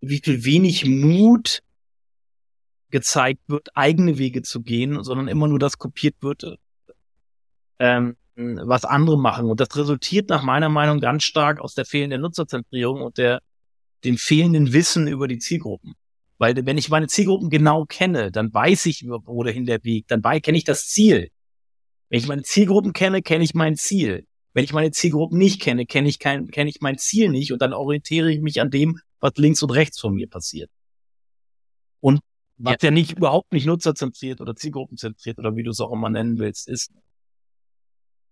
wie 0.00 0.20
viel 0.22 0.44
wenig 0.44 0.84
Mut 0.84 1.62
gezeigt 2.90 3.40
wird, 3.48 3.68
eigene 3.74 4.18
Wege 4.18 4.42
zu 4.42 4.62
gehen, 4.62 5.02
sondern 5.02 5.26
immer 5.26 5.48
nur 5.48 5.58
das 5.58 5.78
kopiert 5.78 6.14
wird, 6.20 6.58
ähm, 7.78 8.16
was 8.36 8.84
andere 8.84 9.18
machen. 9.18 9.46
Und 9.46 9.58
das 9.60 9.74
resultiert 9.76 10.28
nach 10.28 10.42
meiner 10.42 10.68
Meinung 10.68 11.00
ganz 11.00 11.24
stark 11.24 11.60
aus 11.60 11.74
der 11.74 11.86
fehlenden 11.86 12.20
Nutzerzentrierung 12.20 13.02
und 13.02 13.18
der 13.18 13.40
dem 14.04 14.18
fehlenden 14.18 14.72
Wissen 14.72 15.08
über 15.08 15.28
die 15.28 15.38
Zielgruppen. 15.38 15.94
Weil 16.38 16.66
wenn 16.66 16.78
ich 16.78 16.88
meine 16.88 17.06
Zielgruppen 17.06 17.48
genau 17.48 17.84
kenne, 17.84 18.32
dann 18.32 18.52
weiß 18.52 18.86
ich, 18.86 19.04
wohin 19.06 19.66
der 19.66 19.84
Weg, 19.84 20.08
dann 20.08 20.22
kenne 20.42 20.58
ich 20.58 20.64
das 20.64 20.88
Ziel. 20.88 21.30
Wenn 22.08 22.18
ich 22.18 22.26
meine 22.26 22.42
Zielgruppen 22.42 22.92
kenne, 22.92 23.22
kenne 23.22 23.44
ich 23.44 23.54
mein 23.54 23.76
Ziel. 23.76 24.26
Wenn 24.52 24.64
ich 24.64 24.72
meine 24.72 24.90
Zielgruppen 24.90 25.38
nicht 25.38 25.60
kenne, 25.60 25.86
kenne 25.86 26.08
ich 26.08 26.18
kein, 26.18 26.48
kenne 26.48 26.70
ich 26.70 26.80
mein 26.80 26.98
Ziel 26.98 27.28
nicht 27.28 27.52
und 27.52 27.60
dann 27.60 27.72
orientiere 27.72 28.30
ich 28.30 28.40
mich 28.40 28.60
an 28.60 28.70
dem, 28.70 29.00
was 29.20 29.32
links 29.36 29.62
und 29.62 29.70
rechts 29.70 30.00
von 30.00 30.14
mir 30.14 30.28
passiert. 30.28 30.70
Und 32.00 32.20
Was 32.56 32.76
ja. 32.82 32.88
ja 32.88 32.90
nicht 32.90 33.12
überhaupt 33.12 33.52
nicht 33.52 33.66
nutzerzentriert 33.66 34.40
oder 34.40 34.54
zielgruppenzentriert 34.54 35.38
oder 35.38 35.56
wie 35.56 35.62
du 35.62 35.70
es 35.70 35.80
auch 35.80 35.92
immer 35.92 36.10
nennen 36.10 36.38
willst, 36.38 36.68
ist. 36.68 36.92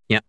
Ja. 0.08 0.20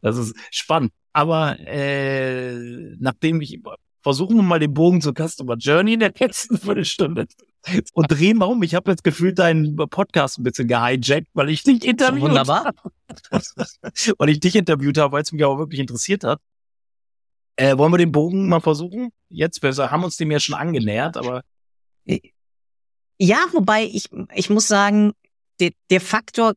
Das 0.00 0.16
ist 0.16 0.36
spannend. 0.50 0.92
Aber 1.12 1.58
äh, 1.60 2.94
nachdem 2.98 3.40
ich 3.40 3.60
versuchen 4.04 4.36
wir 4.36 4.42
mal 4.42 4.60
den 4.60 4.74
Bogen 4.74 5.00
zur 5.00 5.14
Customer 5.14 5.56
Journey 5.56 5.94
in 5.94 6.00
der 6.00 6.12
letzten 6.16 6.58
Viertelstunde 6.58 7.26
und 7.94 8.10
drehen 8.10 8.36
mal 8.36 8.44
um. 8.44 8.62
Ich 8.62 8.74
habe 8.74 8.90
jetzt 8.90 9.02
gefühlt 9.02 9.38
deinen 9.38 9.76
Podcast 9.76 10.38
ein 10.38 10.44
bisschen 10.44 10.68
gehijackt, 10.68 11.28
weil 11.32 11.48
ich 11.48 11.64
dich 11.64 11.84
interviewt 11.84 12.22
Wunderbar. 12.22 12.66
habe. 12.66 12.92
weil 14.18 14.28
ich 14.28 14.40
dich 14.40 14.54
interviewt 14.54 14.98
habe, 14.98 15.12
weil 15.12 15.22
es 15.22 15.32
mich 15.32 15.42
auch 15.42 15.58
wirklich 15.58 15.80
interessiert 15.80 16.22
hat. 16.22 16.40
Äh, 17.56 17.78
wollen 17.78 17.92
wir 17.92 17.98
den 17.98 18.12
Bogen 18.12 18.48
mal 18.48 18.60
versuchen? 18.60 19.10
Jetzt, 19.30 19.62
wir 19.62 19.72
haben 19.90 20.04
uns 20.04 20.18
dem 20.18 20.30
ja 20.30 20.38
schon 20.38 20.54
angenähert, 20.54 21.16
aber. 21.16 21.42
Ja, 23.18 23.46
wobei 23.52 23.84
ich, 23.84 24.10
ich 24.34 24.50
muss 24.50 24.68
sagen, 24.68 25.12
der, 25.60 25.70
der 25.88 26.00
Faktor 26.02 26.52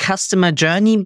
Customer 0.00 0.50
Journey 0.50 1.04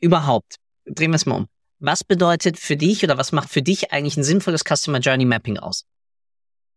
überhaupt, 0.00 0.56
drehen 0.86 1.12
wir 1.12 1.16
es 1.16 1.26
mal 1.26 1.36
um. 1.36 1.46
Was 1.80 2.04
bedeutet 2.04 2.58
für 2.58 2.76
dich 2.76 3.02
oder 3.02 3.16
was 3.16 3.32
macht 3.32 3.48
für 3.48 3.62
dich 3.62 3.90
eigentlich 3.90 4.16
ein 4.16 4.24
sinnvolles 4.24 4.64
Customer 4.64 4.98
Journey 4.98 5.24
Mapping 5.24 5.58
aus? 5.58 5.86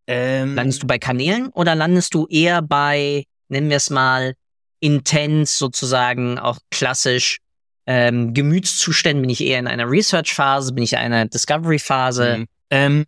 Ähm, 0.08 0.56
landest 0.56 0.82
du 0.82 0.88
bei 0.88 0.98
Kanälen 0.98 1.50
oder 1.50 1.76
landest 1.76 2.14
du 2.14 2.26
eher 2.28 2.62
bei, 2.62 3.26
nennen 3.50 3.70
wir 3.70 3.78
es 3.78 3.90
mal, 3.90 4.34
Intents 4.80 5.58
sozusagen, 5.58 6.40
auch 6.40 6.58
klassisch 6.72 7.40
ähm, 7.86 8.34
Gemütszuständen? 8.34 9.22
Bin 9.22 9.30
ich 9.30 9.42
eher 9.42 9.60
in 9.60 9.68
einer 9.68 9.90
Research-Phase? 9.90 10.74
Bin 10.74 10.84
ich 10.84 10.94
in 10.94 11.00
einer 11.00 11.26
Discovery-Phase? 11.26 12.40
Mhm. 12.40 12.46
Ähm, 12.70 13.06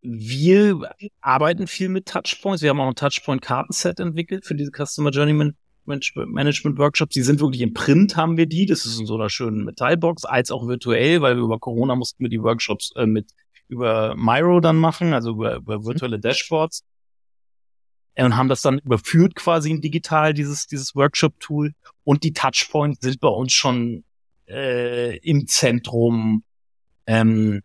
wir 0.00 0.94
arbeiten 1.20 1.66
viel 1.66 1.88
mit 1.88 2.06
Touchpoints. 2.06 2.62
Wir 2.62 2.70
haben 2.70 2.80
auch 2.80 2.88
ein 2.88 2.94
Touchpoint-Kartenset 2.94 4.00
entwickelt 4.00 4.46
für 4.46 4.54
diese 4.54 4.70
Customer 4.70 5.10
Journey 5.10 5.32
Management 5.86 6.78
Workshops, 6.78 7.14
die 7.14 7.22
sind 7.22 7.40
wirklich 7.40 7.62
im 7.62 7.74
Print 7.74 8.16
haben 8.16 8.36
wir 8.36 8.46
die. 8.46 8.66
Das 8.66 8.86
ist 8.86 8.98
in 8.98 9.06
so 9.06 9.14
einer 9.14 9.30
schönen 9.30 9.64
Metallbox, 9.64 10.24
als 10.24 10.50
auch 10.50 10.66
virtuell, 10.66 11.22
weil 11.22 11.36
wir 11.36 11.42
über 11.42 11.58
Corona 11.58 11.94
mussten 11.94 12.22
wir 12.22 12.28
die 12.28 12.42
Workshops 12.42 12.92
äh, 12.96 13.06
mit 13.06 13.30
über 13.68 14.14
Miro 14.16 14.60
dann 14.60 14.76
machen, 14.76 15.12
also 15.12 15.30
über, 15.30 15.56
über 15.56 15.84
virtuelle 15.84 16.18
Dashboards. 16.18 16.84
Und 18.18 18.36
haben 18.36 18.48
das 18.48 18.62
dann 18.62 18.78
überführt 18.78 19.34
quasi 19.34 19.70
in 19.70 19.82
digital, 19.82 20.32
dieses, 20.32 20.66
dieses 20.66 20.94
Workshop-Tool. 20.94 21.74
Und 22.02 22.22
die 22.22 22.32
Touchpoints 22.32 23.00
sind 23.02 23.20
bei 23.20 23.28
uns 23.28 23.52
schon 23.52 24.04
äh, 24.48 25.18
im 25.18 25.46
Zentrum 25.46 26.42
ähm, 27.06 27.60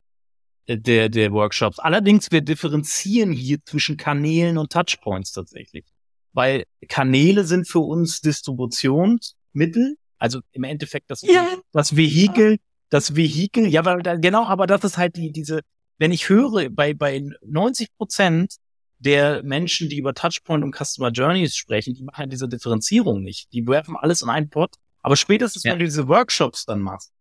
der, 0.68 1.08
der 1.10 1.32
Workshops. 1.32 1.80
Allerdings, 1.80 2.32
wir 2.32 2.42
differenzieren 2.42 3.32
hier 3.32 3.64
zwischen 3.64 3.96
Kanälen 3.96 4.58
und 4.58 4.72
Touchpoints 4.74 5.32
tatsächlich 5.32 5.86
weil 6.34 6.66
Kanäle 6.88 7.44
sind 7.46 7.68
für 7.68 7.80
uns 7.80 8.22
Distributionsmittel, 8.22 9.98
also 10.18 10.40
im 10.52 10.64
Endeffekt 10.64 11.10
das, 11.10 11.22
ja. 11.22 11.48
das 11.72 11.96
Vehikel, 11.96 12.58
das 12.90 13.16
Vehikel, 13.16 13.68
ja, 13.68 13.86
weil 13.86 14.02
genau, 14.20 14.46
aber 14.46 14.68
das 14.68 14.84
ist 14.84 14.98
halt 14.98 15.16
die, 15.16 15.32
diese, 15.32 15.62
wenn 15.98 16.12
ich 16.12 16.30
höre, 16.30 16.70
bei, 16.70 16.94
bei 16.94 17.24
90 17.46 17.96
Prozent 17.98 18.56
der 19.00 19.42
Menschen, 19.44 19.90
die 19.90 19.98
über 19.98 20.14
Touchpoint 20.14 20.64
und 20.64 20.76
Customer 20.76 21.10
Journeys 21.10 21.56
sprechen, 21.56 21.96
die 21.96 22.04
machen 22.04 22.30
diese 22.30 22.48
Differenzierung 22.48 23.24
nicht. 23.24 23.52
Die 23.52 23.66
werfen 23.66 23.96
alles 23.98 24.22
in 24.22 24.30
einen 24.30 24.50
Pot. 24.50 24.76
Aber 25.02 25.16
spätestens, 25.16 25.64
ja. 25.64 25.72
wenn 25.72 25.80
du 25.80 25.86
diese 25.86 26.08
Workshops 26.08 26.66
dann 26.66 26.82
machst, 26.82 27.12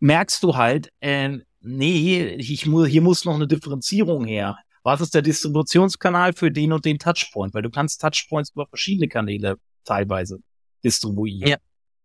merkst 0.00 0.42
du 0.42 0.56
halt, 0.56 0.90
äh, 0.98 1.38
nee, 1.60 2.24
ich 2.34 2.66
muss, 2.66 2.88
hier 2.88 3.02
muss 3.02 3.24
noch 3.24 3.34
eine 3.34 3.46
Differenzierung 3.46 4.24
her 4.24 4.58
was 4.82 5.00
ist 5.00 5.14
der 5.14 5.22
Distributionskanal 5.22 6.32
für 6.32 6.50
den 6.50 6.72
und 6.72 6.84
den 6.84 6.98
Touchpoint? 6.98 7.54
Weil 7.54 7.62
du 7.62 7.70
kannst 7.70 8.00
Touchpoints 8.00 8.50
über 8.50 8.66
verschiedene 8.66 9.08
Kanäle 9.08 9.56
teilweise 9.84 10.38
distribuieren. 10.84 11.48
Ja. 11.50 11.56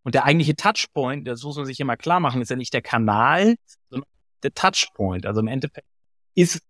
Und 0.03 0.15
der 0.15 0.25
eigentliche 0.25 0.55
Touchpoint, 0.55 1.27
das 1.27 1.43
muss 1.43 1.55
man 1.55 1.65
sich 1.65 1.79
immer 1.79 1.97
klar 1.97 2.19
machen, 2.19 2.41
ist 2.41 2.49
ja 2.49 2.55
nicht 2.55 2.73
der 2.73 2.81
Kanal, 2.81 3.55
sondern 3.89 4.09
der 4.43 4.53
Touchpoint. 4.53 5.25
Also 5.25 5.39
im 5.39 5.47
Endeffekt 5.47 5.87
ist 6.35 6.61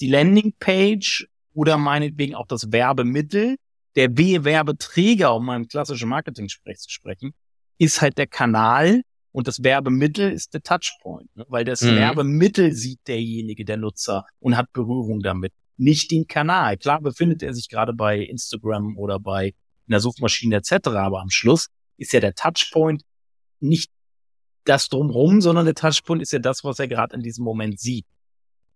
die 0.00 0.08
Landingpage 0.08 1.26
oder 1.54 1.76
meinetwegen 1.76 2.34
auch 2.34 2.46
das 2.46 2.70
Werbemittel, 2.70 3.56
der 3.96 4.16
W-Werbeträger, 4.16 5.34
um 5.34 5.46
mal 5.46 5.56
im 5.56 5.66
klassischen 5.66 6.08
Marketing-Sprech 6.08 6.78
zu 6.78 6.90
sprechen, 6.90 7.34
ist 7.78 8.00
halt 8.00 8.16
der 8.16 8.28
Kanal, 8.28 9.02
und 9.32 9.46
das 9.46 9.62
Werbemittel 9.62 10.32
ist 10.32 10.54
der 10.54 10.62
Touchpoint, 10.62 11.34
ne? 11.36 11.44
weil 11.48 11.64
das 11.64 11.82
mhm. 11.82 11.96
Werbemittel 11.96 12.72
sieht 12.72 13.00
derjenige, 13.06 13.64
der 13.64 13.76
Nutzer 13.76 14.24
und 14.40 14.56
hat 14.56 14.72
Berührung 14.72 15.20
damit, 15.20 15.52
nicht 15.76 16.10
den 16.10 16.26
Kanal. 16.26 16.76
Klar 16.76 17.00
befindet 17.00 17.42
er 17.42 17.54
sich 17.54 17.68
gerade 17.68 17.92
bei 17.92 18.18
Instagram 18.18 18.96
oder 18.96 19.20
bei 19.20 19.54
einer 19.88 20.00
Suchmaschine 20.00 20.56
etc., 20.56 20.88
aber 20.88 21.20
am 21.20 21.30
Schluss 21.30 21.68
ist 21.96 22.12
ja 22.12 22.20
der 22.20 22.34
Touchpoint 22.34 23.02
nicht 23.60 23.90
das 24.64 24.88
drumherum, 24.88 25.40
sondern 25.40 25.64
der 25.64 25.74
Touchpoint 25.74 26.22
ist 26.22 26.32
ja 26.32 26.38
das, 26.38 26.62
was 26.64 26.78
er 26.78 26.88
gerade 26.88 27.16
in 27.16 27.22
diesem 27.22 27.44
Moment 27.44 27.80
sieht. 27.80 28.06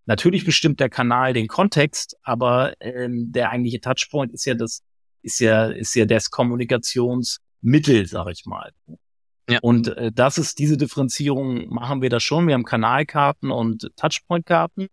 Natürlich 0.07 0.45
bestimmt 0.45 0.81
der 0.81 0.89
Kanal 0.89 1.33
den 1.33 1.49
Kontext, 1.49 2.17
aber 2.23 2.75
ähm, 2.81 3.31
der 3.31 3.51
eigentliche 3.51 3.81
Touchpoint 3.81 4.33
ist 4.33 4.45
ja 4.45 4.55
das, 4.55 4.83
ist 5.23 5.39
ja, 5.39 5.67
ist 5.67 5.95
ja 5.95 6.07
das 6.07 6.31
Kommunikationsmittel, 6.31 8.07
sag 8.07 8.29
ich 8.31 8.45
mal. 8.47 8.73
Ja. 9.49 9.59
Und 9.61 9.89
äh, 9.89 10.13
das 10.13 10.39
ist 10.39 10.59
diese 10.59 10.77
Differenzierung 10.77 11.69
machen 11.69 12.03
wir 12.03 12.11
da 12.11 12.21
schon. 12.21 12.47
Wir 12.47 12.55
haben 12.55 12.65
Kanalkarten 12.65 13.51
und 13.51 13.91
Touchpoint-Karten. 13.97 14.89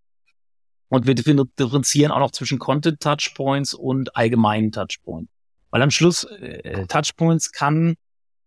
Und 0.91 1.05
wir 1.05 1.13
differenzieren 1.13 2.11
auch 2.11 2.19
noch 2.19 2.31
zwischen 2.31 2.57
Content 2.57 2.99
Touchpoints 2.99 3.75
und 3.75 4.15
allgemeinen 4.15 4.71
Touchpoints. 4.71 5.31
Weil 5.69 5.83
am 5.83 5.91
Schluss 5.91 6.23
äh, 6.23 6.87
Touchpoints 6.87 7.51
kann 7.51 7.95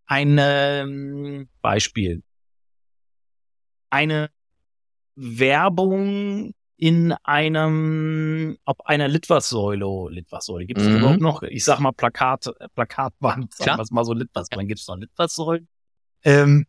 ein 0.05 0.37
ähm, 0.39 1.47
Beispiel 1.61 2.21
eine 3.89 4.29
Werbung 5.15 6.53
in 6.75 7.13
einem, 7.23 8.57
auf 8.65 8.85
einer 8.87 9.07
Litfaßsäule, 9.07 10.09
Litfaßsäule, 10.09 10.65
gibt 10.65 10.81
es 10.81 10.87
mhm. 10.87 10.97
überhaupt 10.97 11.21
noch? 11.21 11.43
Ich 11.43 11.63
sag 11.63 11.79
mal 11.79 11.91
Plakat, 11.91 12.51
Plakatwand, 12.75 13.53
sagen 13.53 13.77
wir 13.77 13.85
mal 13.91 14.03
so 14.03 14.13
Litfaßsäulen. 14.13 14.67
Gibt 14.67 14.81
es 14.81 14.87
noch 14.87 14.97
Litfaßsäulen? 14.97 15.67
Ähm, 16.23 16.65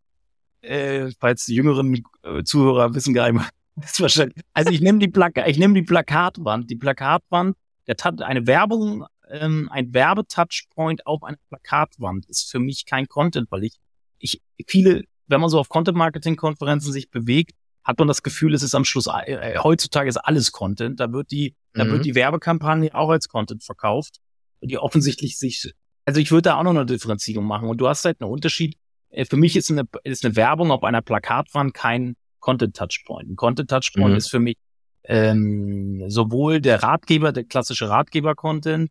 äh, 0.62 1.10
falls 1.20 1.44
die 1.46 1.54
jüngeren 1.54 2.02
äh, 2.22 2.42
Zuhörer 2.42 2.94
wissen 2.94 3.14
gar 3.14 3.30
nicht 3.30 3.44
ist 3.82 4.00
wahrscheinlich. 4.00 4.36
Also 4.52 4.70
ich 4.70 4.80
nehme 4.80 4.98
die 4.98 5.08
Plaka 5.08 5.46
ich 5.46 5.58
nehme 5.58 5.74
die 5.74 5.82
Plakatwand. 5.82 6.70
Die 6.70 6.76
Plakatwand, 6.76 7.56
der 7.86 7.96
hat 8.02 8.22
eine 8.22 8.46
Werbung, 8.46 9.04
ähm, 9.30 9.68
ein 9.70 9.92
Werbetouchpoint 9.92 11.06
auf 11.06 11.22
einer 11.22 11.38
Plakatwand 11.48 12.26
ist 12.26 12.50
für 12.50 12.58
mich 12.58 12.86
kein 12.86 13.06
Content, 13.08 13.50
weil 13.50 13.64
ich, 13.64 13.78
ich 14.18 14.40
viele, 14.66 15.04
wenn 15.26 15.40
man 15.40 15.50
so 15.50 15.58
auf 15.58 15.68
Content-Marketing-Konferenzen 15.68 16.92
sich 16.92 17.10
bewegt, 17.10 17.52
hat 17.82 17.98
man 17.98 18.08
das 18.08 18.22
Gefühl, 18.22 18.54
es 18.54 18.62
ist 18.62 18.74
am 18.74 18.84
Schluss, 18.84 19.06
äh, 19.06 19.32
äh 19.32 19.58
heutzutage 19.58 20.08
ist 20.08 20.16
alles 20.16 20.52
Content. 20.52 21.00
Da 21.00 21.12
wird 21.12 21.30
die, 21.30 21.54
mhm. 21.74 21.78
da 21.78 21.86
wird 21.86 21.98
mhm. 21.98 22.02
die 22.02 22.14
Werbekampagne 22.14 22.94
auch 22.94 23.10
als 23.10 23.28
Content 23.28 23.62
verkauft, 23.62 24.20
die 24.62 24.78
offensichtlich 24.78 25.38
sich, 25.38 25.74
also 26.06 26.20
ich 26.20 26.30
würde 26.30 26.42
da 26.42 26.58
auch 26.58 26.62
noch 26.62 26.70
eine 26.70 26.86
Differenzierung 26.86 27.44
machen. 27.44 27.68
Und 27.68 27.78
du 27.78 27.88
hast 27.88 28.04
halt 28.04 28.20
einen 28.20 28.30
Unterschied 28.30 28.76
für 29.28 29.36
mich 29.36 29.56
ist 29.56 29.70
eine, 29.70 29.84
ist 30.02 30.24
eine 30.24 30.36
Werbung 30.36 30.70
auf 30.70 30.82
einer 30.82 31.02
Plakatwand 31.02 31.74
kein 31.74 32.16
Content-Touchpoint. 32.40 33.30
Ein 33.30 33.36
Content-Touchpoint 33.36 34.10
mhm. 34.10 34.16
ist 34.16 34.28
für 34.28 34.40
mich 34.40 34.56
ähm, 35.04 36.04
sowohl 36.08 36.60
der 36.60 36.82
Ratgeber, 36.82 37.32
der 37.32 37.44
klassische 37.44 37.88
Ratgeber-Content, 37.88 38.90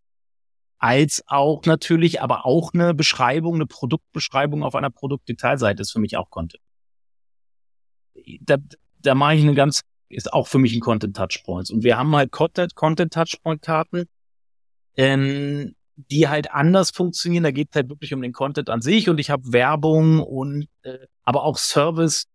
als 0.77 1.23
auch 1.27 1.65
natürlich, 1.65 2.21
aber 2.21 2.45
auch 2.45 2.73
eine 2.73 2.93
Beschreibung, 2.93 3.55
eine 3.55 3.65
Produktbeschreibung 3.65 4.63
auf 4.63 4.75
einer 4.75 4.89
Produktdetailseite 4.89 5.81
ist 5.81 5.91
für 5.91 5.99
mich 5.99 6.17
auch 6.17 6.29
Content. 6.29 6.61
Da, 8.41 8.57
da 8.99 9.15
mache 9.15 9.35
ich 9.35 9.43
eine 9.43 9.53
ganz, 9.53 9.81
ist 10.09 10.33
auch 10.33 10.47
für 10.47 10.59
mich 10.59 10.73
ein 10.73 10.81
Content 10.81 11.15
Touchpoint. 11.15 11.69
Und 11.71 11.83
wir 11.83 11.97
haben 11.97 12.15
halt 12.15 12.31
Content, 12.31 12.75
Content 12.75 13.13
Touchpoint 13.13 13.61
Karten, 13.61 14.05
ähm, 14.95 15.75
die 15.95 16.27
halt 16.27 16.51
anders 16.51 16.91
funktionieren. 16.91 17.43
Da 17.43 17.51
geht 17.51 17.69
es 17.71 17.75
halt 17.75 17.89
wirklich 17.89 18.13
um 18.13 18.21
den 18.21 18.33
Content 18.33 18.69
an 18.69 18.81
sich 18.81 19.09
und 19.09 19.19
ich 19.19 19.29
habe 19.29 19.53
Werbung 19.53 20.19
und 20.21 20.67
äh, 20.83 20.97
aber 21.23 21.43
auch 21.43 21.57
Service, 21.57 22.25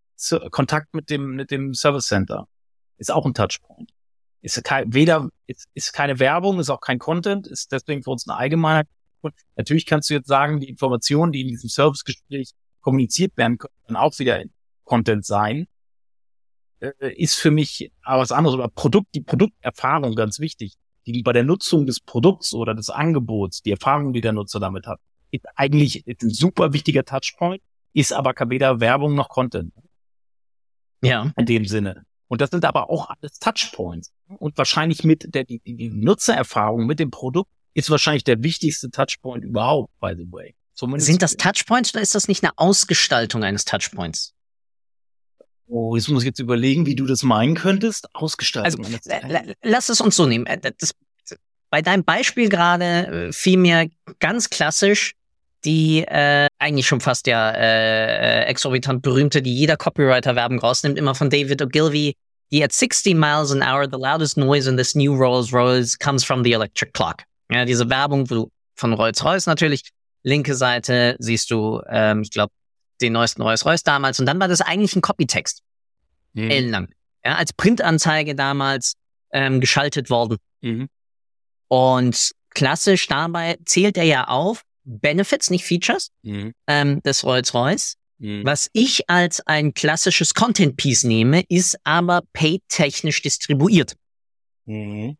Kontakt 0.50 0.94
mit 0.94 1.10
dem 1.10 1.36
mit 1.36 1.50
dem 1.50 1.74
Service 1.74 2.06
Center 2.06 2.48
ist 2.96 3.12
auch 3.12 3.24
ein 3.24 3.34
Touchpoint. 3.34 3.92
Ist 4.40 4.62
kein, 4.64 4.92
weder 4.92 5.30
ist, 5.46 5.68
ist 5.74 5.92
keine 5.92 6.18
Werbung, 6.18 6.60
ist 6.60 6.70
auch 6.70 6.80
kein 6.80 6.98
Content, 6.98 7.46
ist 7.46 7.72
deswegen 7.72 8.02
für 8.02 8.10
uns 8.10 8.26
ein 8.26 8.30
allgemeiner. 8.30 8.84
Natürlich 9.56 9.86
kannst 9.86 10.10
du 10.10 10.14
jetzt 10.14 10.28
sagen, 10.28 10.60
die 10.60 10.68
Informationen, 10.68 11.32
die 11.32 11.40
in 11.40 11.48
diesem 11.48 11.68
Servicegespräch 11.68 12.50
kommuniziert 12.80 13.36
werden, 13.36 13.58
können 13.58 13.96
auch 13.96 14.18
wieder 14.18 14.42
Content 14.84 15.24
sein. 15.24 15.66
Äh, 16.80 16.92
ist 17.14 17.34
für 17.34 17.50
mich 17.50 17.90
aber 18.02 18.22
was 18.22 18.32
anderes. 18.32 18.54
Aber 18.54 18.68
Produkt, 18.68 19.08
die 19.14 19.20
Produkterfahrung 19.20 20.14
ganz 20.14 20.38
wichtig 20.38 20.74
die 21.12 21.22
bei 21.22 21.32
der 21.32 21.44
Nutzung 21.44 21.86
des 21.86 22.00
Produkts 22.00 22.54
oder 22.54 22.74
des 22.74 22.90
Angebots, 22.90 23.62
die 23.62 23.70
Erfahrung, 23.70 24.12
die 24.12 24.20
der 24.20 24.32
Nutzer 24.32 24.60
damit 24.60 24.86
hat, 24.86 25.00
ist 25.30 25.44
eigentlich 25.56 26.06
ist 26.06 26.22
ein 26.22 26.30
super 26.30 26.72
wichtiger 26.72 27.04
Touchpoint, 27.04 27.62
ist 27.92 28.12
aber 28.12 28.34
weder 28.48 28.80
Werbung 28.80 29.14
noch 29.14 29.28
Content. 29.28 29.72
Ja. 31.02 31.32
In 31.36 31.46
dem 31.46 31.66
Sinne. 31.66 32.04
Und 32.28 32.40
das 32.40 32.50
sind 32.50 32.64
aber 32.64 32.90
auch 32.90 33.08
alles 33.08 33.38
Touchpoints. 33.38 34.12
und 34.26 34.58
wahrscheinlich 34.58 35.04
mit 35.04 35.34
der 35.34 35.44
die, 35.44 35.60
die 35.64 35.90
Nutzererfahrung 35.90 36.86
mit 36.86 36.98
dem 36.98 37.10
Produkt 37.10 37.50
ist 37.74 37.90
wahrscheinlich 37.90 38.24
der 38.24 38.42
wichtigste 38.42 38.90
Touchpoint 38.90 39.44
überhaupt, 39.44 39.90
by 40.00 40.14
the 40.16 40.30
way. 40.30 40.54
Zumindest 40.74 41.06
Sind 41.06 41.22
das 41.22 41.36
Touchpoints 41.36 41.94
oder 41.94 42.02
ist 42.02 42.14
das 42.14 42.28
nicht 42.28 42.44
eine 42.44 42.52
Ausgestaltung 42.56 43.44
eines 43.44 43.64
Touchpoints? 43.64 44.34
Oh, 45.68 45.96
jetzt 45.96 46.08
muss 46.08 46.22
ich 46.22 46.26
jetzt 46.28 46.38
überlegen, 46.38 46.86
wie 46.86 46.94
du 46.94 47.06
das 47.06 47.22
meinen 47.22 47.54
könntest. 47.54 48.08
Ausgestaltung. 48.14 48.84
Also, 48.84 49.54
lass 49.62 49.88
es 49.88 50.00
uns 50.00 50.16
so 50.16 50.26
nehmen. 50.26 50.46
Äh, 50.46 50.72
das, 50.78 50.92
bei 51.70 51.82
deinem 51.82 52.04
Beispiel 52.04 52.48
gerade 52.48 53.28
äh, 53.28 53.32
fiel 53.32 53.58
mir 53.58 53.88
ganz 54.18 54.48
klassisch 54.48 55.14
die 55.64 56.04
äh, 56.06 56.46
eigentlich 56.58 56.86
schon 56.86 57.00
fast 57.00 57.26
ja 57.26 57.50
äh, 57.50 58.42
äh, 58.42 58.44
exorbitant 58.44 59.02
berühmte, 59.02 59.42
die 59.42 59.54
jeder 59.54 59.76
Copywriter 59.76 60.36
Werbung 60.36 60.58
rausnimmt, 60.58 60.98
immer 60.98 61.14
von 61.14 61.30
David 61.30 61.62
Ogilvy. 61.62 62.14
Die 62.50 62.64
at 62.64 62.72
60 62.72 63.14
miles 63.14 63.52
an 63.52 63.62
hour, 63.62 63.86
the 63.90 63.98
loudest 63.98 64.38
noise 64.38 64.66
in 64.66 64.78
this 64.78 64.94
new 64.94 65.14
Rolls 65.14 65.52
Royce 65.52 65.98
comes 65.98 66.24
from 66.24 66.42
the 66.42 66.52
electric 66.52 66.94
clock. 66.94 67.24
Ja, 67.50 67.66
diese 67.66 67.90
Werbung, 67.90 68.30
wo 68.30 68.34
du 68.34 68.50
von 68.74 68.94
Rolls 68.94 69.22
Royce 69.22 69.46
natürlich, 69.46 69.90
linke 70.22 70.54
Seite 70.54 71.16
siehst 71.18 71.50
du, 71.50 71.82
ähm, 71.90 72.22
ich 72.22 72.30
glaube, 72.30 72.50
den 73.00 73.12
neuesten 73.12 73.42
Rolls 73.42 73.64
Royce 73.64 73.82
damals. 73.82 74.20
Und 74.20 74.26
dann 74.26 74.40
war 74.40 74.48
das 74.48 74.60
eigentlich 74.60 74.94
ein 74.96 75.02
Copytext. 75.02 75.62
Mhm. 76.34 76.50
Ellenlang. 76.50 76.88
Ja, 77.24 77.36
als 77.36 77.52
Printanzeige 77.52 78.34
damals 78.34 78.94
ähm, 79.32 79.60
geschaltet 79.60 80.10
worden. 80.10 80.38
Mhm. 80.60 80.88
Und 81.68 82.30
klassisch 82.50 83.06
dabei 83.06 83.58
zählt 83.64 83.96
er 83.96 84.04
ja 84.04 84.24
auf 84.28 84.62
Benefits, 84.84 85.50
nicht 85.50 85.64
Features, 85.64 86.10
mhm. 86.22 86.54
ähm, 86.66 87.02
des 87.02 87.24
Rolls-Royce. 87.24 87.96
Mhm. 88.18 88.44
Was 88.44 88.68
ich 88.72 89.08
als 89.08 89.40
ein 89.46 89.74
klassisches 89.74 90.34
Content-Piece 90.34 91.04
nehme, 91.04 91.44
ist 91.48 91.78
aber 91.84 92.22
paid-technisch 92.32 93.22
distribuiert. 93.22 93.94
Mhm. 94.64 95.16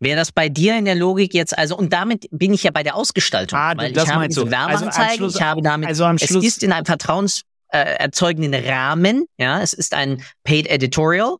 Wäre 0.00 0.16
das 0.16 0.32
bei 0.32 0.48
dir 0.48 0.76
in 0.78 0.86
der 0.86 0.94
Logik 0.94 1.34
jetzt, 1.34 1.56
also, 1.56 1.76
und 1.76 1.92
damit 1.92 2.26
bin 2.30 2.54
ich 2.54 2.62
ja 2.62 2.70
bei 2.70 2.82
der 2.82 2.96
Ausgestaltung. 2.96 3.58
Ah, 3.58 3.74
weil 3.76 3.92
das 3.92 4.04
ich 4.04 4.10
habe 4.10 4.28
diese 4.28 4.50
Werbeanzeige, 4.50 5.24
also 5.24 5.36
ich 5.36 5.42
habe 5.42 5.62
damit, 5.62 5.88
also 5.88 6.04
am 6.04 6.18
Schluss, 6.18 6.44
es 6.44 6.56
ist 6.56 6.62
in 6.62 6.72
einem 6.72 6.86
vertrauenserzeugenden 6.86 8.52
äh, 8.52 8.72
Rahmen, 8.72 9.26
ja, 9.36 9.60
es 9.60 9.74
ist 9.74 9.94
ein 9.94 10.22
Paid 10.42 10.66
Editorial 10.68 11.36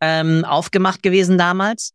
ähm, 0.00 0.44
aufgemacht 0.44 1.02
gewesen 1.02 1.38
damals 1.38 1.94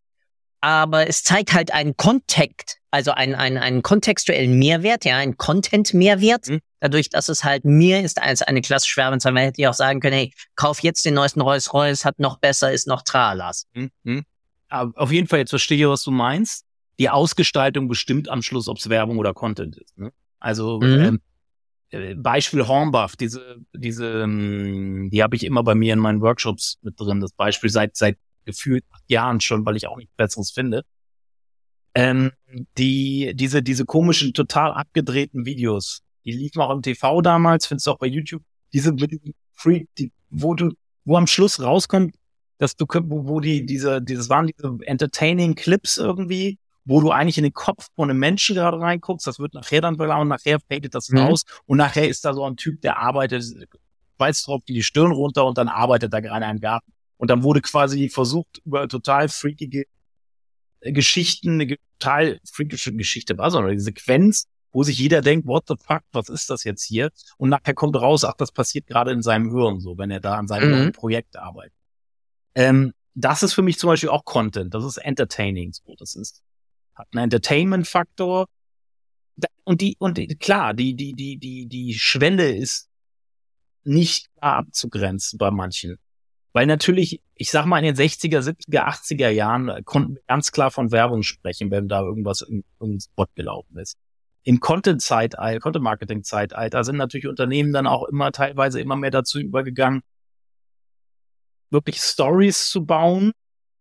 aber 0.62 1.08
es 1.08 1.24
zeigt 1.24 1.54
halt 1.54 1.72
einen 1.72 1.96
Kontakt, 1.96 2.78
also 2.92 3.12
einen, 3.12 3.36
einen, 3.36 3.58
einen 3.58 3.82
kontextuellen 3.82 4.58
Mehrwert, 4.58 5.06
ja, 5.06 5.18
einen 5.18 5.38
Content-Mehrwert, 5.38 6.50
mhm. 6.50 6.60
dadurch, 6.80 7.10
dass 7.10 7.30
es 7.30 7.44
halt 7.44 7.66
mehr 7.66 8.04
ist 8.04 8.22
als 8.22 8.42
eine 8.42 8.62
klassische 8.62 8.98
Werbeanzeige. 8.98 9.40
hätte 9.40 9.62
ich 9.62 9.68
auch 9.68 9.74
sagen 9.74 10.00
können, 10.00 10.16
hey, 10.16 10.34
kauf 10.56 10.82
jetzt 10.82 11.06
den 11.06 11.14
neuesten 11.14 11.42
Rolls-Royce, 11.42 12.06
hat 12.06 12.20
noch 12.20 12.40
besser, 12.40 12.72
ist 12.72 12.88
noch 12.88 13.04
Tralas. 13.04 13.66
Mhm. 13.74 14.24
Auf 14.70 15.12
jeden 15.12 15.28
Fall, 15.28 15.40
jetzt 15.40 15.50
verstehe 15.50 15.78
ich, 15.78 15.88
was 15.88 16.04
du 16.04 16.12
meinst. 16.12 16.66
Die 17.00 17.10
Ausgestaltung 17.10 17.88
bestimmt 17.88 18.30
am 18.30 18.42
Schluss, 18.42 18.68
ob 18.68 18.78
es 18.78 18.90
Werbung 18.90 19.18
oder 19.18 19.34
Content 19.34 19.78
ist. 19.78 19.98
Ne? 19.98 20.12
Also 20.40 20.80
mhm. 20.80 21.00
ähm, 21.02 21.22
äh, 21.92 22.16
Beispiel 22.16 22.68
Hornbuff, 22.68 23.16
diese, 23.16 23.58
diese, 23.74 24.24
ähm, 24.24 25.10
die 25.12 25.24
habe 25.24 25.36
ich 25.36 25.46
immer 25.46 25.64
bei 25.64 25.76
mir 25.76 25.94
in 25.94 26.00
meinen 26.00 26.22
Workshops 26.22 26.78
mit 26.82 27.00
drin. 27.00 27.20
Das 27.20 27.32
Beispiel 27.32 27.70
seit 27.70 27.96
seit 27.96 28.18
gefühlt 28.46 28.84
Jahren 29.08 29.42
schon, 29.42 29.66
weil 29.66 29.76
ich 29.76 29.88
auch 29.88 29.98
nichts 29.98 30.14
Besseres 30.16 30.52
finde. 30.52 30.84
Ähm, 31.96 32.32
die, 32.78 33.32
diese, 33.36 33.64
diese 33.64 33.86
komischen, 33.86 34.34
total 34.34 34.74
abgedrehten 34.74 35.46
Videos, 35.46 36.02
die 36.26 36.32
liefen 36.32 36.62
auch 36.62 36.72
im 36.72 36.82
TV 36.82 37.22
damals, 37.22 37.68
findest 37.68 37.88
du 37.88 37.92
auch 37.92 37.98
bei 37.98 38.08
YouTube, 38.08 38.44
diese 38.74 38.96
Free, 39.54 39.86
die, 39.98 40.12
wo 40.30 40.54
du, 40.54 40.72
wo 41.06 41.18
am 41.18 41.28
Schluss 41.28 41.62
rauskommt, 41.62 42.16
dass 42.60 42.76
du, 42.76 42.86
wo, 42.88 43.40
die, 43.40 43.66
diese, 43.66 44.02
dieses 44.02 44.30
waren 44.30 44.48
diese 44.48 44.78
entertaining 44.86 45.56
Clips 45.56 45.98
irgendwie, 45.98 46.60
wo 46.86 47.02
du 47.02 47.10
eigentlich 47.10 47.38
in 47.38 47.46
den 47.46 47.54
Kopf 47.54 47.88
von 47.96 48.10
einem 48.10 48.20
Menschen 48.20 48.56
gerade 48.56 48.80
reinguckst, 48.80 49.26
das 49.26 49.40
wird 49.40 49.54
nachher 49.54 49.82
dann 49.82 49.96
und 49.96 50.28
nachher 50.28 50.60
fadet 50.60 50.94
das 50.94 51.10
mhm. 51.10 51.20
raus 51.20 51.46
und 51.66 51.78
nachher 51.78 52.08
ist 52.08 52.26
da 52.26 52.34
so 52.34 52.44
ein 52.44 52.58
Typ, 52.58 52.82
der 52.82 52.98
arbeitet, 52.98 53.46
weiß 54.18 54.44
drauf, 54.44 54.62
die 54.68 54.84
Stirn 54.84 55.12
runter 55.12 55.46
und 55.46 55.58
dann 55.58 55.70
arbeitet 55.70 56.14
da 56.14 56.20
gerade 56.20 56.46
im 56.46 56.60
Garten. 56.60 56.92
Und 57.18 57.30
dann 57.30 57.44
wurde 57.44 57.62
quasi 57.62 58.10
versucht, 58.10 58.62
über 58.66 58.88
total 58.88 59.30
freakige 59.30 59.86
Geschichten, 60.82 61.62
eine 61.62 61.78
total 62.00 62.40
freakische 62.50 62.94
Geschichte 62.94 63.38
war, 63.38 63.52
sondern 63.52 63.74
die 63.74 63.80
Sequenz, 63.80 64.48
wo 64.72 64.84
sich 64.84 65.00
jeder 65.00 65.22
denkt, 65.22 65.48
what 65.48 65.66
the 65.68 65.76
fuck, 65.80 66.02
was 66.12 66.30
ist 66.30 66.50
das 66.50 66.64
jetzt 66.64 66.84
hier? 66.84 67.10
Und 67.38 67.50
nachher 67.50 67.74
kommt 67.74 67.96
raus, 67.96 68.24
ach, 68.26 68.36
das 68.38 68.52
passiert 68.52 68.88
gerade 68.88 69.12
in 69.12 69.22
seinem 69.22 69.52
Hirn, 69.52 69.80
so, 69.80 69.98
wenn 69.98 70.12
er 70.12 70.20
da 70.20 70.36
an 70.36 70.48
seinem 70.48 70.86
mhm. 70.86 70.92
Projekt 70.92 71.38
arbeitet. 71.38 71.79
Ähm, 72.60 72.92
das 73.16 73.42
ist 73.42 73.54
für 73.54 73.62
mich 73.62 73.80
zum 73.80 73.88
Beispiel 73.88 74.10
auch 74.10 74.26
Content, 74.26 74.74
das 74.74 74.84
ist 74.84 74.98
entertaining, 74.98 75.72
so, 75.72 75.96
das 75.98 76.16
ist, 76.16 76.44
hat 76.94 77.08
einen 77.14 77.24
Entertainment-Faktor. 77.24 78.48
Und 79.64 79.80
die, 79.80 79.96
und 79.98 80.18
die, 80.18 80.28
klar, 80.28 80.74
die, 80.74 80.94
die, 80.94 81.14
die, 81.14 81.38
die, 81.38 81.68
die 81.68 81.94
Schwelle 81.94 82.54
ist 82.54 82.90
nicht 83.86 84.28
klar 84.36 84.58
abzugrenzen 84.58 85.38
bei 85.38 85.52
manchen. 85.52 86.00
Weil 86.52 86.66
natürlich, 86.66 87.22
ich 87.36 87.50
sag 87.50 87.66
mal, 87.66 87.80
in 87.80 87.86
den 87.86 87.96
60er, 87.96 88.42
70er, 88.42 88.86
80er 88.86 89.30
Jahren 89.30 89.86
konnten 89.86 90.16
wir 90.16 90.22
ganz 90.28 90.52
klar 90.52 90.70
von 90.70 90.92
Werbung 90.92 91.24
sprechen, 91.24 91.72
wenn 91.72 91.88
da 91.88 92.02
irgendwas 92.02 92.42
in 92.42 92.66
irgendein 92.82 93.00
Spot 93.00 93.28
gelaufen 93.36 93.78
ist. 93.78 93.96
Im 94.44 94.60
Content-Zeitalter, 94.60 95.62
Content-Marketing-Zeitalter 95.62 96.84
sind 96.84 96.98
natürlich 96.98 97.28
Unternehmen 97.28 97.72
dann 97.72 97.88
auch 97.88 98.04
immer 98.04 98.34
teilweise 98.34 98.82
immer 98.82 98.98
mehr 98.98 99.12
dazu 99.12 99.40
übergegangen, 99.40 100.02
wirklich 101.70 102.00
Stories 102.00 102.70
zu 102.70 102.86
bauen, 102.86 103.32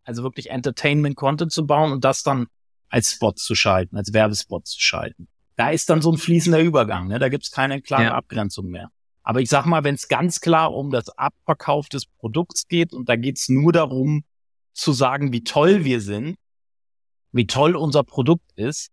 also 0.04 0.22
wirklich 0.22 0.50
Entertainment-Content 0.50 1.52
zu 1.52 1.66
bauen 1.66 1.92
und 1.92 2.04
das 2.04 2.22
dann 2.22 2.46
als 2.88 3.12
Spot 3.12 3.32
zu 3.32 3.54
schalten, 3.54 3.96
als 3.96 4.12
Werbespot 4.12 4.66
zu 4.66 4.80
schalten. 4.80 5.28
Da 5.56 5.70
ist 5.70 5.90
dann 5.90 6.00
so 6.00 6.12
ein 6.12 6.18
fließender 6.18 6.60
Übergang, 6.60 7.08
ne? 7.08 7.18
da 7.18 7.28
gibt's 7.28 7.50
keine 7.50 7.82
klare 7.82 8.04
ja. 8.04 8.14
Abgrenzung 8.14 8.68
mehr. 8.68 8.90
Aber 9.22 9.40
ich 9.40 9.50
sag 9.50 9.66
mal, 9.66 9.84
wenn 9.84 9.94
es 9.94 10.08
ganz 10.08 10.40
klar 10.40 10.72
um 10.72 10.90
das 10.90 11.10
Abverkauf 11.10 11.88
des 11.88 12.06
Produkts 12.06 12.66
geht 12.66 12.94
und 12.94 13.08
da 13.08 13.16
geht's 13.16 13.48
nur 13.48 13.72
darum 13.72 14.24
zu 14.72 14.92
sagen, 14.92 15.32
wie 15.32 15.44
toll 15.44 15.84
wir 15.84 16.00
sind, 16.00 16.36
wie 17.32 17.46
toll 17.46 17.76
unser 17.76 18.04
Produkt 18.04 18.50
ist, 18.56 18.90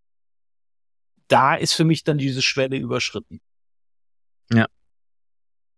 da 1.28 1.56
ist 1.56 1.74
für 1.74 1.86
mich 1.86 2.04
dann 2.04 2.18
diese 2.18 2.42
Schwelle 2.42 2.78
überschritten. 2.78 3.40
Ja. 4.52 4.68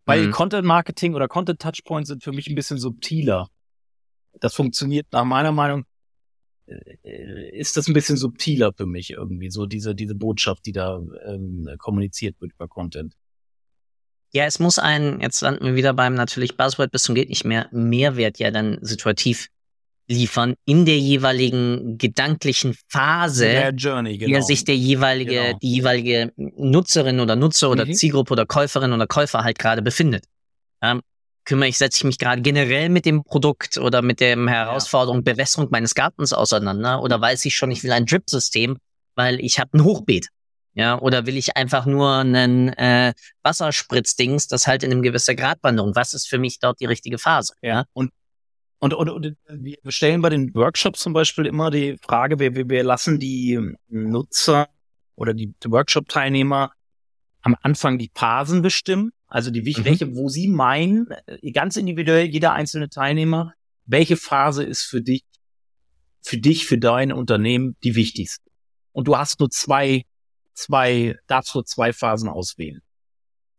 Weil 0.08 0.28
mhm. 0.28 0.32
Content 0.32 0.66
Marketing 0.66 1.14
oder 1.14 1.28
Content 1.28 1.62
Touchpoints 1.62 2.08
sind 2.08 2.24
für 2.24 2.32
mich 2.32 2.48
ein 2.48 2.56
bisschen 2.56 2.78
subtiler. 2.78 3.50
Das 4.40 4.56
funktioniert 4.56 5.08
nach 5.12 5.26
meiner 5.26 5.52
Meinung 5.52 5.84
äh, 6.66 7.50
ist 7.52 7.78
das 7.78 7.88
ein 7.88 7.94
bisschen 7.94 8.18
subtiler 8.18 8.72
für 8.74 8.86
mich 8.86 9.12
irgendwie, 9.12 9.50
so 9.50 9.66
diese, 9.66 9.94
diese 9.94 10.16
Botschaft, 10.16 10.66
die 10.66 10.72
da 10.72 11.02
ähm, 11.26 11.70
kommuniziert 11.78 12.40
wird 12.40 12.54
über 12.54 12.68
Content. 12.68 13.16
Ja, 14.32 14.46
es 14.46 14.60
muss 14.60 14.80
ein, 14.80 15.20
jetzt 15.20 15.42
landen 15.42 15.66
wir 15.66 15.76
wieder 15.76 15.94
beim 15.94 16.14
natürlich 16.14 16.58
Buzzword 16.58 16.92
bis 16.92 17.04
zum 17.04 17.16
geht 17.16 17.30
nicht 17.30 17.46
mehr, 17.46 17.68
Mehrwert 17.72 18.40
ja 18.40 18.52
dann 18.52 18.78
situativ 18.82 19.48
liefern 20.08 20.56
in 20.66 20.86
der 20.86 20.98
jeweiligen 20.98 21.98
gedanklichen 21.98 22.76
Phase, 22.88 23.72
Journey, 23.76 24.18
genau. 24.18 24.34
der 24.34 24.42
sich 24.42 24.64
der 24.64 24.78
jeweilige, 24.78 25.32
genau. 25.32 25.58
die 25.62 25.74
jeweilige 25.74 26.32
Nutzerin 26.36 27.20
oder 27.20 27.36
Nutzer 27.36 27.70
oder 27.70 27.86
mhm. 27.86 27.94
Zielgruppe 27.94 28.34
oder 28.34 28.46
Käuferin 28.46 28.94
oder 28.94 29.08
Käufer 29.08 29.44
halt 29.44 29.60
gerade 29.60 29.82
befindet. 29.82 30.26
Ähm, 30.82 31.02
kümmere 31.44 31.70
ich, 31.70 31.78
setze 31.78 31.98
ich 31.98 32.04
mich 32.04 32.20
gerade 32.20 32.42
generell 32.42 32.90
mit 32.90 33.06
dem 33.06 33.24
Produkt 33.24 33.78
oder 33.78 34.02
mit 34.02 34.20
der 34.20 34.38
Herausforderung 34.38 35.24
ja. 35.26 35.34
Bewässerung 35.34 35.70
meines 35.72 35.94
Gartens 35.94 36.34
auseinander 36.34 37.02
oder 37.02 37.20
weiß 37.20 37.46
ich 37.46 37.56
schon, 37.56 37.72
ich 37.72 37.84
will 37.84 37.92
ein 37.92 38.06
Drip-System, 38.06 38.78
weil 39.16 39.40
ich 39.40 39.60
habe 39.60 39.78
ein 39.78 39.84
Hochbeet. 39.84 40.28
Ja, 40.74 41.00
oder 41.00 41.26
will 41.26 41.38
ich 41.38 41.58
einfach 41.58 41.88
nur 41.88 42.18
einen 42.18 42.70
äh, 42.74 43.14
Wasserspritzdings, 43.42 44.48
das 44.48 44.68
halt 44.68 44.84
in 44.84 44.92
einem 44.92 45.02
gewisser 45.02 45.34
Gradwanderung. 45.34 45.96
Was 45.96 46.14
ist 46.14 46.28
für 46.28 46.38
mich 46.38 46.60
dort 46.60 46.80
die 46.80 46.86
richtige 46.86 47.18
Phase? 47.18 47.54
Ja. 47.64 47.86
Und 47.94 48.12
und, 48.80 48.94
und, 48.94 49.10
und 49.10 49.38
wir 49.48 49.78
stellen 49.88 50.22
bei 50.22 50.30
den 50.30 50.54
Workshops 50.54 51.00
zum 51.00 51.14
Beispiel 51.14 51.46
immer 51.46 51.72
die 51.72 51.98
Frage, 52.02 52.40
wir, 52.40 52.56
wir, 52.56 52.70
wir 52.70 52.84
lassen 52.84 53.20
die 53.20 53.60
Nutzer 53.88 54.68
oder 55.16 55.34
die, 55.34 55.54
Workshop-Teilnehmer 55.66 56.72
am 57.42 57.56
Anfang 57.62 57.98
die 57.98 58.12
Phasen 58.14 58.62
bestimmen. 58.62 59.12
Also 59.28 59.52
die 59.52 59.62
mhm. 59.62 59.86
welche, 59.86 60.16
wo 60.16 60.30
sie 60.30 60.48
meinen, 60.48 61.08
äh, 61.26 61.52
ganz 61.52 61.76
individuell, 61.76 62.26
jeder 62.26 62.54
einzelne 62.54 62.90
Teilnehmer, 62.90 63.54
welche 63.86 64.16
Phase 64.16 64.64
ist 64.64 64.84
für 64.84 65.02
dich, 65.02 65.24
für 66.22 66.38
dich, 66.38 66.66
für 66.66 66.78
dein 66.78 67.12
Unternehmen 67.12 67.76
die 67.84 67.96
wichtigste. 67.96 68.50
Und 68.92 69.08
du 69.08 69.18
hast 69.18 69.40
nur 69.40 69.50
zwei 69.50 70.04
zwei, 70.58 71.16
darfst 71.28 71.54
du 71.56 71.62
zwei 71.62 71.94
Phasen 71.94 72.30
auswählen. 72.30 72.82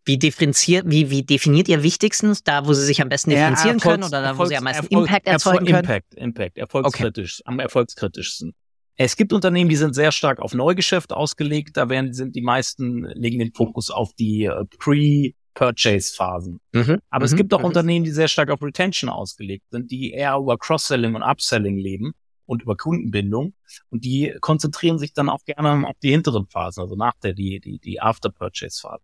Wie 0.09 0.19
differenziert, 0.19 0.87
wie, 0.89 1.11
wie 1.11 1.23
definiert 1.23 1.69
ihr 1.69 1.83
wichtigstens? 1.83 2.43
Da, 2.43 2.67
wo 2.67 2.73
sie 2.73 2.85
sich 2.85 3.03
am 3.03 3.11
besten 3.11 3.29
differenzieren 3.29 3.77
ja, 3.77 3.83
können 3.83 4.03
oder 4.03 4.23
da, 4.23 4.39
wo 4.39 4.47
sie 4.47 4.57
am 4.57 4.65
meisten 4.65 4.87
Erfolg, 4.87 5.07
Impact 5.07 5.27
erzeugen 5.27 5.67
Erfolg, 5.67 5.69
können? 5.69 5.79
Impact, 5.85 6.15
Impact, 6.15 6.59
erfolgskritisch, 6.59 7.41
okay. 7.41 7.53
am 7.53 7.61
erfolgskritischsten. 7.61 8.55
Es 8.97 9.17
gibt 9.17 9.35
Unternehmen, 9.35 9.69
die 9.69 9.77
sind 9.77 9.95
sehr 9.95 10.11
stark 10.11 10.41
auf 10.41 10.55
Neugeschäft 10.55 11.13
ausgelegt. 11.13 11.77
Da 11.77 11.91
werden, 11.91 12.15
sind 12.15 12.35
die 12.35 12.41
meisten, 12.41 13.05
legen 13.15 13.39
den 13.39 13.53
Fokus 13.53 13.91
auf 13.91 14.15
die 14.15 14.47
äh, 14.47 14.65
Pre, 14.79 15.35
Purchase-Phasen. 15.55 16.59
Mhm. 16.73 16.99
Aber 17.11 17.25
es 17.27 17.33
Mhm. 17.33 17.37
gibt 17.37 17.53
auch 17.53 17.59
Mhm. 17.61 17.65
Unternehmen, 17.67 18.05
die 18.07 18.11
sehr 18.11 18.29
stark 18.29 18.51
auf 18.51 18.63
Retention 18.63 19.11
ausgelegt 19.11 19.67
sind, 19.71 19.91
die 19.91 20.13
eher 20.13 20.37
über 20.37 20.57
Cross-Selling 20.57 21.15
und 21.15 21.23
Upselling 21.23 21.77
leben 21.77 22.13
und 22.47 22.63
über 22.63 22.77
Kundenbindung. 22.77 23.53
Und 23.91 24.05
die 24.05 24.35
konzentrieren 24.41 24.99
sich 24.99 25.13
dann 25.13 25.29
auch 25.29 25.45
gerne 25.45 25.87
auf 25.87 25.97
die 26.03 26.11
hinteren 26.11 26.47
Phasen, 26.47 26.81
also 26.81 26.97
nach 26.97 27.15
der, 27.23 27.35
die, 27.35 27.61
die, 27.61 27.79
die 27.79 28.01
After-Purchase-Phase. 28.01 29.03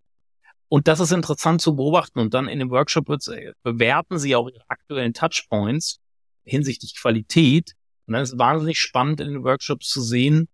Und 0.75 0.89
das 0.89 0.99
ist 0.99 1.13
interessant 1.13 1.61
zu 1.61 1.77
beobachten. 1.77 2.19
Und 2.19 2.33
dann 2.33 2.49
in 2.49 2.59
dem 2.59 2.69
Workshop 2.69 3.09
äh, 3.29 3.53
bewerten 3.63 4.19
sie 4.19 4.35
auch 4.35 4.49
ihre 4.49 4.65
aktuellen 4.67 5.13
Touchpoints 5.13 6.01
hinsichtlich 6.43 6.97
Qualität. 6.99 7.75
Und 8.05 8.11
dann 8.11 8.23
ist 8.23 8.33
es 8.33 8.37
wahnsinnig 8.37 8.81
spannend 8.81 9.21
in 9.21 9.29
den 9.29 9.43
Workshops 9.45 9.87
zu 9.87 10.01
sehen, 10.01 10.49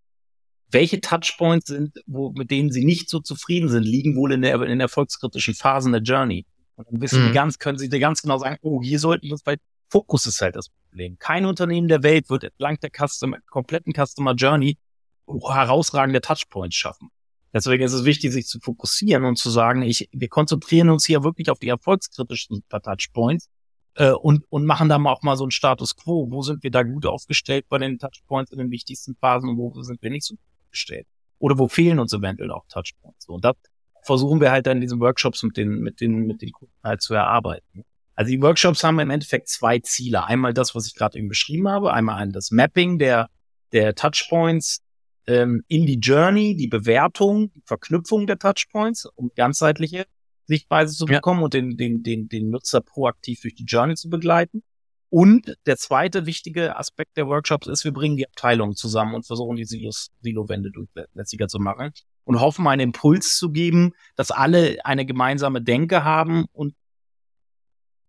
welche 0.69 1.01
Touchpoints 1.01 1.65
sind, 1.69 2.03
wo, 2.05 2.33
mit 2.33 2.51
denen 2.51 2.71
sie 2.71 2.85
nicht 2.85 3.09
so 3.09 3.19
zufrieden 3.19 3.67
sind, 3.67 3.81
liegen 3.81 4.15
wohl 4.15 4.31
in 4.31 4.43
der, 4.43 4.61
in 4.61 4.79
erfolgskritischen 4.79 5.55
Phasen 5.55 5.91
der 5.91 6.03
Journey. 6.03 6.45
Und 6.75 6.87
dann 6.87 7.01
wissen 7.01 7.23
Mhm. 7.23 7.29
die 7.29 7.33
ganz, 7.33 7.57
können 7.57 7.79
sie 7.79 7.89
dir 7.89 7.99
ganz 7.99 8.21
genau 8.21 8.37
sagen, 8.37 8.57
oh, 8.61 8.79
hier 8.83 8.99
sollten 8.99 9.25
wir 9.25 9.31
uns 9.31 9.41
bei 9.41 9.57
Fokus 9.89 10.27
ist 10.27 10.39
halt 10.39 10.55
das 10.55 10.69
Problem. 10.69 11.17
Kein 11.17 11.45
Unternehmen 11.45 11.87
der 11.87 12.03
Welt 12.03 12.29
wird 12.29 12.43
entlang 12.43 12.77
der 12.79 12.91
Customer, 12.91 13.39
kompletten 13.49 13.91
Customer 13.91 14.35
Journey 14.35 14.77
herausragende 15.25 16.21
Touchpoints 16.21 16.75
schaffen. 16.75 17.09
Deswegen 17.53 17.83
ist 17.83 17.93
es 17.93 18.05
wichtig, 18.05 18.31
sich 18.31 18.47
zu 18.47 18.59
fokussieren 18.59 19.25
und 19.25 19.37
zu 19.37 19.49
sagen, 19.49 19.81
ich, 19.81 20.09
wir 20.11 20.29
konzentrieren 20.29 20.89
uns 20.89 21.05
hier 21.05 21.23
wirklich 21.23 21.49
auf 21.49 21.59
die 21.59 21.67
erfolgskritischen 21.67 22.63
Touchpoints 22.69 23.49
äh, 23.95 24.11
und, 24.11 24.45
und 24.49 24.65
machen 24.65 24.87
da 24.87 24.97
mal 24.97 25.11
auch 25.11 25.21
mal 25.21 25.35
so 25.35 25.43
einen 25.43 25.51
Status 25.51 25.95
quo. 25.95 26.27
Wo 26.29 26.41
sind 26.41 26.63
wir 26.63 26.71
da 26.71 26.83
gut 26.83 27.05
aufgestellt 27.05 27.65
bei 27.67 27.77
den 27.77 27.99
Touchpoints 27.99 28.51
in 28.51 28.57
den 28.57 28.71
wichtigsten 28.71 29.15
Phasen 29.15 29.49
und 29.49 29.57
wo 29.57 29.81
sind 29.81 30.01
wir 30.01 30.09
nicht 30.09 30.25
so 30.25 30.35
gut 30.35 30.45
aufgestellt? 30.65 31.07
Oder 31.39 31.57
wo 31.57 31.67
fehlen 31.67 31.99
uns 31.99 32.13
eventuell 32.13 32.51
auch 32.51 32.65
Touchpoints? 32.69 33.27
Und 33.27 33.43
das 33.43 33.55
versuchen 34.03 34.39
wir 34.39 34.51
halt 34.51 34.65
dann 34.67 34.77
in 34.77 34.81
diesen 34.81 34.99
Workshops 34.99 35.43
mit 35.43 35.57
den, 35.57 35.79
mit 35.79 35.99
den, 35.99 36.25
mit 36.25 36.41
den 36.41 36.51
Kunden 36.51 36.73
halt 36.83 37.01
zu 37.01 37.13
erarbeiten. 37.13 37.83
Also 38.15 38.31
die 38.31 38.41
Workshops 38.41 38.83
haben 38.83 38.99
im 38.99 39.09
Endeffekt 39.09 39.47
zwei 39.49 39.79
Ziele. 39.79 40.25
Einmal 40.25 40.53
das, 40.53 40.75
was 40.75 40.87
ich 40.87 40.95
gerade 40.95 41.17
eben 41.17 41.27
beschrieben 41.27 41.67
habe, 41.67 41.93
einmal 41.93 42.17
ein 42.17 42.31
das 42.31 42.51
Mapping 42.51 42.99
der, 42.99 43.29
der 43.71 43.95
Touchpoints 43.95 44.81
ähm, 45.27 45.63
in 45.67 45.85
die 45.85 45.99
Journey, 45.99 46.55
die 46.55 46.67
Bewertung, 46.67 47.51
die 47.53 47.61
Verknüpfung 47.65 48.27
der 48.27 48.39
Touchpoints, 48.39 49.05
um 49.15 49.31
ganzheitliche 49.35 50.05
Sichtweise 50.45 50.95
zu 50.95 51.05
Ja. 51.05 51.17
bekommen 51.17 51.43
und 51.43 51.53
den, 51.53 51.77
den, 51.77 52.03
den, 52.03 52.27
den 52.27 52.49
Nutzer 52.49 52.81
proaktiv 52.81 53.41
durch 53.41 53.55
die 53.55 53.65
Journey 53.65 53.95
zu 53.95 54.09
begleiten. 54.09 54.63
Und 55.09 55.57
der 55.65 55.77
zweite 55.77 56.25
wichtige 56.25 56.77
Aspekt 56.77 57.17
der 57.17 57.27
Workshops 57.27 57.67
ist, 57.67 57.83
wir 57.83 57.91
bringen 57.91 58.15
die 58.15 58.27
Abteilungen 58.27 58.75
zusammen 58.75 59.13
und 59.13 59.25
versuchen 59.27 59.57
die 59.57 59.65
Silos, 59.65 60.09
Silowände 60.21 60.71
durchlässiger 60.71 61.47
zu 61.47 61.59
machen 61.59 61.91
und 62.23 62.39
hoffen, 62.39 62.65
einen 62.67 62.81
Impuls 62.81 63.37
zu 63.37 63.51
geben, 63.51 63.91
dass 64.15 64.31
alle 64.31 64.77
eine 64.85 65.05
gemeinsame 65.05 65.61
Denke 65.61 66.05
haben 66.05 66.45
und 66.53 66.75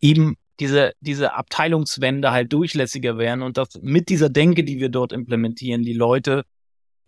eben 0.00 0.36
diese, 0.60 0.92
diese 1.00 1.34
Abteilungswände 1.34 2.30
halt 2.30 2.52
durchlässiger 2.52 3.18
werden 3.18 3.42
und 3.42 3.56
dass 3.56 3.80
mit 3.82 4.08
dieser 4.08 4.28
Denke, 4.28 4.62
die 4.62 4.78
wir 4.78 4.88
dort 4.88 5.12
implementieren, 5.12 5.82
die 5.82 5.94
Leute, 5.94 6.44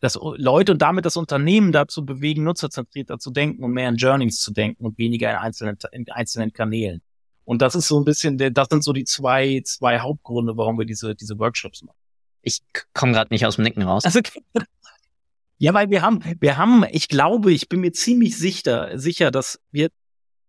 das 0.01 0.18
Leute 0.36 0.72
und 0.72 0.82
damit 0.82 1.05
das 1.05 1.16
Unternehmen 1.16 1.72
dazu 1.72 2.05
bewegen, 2.05 2.45
nutzerzentrierter 2.45 3.18
zu 3.18 3.30
denken 3.30 3.64
und 3.64 3.72
mehr 3.72 3.88
in 3.88 3.97
Journeys 3.97 4.40
zu 4.40 4.53
denken 4.53 4.84
und 4.84 4.99
weniger 4.99 5.30
in 5.30 5.36
einzelnen, 5.36 5.78
in 5.92 6.11
einzelnen 6.11 6.53
Kanälen. 6.53 7.01
Und 7.45 7.62
das 7.62 7.74
ist 7.74 7.88
so 7.88 8.01
ein 8.01 8.05
bisschen, 8.05 8.38
das 8.38 8.68
sind 8.70 8.82
so 8.82 8.92
die 8.92 9.05
zwei, 9.05 9.62
zwei 9.64 10.01
Hauptgründe, 10.01 10.57
warum 10.57 10.78
wir 10.78 10.86
diese, 10.86 11.14
diese 11.14 11.38
Workshops 11.38 11.82
machen. 11.82 11.97
Ich 12.42 12.61
komme 12.92 13.12
gerade 13.12 13.32
nicht 13.32 13.47
aus 13.47 13.57
dem 13.57 13.64
Nicken 13.64 13.82
raus. 13.82 14.05
Also, 14.05 14.20
ja, 15.59 15.74
weil 15.74 15.90
wir 15.90 16.03
haben, 16.03 16.22
wir 16.40 16.57
haben, 16.57 16.84
ich 16.90 17.09
glaube, 17.09 17.53
ich 17.53 17.68
bin 17.68 17.80
mir 17.80 17.92
ziemlich 17.92 18.36
sicher, 18.36 18.99
sicher, 18.99 19.30
dass 19.30 19.61
wir, 19.70 19.88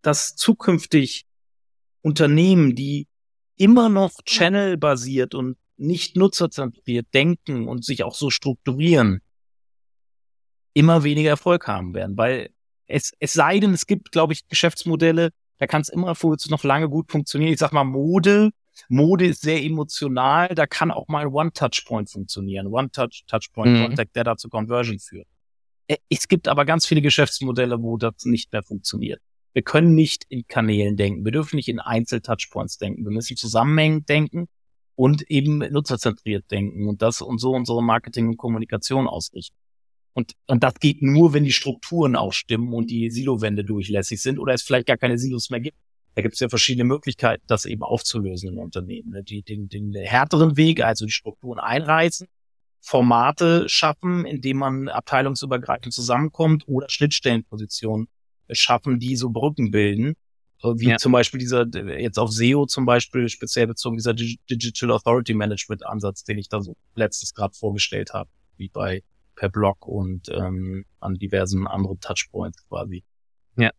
dass 0.02 0.36
zukünftig 0.36 1.26
Unternehmen, 2.02 2.76
die 2.76 3.08
immer 3.58 3.90
noch 3.90 4.12
Channel-basiert 4.26 5.34
und 5.34 5.58
nicht 5.78 6.16
nutzerzentriert 6.16 7.08
denken 7.14 7.68
und 7.68 7.84
sich 7.84 8.04
auch 8.04 8.16
so 8.16 8.30
strukturieren, 8.30 9.22
immer 10.76 11.04
weniger 11.04 11.30
Erfolg 11.32 11.68
haben 11.68 11.96
werden, 11.96 12.16
weil 12.18 12.50
es, 12.86 13.14
es 13.20 13.34
sei 13.34 13.60
denn, 13.60 13.74
es 13.74 13.88
gibt, 13.88 14.12
glaube 14.12 14.34
ich, 14.34 14.48
Geschäftsmodelle, 14.48 15.32
da 15.58 15.68
kann 15.68 15.82
es 15.82 15.90
immer 15.90 16.14
noch 16.50 16.64
lange 16.64 16.90
gut 16.90 17.12
funktionieren. 17.12 17.54
Ich 17.54 17.60
sag 17.60 17.72
mal, 17.72 17.86
Mode, 17.86 18.52
Mode 18.90 19.26
ist 19.26 19.42
sehr 19.42 19.64
emotional, 19.64 20.54
da 20.54 20.68
kann 20.68 20.92
auch 20.92 21.08
mal 21.08 21.28
One-Touch-Point 21.28 22.12
funktionieren. 22.12 22.68
One-Touch-Touchpoint-Contact, 22.68 24.16
der 24.16 24.26
da 24.26 24.38
zu 24.38 24.50
Conversion 24.50 25.00
führt. 25.00 25.28
Äh, 25.88 25.98
Es 26.10 26.28
gibt 26.28 26.48
aber 26.48 26.66
ganz 26.66 26.86
viele 26.86 27.02
Geschäftsmodelle, 27.02 27.82
wo 27.82 27.98
das 27.98 28.26
nicht 28.26 28.52
mehr 28.52 28.64
funktioniert. 28.64 29.22
Wir 29.54 29.62
können 29.62 29.96
nicht 29.96 30.26
in 30.28 30.46
Kanälen 30.46 30.98
denken. 30.98 31.24
Wir 31.24 31.32
dürfen 31.32 31.56
nicht 31.56 31.70
in 31.70 31.80
Einzel-Touchpoints 31.80 32.78
denken. 32.78 33.06
Wir 33.06 33.12
müssen 33.12 33.38
zusammenhängend 33.38 34.10
denken 34.10 34.50
und 34.96 35.22
eben 35.32 35.60
nutzerzentriert 35.60 36.52
denken 36.52 36.90
und 36.90 37.02
das 37.02 37.22
und 37.22 37.40
so 37.40 37.52
unsere 37.54 37.82
Marketing 37.82 38.28
und 38.28 38.38
Kommunikation 38.38 39.08
ausrichten. 39.08 39.56
Und, 40.16 40.32
und 40.48 40.64
das 40.64 40.76
geht 40.76 41.02
nur, 41.02 41.34
wenn 41.34 41.44
die 41.44 41.52
Strukturen 41.52 42.16
auch 42.16 42.32
stimmen 42.32 42.74
und 42.74 42.90
die 42.90 43.12
Silowände 43.12 43.66
durchlässig 43.66 44.22
sind 44.22 44.40
oder 44.40 44.54
es 44.54 44.64
vielleicht 44.64 44.88
gar 44.88 44.96
keine 44.98 45.18
Silos 45.18 45.50
mehr 45.50 45.60
gibt. 45.60 45.78
Da 46.16 46.22
gibt 46.22 46.36
es 46.36 46.40
ja 46.40 46.48
verschiedene 46.48 46.86
Möglichkeiten, 46.86 47.44
das 47.48 47.66
eben 47.66 47.84
aufzulösen 47.84 48.48
im 48.54 48.58
Unternehmen. 48.58 49.10
ne? 49.10 49.24
Die, 49.24 49.44
den, 49.44 49.68
den 49.68 49.94
härteren 49.94 50.56
Weg, 50.56 50.82
also 50.82 51.06
die 51.06 51.12
Strukturen 51.12 51.60
einreißen, 51.60 52.28
Formate 52.80 53.68
schaffen, 53.68 54.26
indem 54.26 54.58
man 54.58 54.88
abteilungsübergreifend 54.88 55.94
zusammenkommt 55.94 56.64
oder 56.68 56.88
Schnittstellenpositionen 56.90 58.08
schaffen, 58.52 59.00
die 59.00 59.18
so 59.18 59.32
Brücken 59.32 59.72
bilden. 59.72 60.14
So 60.60 60.80
Wie 60.80 60.92
Ja. 60.92 60.98
zum 60.98 61.12
Beispiel 61.12 61.42
dieser, 61.42 61.68
jetzt 62.00 62.18
auf 62.18 62.32
SEO 62.32 62.68
zum 62.68 62.86
Beispiel, 62.86 63.28
speziell 63.28 63.68
bezogen, 63.68 63.98
dieser 63.98 64.14
Dig- 64.14 64.40
Digital 64.50 64.92
Authority 64.92 65.34
Management 65.34 65.86
Ansatz, 65.86 66.24
den 66.24 66.38
ich 66.38 66.48
da 66.48 66.62
so 66.62 66.78
letztes 66.96 67.34
gerade 67.34 67.54
vorgestellt 67.54 68.14
habe, 68.14 68.30
wie 68.56 68.70
bei 68.70 69.04
per 69.36 69.50
Blog 69.50 69.88
und 69.88 70.30
ähm, 70.30 70.86
an 71.00 71.16
diversen 71.16 71.68
anderen 71.68 72.00
Touchpoints 72.00 72.68
quasi. 72.68 73.04
Ja. 73.58 73.72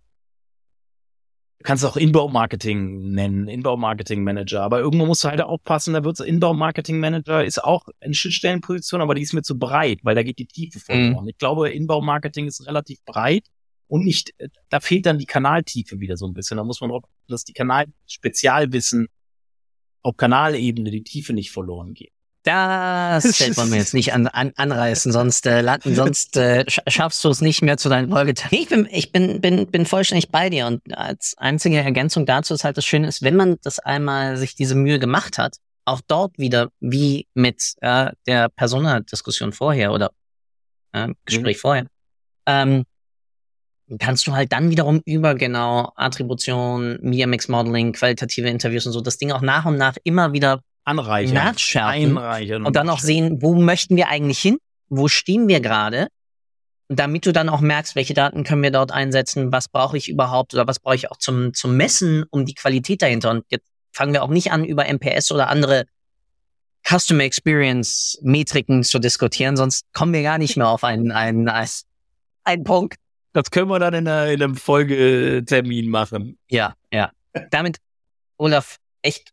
Du 1.59 1.65
kannst 1.65 1.85
auch 1.85 1.97
Inbound-Marketing 1.97 3.13
nennen, 3.13 3.49
Inbound-Marketing-Manager, 3.49 4.63
aber 4.63 4.81
irgendwo 4.81 5.07
musst 5.07 5.25
du 5.25 5.29
halt 5.29 5.41
aufpassen, 5.41 5.95
da 5.95 6.05
wird 6.05 6.21
Inbound-Marketing-Manager 6.21 7.45
ist 7.45 7.65
auch 7.65 7.87
eine 8.01 8.15
Schnittstellenposition, 8.15 9.01
aber 9.01 9.15
die 9.15 9.23
ist 9.23 9.33
mir 9.33 9.43
zu 9.43 9.59
breit, 9.59 10.01
weil 10.03 10.15
da 10.15 10.23
geht 10.23 10.39
die 10.39 10.47
Tiefe 10.47 10.81
verloren. 10.81 11.27
Ich 11.29 11.39
glaube, 11.39 11.71
Inbound-Marketing 11.71 12.47
ist 12.47 12.67
relativ 12.67 13.03
breit 13.05 13.47
und 13.89 14.05
nicht, 14.05 14.33
da 14.69 14.81
fehlt 14.81 15.07
dann 15.07 15.19
die 15.19 15.27
Kanaltiefe 15.27 16.01
wieder 16.01 16.17
so 16.17 16.27
ein 16.27 16.35
bisschen. 16.35 16.57
Da 16.57 16.65
muss 16.65 16.81
man 16.81 16.91
drauf, 16.91 17.05
achten, 17.05 17.33
dass 17.33 17.45
die 17.45 17.53
Kanal-Spezialwissen 17.53 19.09
auf 20.03 20.17
Kanalebene 20.17 20.91
die 20.91 21.03
Tiefe 21.03 21.33
nicht 21.33 21.51
verloren 21.51 21.95
geht. 21.95 22.13
Das 22.47 23.37
Feld 23.37 23.57
wollen 23.57 23.73
wir 23.73 23.79
jetzt 23.79 23.93
nicht 23.93 24.13
an, 24.13 24.29
an, 24.29 24.53
anreißen, 24.55 25.11
sonst 25.11 25.47
äh, 25.47 25.63
landen, 25.63 25.97
sonst 25.97 26.37
äh, 26.37 26.65
sch- 26.69 26.89
schaffst 26.89 27.25
du 27.25 27.29
es 27.29 27.41
nicht 27.41 27.61
mehr 27.61 27.77
zu 27.77 27.89
deinen 27.89 28.09
Folgetagen. 28.09 28.57
Ich 28.57 28.69
bin, 28.69 28.89
ich 28.89 29.11
bin, 29.11 29.41
bin, 29.41 29.67
bin 29.67 29.85
vollständig 29.85 30.31
bei 30.31 30.49
dir 30.49 30.67
und 30.69 30.97
als 30.97 31.35
einzige 31.39 31.79
Ergänzung 31.79 32.25
dazu 32.25 32.55
ist 32.55 32.63
halt 32.63 32.77
das 32.77 32.87
Schöne 32.87 33.09
ist, 33.09 33.23
wenn 33.23 33.35
man 33.35 33.57
das 33.65 33.81
einmal 33.81 34.37
sich 34.37 34.55
diese 34.55 34.77
Mühe 34.77 35.01
gemacht 35.01 35.39
hat, 35.39 35.57
auch 35.87 36.01
dort 36.07 36.39
wieder 36.39 36.69
wie 36.79 37.27
mit 37.35 37.75
äh, 37.81 38.13
der 38.29 38.49
Persona-Diskussion 38.51 39.53
vorher 39.53 39.91
oder 39.93 40.13
äh, 40.93 41.09
Gespräch 41.25 41.59
vorher, 41.59 41.87
ähm, 42.47 42.85
kannst 43.99 44.25
du 44.29 44.33
halt 44.35 44.53
dann 44.53 44.71
wiederum 44.71 45.03
über 45.05 45.35
genau 45.35 45.93
Attribution, 45.97 46.99
Media 47.03 47.27
Mix 47.27 47.49
Modeling, 47.49 47.93
qualitative 47.93 48.49
Interviews 48.49 48.87
und 48.87 48.93
so 48.93 49.01
das 49.01 49.19
Ding 49.19 49.33
auch 49.33 49.43
nach 49.43 49.65
und 49.65 49.79
nach 49.79 49.97
immer 50.05 50.33
wieder 50.33 50.61
Anreichern. 50.87 51.35
nachschärfen 51.35 52.17
Einreichern. 52.17 52.65
und 52.65 52.77
dann 52.77 52.89
auch 52.89 53.01
sehen, 53.01 53.43
wo 53.43 53.55
möchten 53.55 53.97
wir 53.97 54.09
eigentlich 54.09 54.39
hin? 54.39 54.59
Wo 54.89 55.09
stehen 55.09 55.49
wir 55.49 55.61
gerade? 55.61 56.09
Damit 56.89 57.27
du 57.27 57.33
dann 57.33 57.49
auch 57.49 57.61
merkst, 57.61 57.97
welche 57.97 58.15
Daten 58.15 58.45
können 58.45 58.63
wir 58.63 58.71
dort 58.71 58.93
einsetzen, 58.93 59.51
was 59.51 59.69
brauche 59.69 59.97
ich 59.97 60.09
überhaupt 60.09 60.55
oder 60.55 60.69
was 60.69 60.79
brauche 60.79 60.95
ich 60.95 61.11
auch 61.11 61.19
zum, 61.19 61.53
zum 61.53 61.77
Messen, 61.77 62.25
um 62.31 62.47
die 62.47 62.55
Qualität 62.55 63.03
dahinter. 63.03 63.31
Und 63.31 63.45
jetzt 63.49 63.67
fangen 63.93 64.13
wir 64.13 64.23
auch 64.23 64.29
nicht 64.29 64.53
an, 64.53 64.65
über 64.65 64.85
MPS 64.85 65.33
oder 65.33 65.49
andere 65.49 65.87
Customer 66.89 67.25
Experience 67.25 68.19
Metriken 68.23 68.85
zu 68.85 69.01
diskutieren, 69.01 69.57
sonst 69.57 69.93
kommen 69.93 70.13
wir 70.13 70.23
gar 70.23 70.39
nicht 70.39 70.57
mehr 70.57 70.69
auf 70.69 70.85
einen, 70.85 71.11
einen, 71.11 71.51
einen 72.45 72.65
Punkt. 72.65 72.95
Das 73.33 73.51
können 73.51 73.69
wir 73.69 73.81
dann 73.81 73.93
in, 73.93 74.07
einer, 74.07 74.31
in 74.31 74.43
einem 74.43 74.55
Folgetermin 74.55 75.91
machen. 75.91 76.39
Ja, 76.49 76.75
ja. 76.93 77.11
Damit, 77.51 77.79
Olaf, 78.39 78.77
echt 79.03 79.33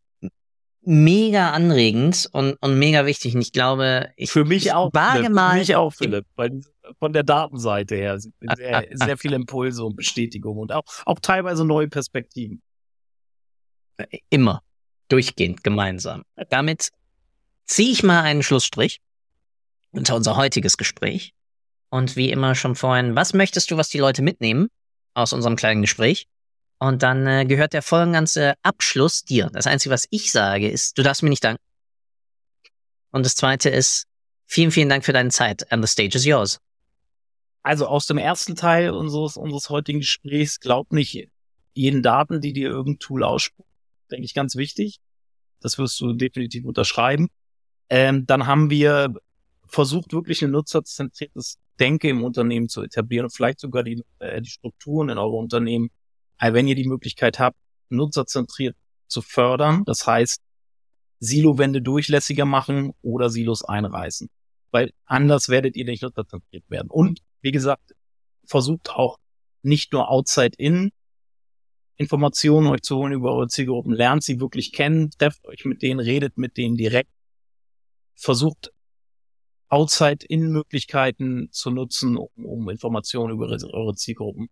mega 0.85 1.51
anregend 1.51 2.29
und, 2.31 2.55
und 2.61 2.77
mega 2.79 3.05
wichtig. 3.05 3.35
Und 3.35 3.41
ich 3.41 3.51
glaube, 3.51 4.11
ich 4.15 4.31
Für 4.31 4.45
mich 4.45 4.73
auch. 4.73 4.93
wage 4.93 5.19
Philipp. 5.19 5.31
mal 5.33 5.51
Für 5.51 5.59
mich 5.59 5.75
auch, 5.75 5.93
Philipp. 5.93 6.25
Weil 6.35 6.61
von 6.99 7.13
der 7.13 7.23
Datenseite 7.23 7.95
her 7.95 8.19
sehr, 8.19 8.31
sehr 8.91 9.17
viele 9.17 9.35
Impulse 9.35 9.83
und 9.83 9.95
Bestätigung 9.95 10.57
und 10.57 10.71
auch, 10.71 10.83
auch 11.05 11.19
teilweise 11.19 11.65
neue 11.65 11.87
Perspektiven. 11.87 12.61
immer 14.29 14.61
durchgehend 15.09 15.63
gemeinsam. 15.63 16.23
Damit 16.49 16.89
ziehe 17.65 17.91
ich 17.91 18.03
mal 18.03 18.21
einen 18.21 18.43
Schlussstrich 18.43 18.99
unter 19.91 20.15
unser 20.15 20.35
heutiges 20.35 20.77
Gespräch. 20.77 21.33
Und 21.89 22.15
wie 22.15 22.31
immer 22.31 22.55
schon 22.55 22.75
vorhin, 22.75 23.15
was 23.15 23.33
möchtest 23.33 23.69
du, 23.69 23.77
was 23.77 23.89
die 23.89 23.99
Leute 23.99 24.23
mitnehmen 24.23 24.69
aus 25.13 25.31
unserem 25.31 25.55
kleinen 25.55 25.81
Gespräch? 25.81 26.27
Und 26.83 27.01
dann 27.01 27.25
äh, 27.25 27.45
gehört 27.45 27.71
der 27.71 27.81
voll 27.81 28.11
ganze 28.11 28.55
Abschluss 28.61 29.23
dir. 29.23 29.49
Das 29.53 29.67
Einzige, 29.67 29.93
was 29.93 30.05
ich 30.09 30.33
sage, 30.33 30.69
ist, 30.69 30.97
du 30.97 31.01
darfst 31.01 31.23
mir 31.23 31.29
nicht 31.29 31.45
danken. 31.45 31.63
Und 33.11 33.25
das 33.25 33.35
Zweite 33.35 33.69
ist, 33.69 34.05
vielen, 34.47 34.69
vielen 34.69 34.89
Dank 34.89 35.05
für 35.05 35.13
deine 35.13 35.29
Zeit. 35.29 35.71
And 35.71 35.81
the 35.81 35.89
stage 35.89 36.17
is 36.17 36.25
yours. 36.25 36.59
Also 37.61 37.87
aus 37.87 38.05
dem 38.05 38.17
ersten 38.17 38.57
Teil 38.57 38.89
unseres, 38.89 39.37
unseres 39.37 39.69
heutigen 39.69 39.99
Gesprächs, 39.99 40.59
glaub 40.59 40.91
nicht 40.91 41.29
jeden 41.73 42.03
Daten, 42.03 42.41
die 42.41 42.51
dir 42.51 42.67
irgendein 42.67 42.99
Tool 42.99 43.23
ausspuckt. 43.23 43.69
Denke 44.11 44.25
ich 44.25 44.33
ganz 44.33 44.57
wichtig. 44.57 44.99
Das 45.61 45.77
wirst 45.77 46.01
du 46.01 46.11
definitiv 46.11 46.65
unterschreiben. 46.65 47.29
Ähm, 47.87 48.25
dann 48.25 48.45
haben 48.45 48.69
wir 48.69 49.13
versucht, 49.67 50.11
wirklich 50.11 50.43
ein 50.43 50.51
nutzerzentriertes 50.51 51.59
Denke 51.79 52.09
im 52.09 52.25
Unternehmen 52.25 52.67
zu 52.67 52.81
etablieren 52.81 53.27
und 53.27 53.33
vielleicht 53.33 53.61
sogar 53.61 53.83
die, 53.83 54.03
äh, 54.19 54.41
die 54.41 54.49
Strukturen 54.49 55.07
in 55.07 55.17
eurem 55.17 55.35
Unternehmen, 55.35 55.89
wenn 56.51 56.67
ihr 56.67 56.75
die 56.75 56.87
Möglichkeit 56.87 57.39
habt, 57.39 57.57
nutzerzentriert 57.89 58.75
zu 59.07 59.21
fördern. 59.21 59.83
Das 59.85 60.05
heißt, 60.05 60.41
Silowände 61.19 61.81
durchlässiger 61.81 62.45
machen 62.45 62.93
oder 63.01 63.29
Silos 63.29 63.63
einreißen. 63.63 64.29
Weil 64.71 64.91
anders 65.05 65.47
werdet 65.47 65.77
ihr 65.77 65.85
nicht 65.85 66.03
nutzerzentriert 66.03 66.69
werden. 66.69 66.89
Und 66.89 67.21
wie 67.41 67.51
gesagt, 67.51 67.93
versucht 68.45 68.89
auch 68.89 69.19
nicht 69.61 69.93
nur 69.93 70.09
outside 70.09 70.55
in 70.57 70.91
Informationen 71.95 72.67
euch 72.67 72.81
zu 72.81 72.97
holen 72.97 73.13
über 73.13 73.31
eure 73.33 73.47
Zielgruppen, 73.47 73.93
lernt 73.93 74.23
sie 74.23 74.39
wirklich 74.41 74.73
kennen, 74.73 75.11
trefft 75.11 75.45
euch 75.45 75.63
mit 75.63 75.81
denen, 75.81 75.99
redet 75.99 76.37
mit 76.37 76.57
denen 76.57 76.75
direkt, 76.75 77.11
versucht 78.15 78.73
Outside-In-Möglichkeiten 79.69 81.49
zu 81.51 81.71
nutzen, 81.71 82.17
um, 82.17 82.45
um 82.45 82.69
Informationen 82.69 83.33
über 83.33 83.47
eure 83.47 83.95
Zielgruppen 83.95 84.49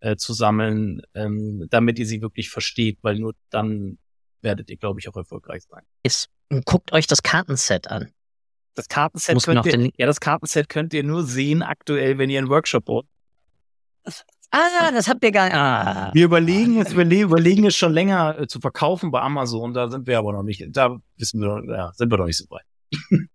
äh, 0.00 0.16
zu 0.16 0.32
sammeln, 0.32 1.02
ähm, 1.14 1.66
damit 1.70 1.98
ihr 1.98 2.06
sie 2.06 2.22
wirklich 2.22 2.50
versteht, 2.50 2.98
weil 3.02 3.18
nur 3.18 3.34
dann 3.50 3.98
werdet 4.42 4.70
ihr, 4.70 4.76
glaube 4.76 5.00
ich, 5.00 5.08
auch 5.08 5.16
erfolgreich 5.16 5.64
sein. 5.68 5.82
Ist, 6.02 6.28
guckt 6.64 6.92
euch 6.92 7.06
das 7.06 7.22
Kartenset 7.22 7.88
an. 7.88 8.12
Das 8.74 8.88
Kartenset 8.88 9.42
könnt 9.42 9.66
ihr, 9.66 9.90
ja, 9.96 10.06
das 10.06 10.20
Kartenset 10.20 10.68
könnt 10.68 10.94
ihr 10.94 11.02
nur 11.02 11.24
sehen 11.24 11.62
aktuell, 11.62 12.18
wenn 12.18 12.30
ihr 12.30 12.38
einen 12.38 12.48
Workshop 12.48 12.84
baut. 12.84 13.06
Ah, 14.50 14.90
das 14.92 15.08
habt 15.08 15.22
ihr 15.24 15.32
gar 15.32 15.44
nicht. 15.46 15.54
Ah. 15.54 16.10
Wir 16.14 16.24
überlegen 16.24 16.80
es, 16.80 16.96
wir 16.96 17.04
überlegen 17.04 17.66
es 17.66 17.76
schon 17.76 17.92
länger 17.92 18.38
äh, 18.38 18.46
zu 18.46 18.60
verkaufen 18.60 19.10
bei 19.10 19.20
Amazon. 19.20 19.74
Da 19.74 19.88
sind 19.90 20.06
wir 20.06 20.18
aber 20.18 20.32
noch 20.32 20.42
nicht. 20.42 20.64
Da 20.70 20.96
wissen 21.16 21.40
wir, 21.40 21.62
ja, 21.74 21.92
sind 21.94 22.10
wir 22.10 22.18
noch 22.18 22.26
nicht 22.26 22.38
so 22.38 22.46
weit. 22.48 22.64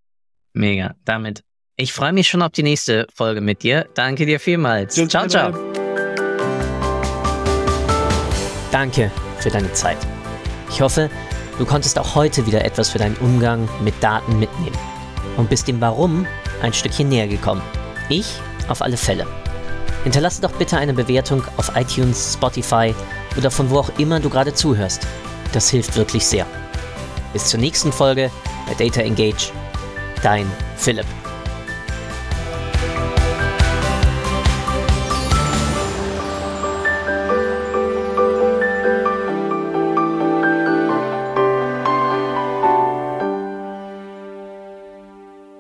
Mega. 0.54 0.96
Damit. 1.06 1.44
Ich 1.76 1.94
freue 1.94 2.14
mich 2.14 2.28
schon 2.28 2.42
auf 2.42 2.52
die 2.52 2.64
nächste 2.64 3.08
Folge 3.14 3.42
mit 3.42 3.64
dir. 3.64 3.88
Danke 3.94 4.26
dir 4.26 4.40
vielmals. 4.40 4.96
Tschüss, 4.96 5.10
ciao, 5.10 5.28
ciao. 5.28 5.83
Danke 8.74 9.12
für 9.38 9.52
deine 9.52 9.72
Zeit. 9.74 10.00
Ich 10.68 10.82
hoffe, 10.82 11.12
du 11.60 11.66
konntest 11.66 12.00
auch 12.00 12.16
heute 12.16 12.48
wieder 12.48 12.66
etwas 12.66 12.90
für 12.90 12.98
deinen 12.98 13.16
Umgang 13.18 13.70
mit 13.84 13.94
Daten 14.02 14.40
mitnehmen 14.40 14.76
und 15.38 15.48
bist 15.48 15.68
dem 15.68 15.80
Warum 15.80 16.26
ein 16.64 16.74
Stückchen 16.74 17.08
näher 17.08 17.28
gekommen. 17.28 17.62
Ich 18.10 18.26
auf 18.70 18.82
alle 18.82 18.98
Fälle. 18.98 19.28
Hinterlasse 20.04 20.42
doch 20.42 20.54
bitte 20.54 20.78
eine 20.78 20.96
Bewertung 20.96 21.44
auf 21.58 21.76
iTunes, 21.76 22.34
Spotify 22.34 22.96
oder 23.38 23.52
von 23.52 23.70
wo 23.70 23.78
auch 23.78 23.92
immer 24.00 24.20
du 24.20 24.32
gerade 24.32 24.56
zuhörst. 24.56 25.06
Das 25.52 25.70
hilft 25.70 25.96
wirklich 25.96 26.26
sehr. 26.26 26.48
Bis 27.32 27.46
zur 27.46 27.60
nächsten 27.60 27.92
Folge 27.92 28.32
bei 28.66 28.74
Data 28.74 29.02
Engage. 29.02 29.52
Dein 30.24 30.52
Philipp. 30.78 31.06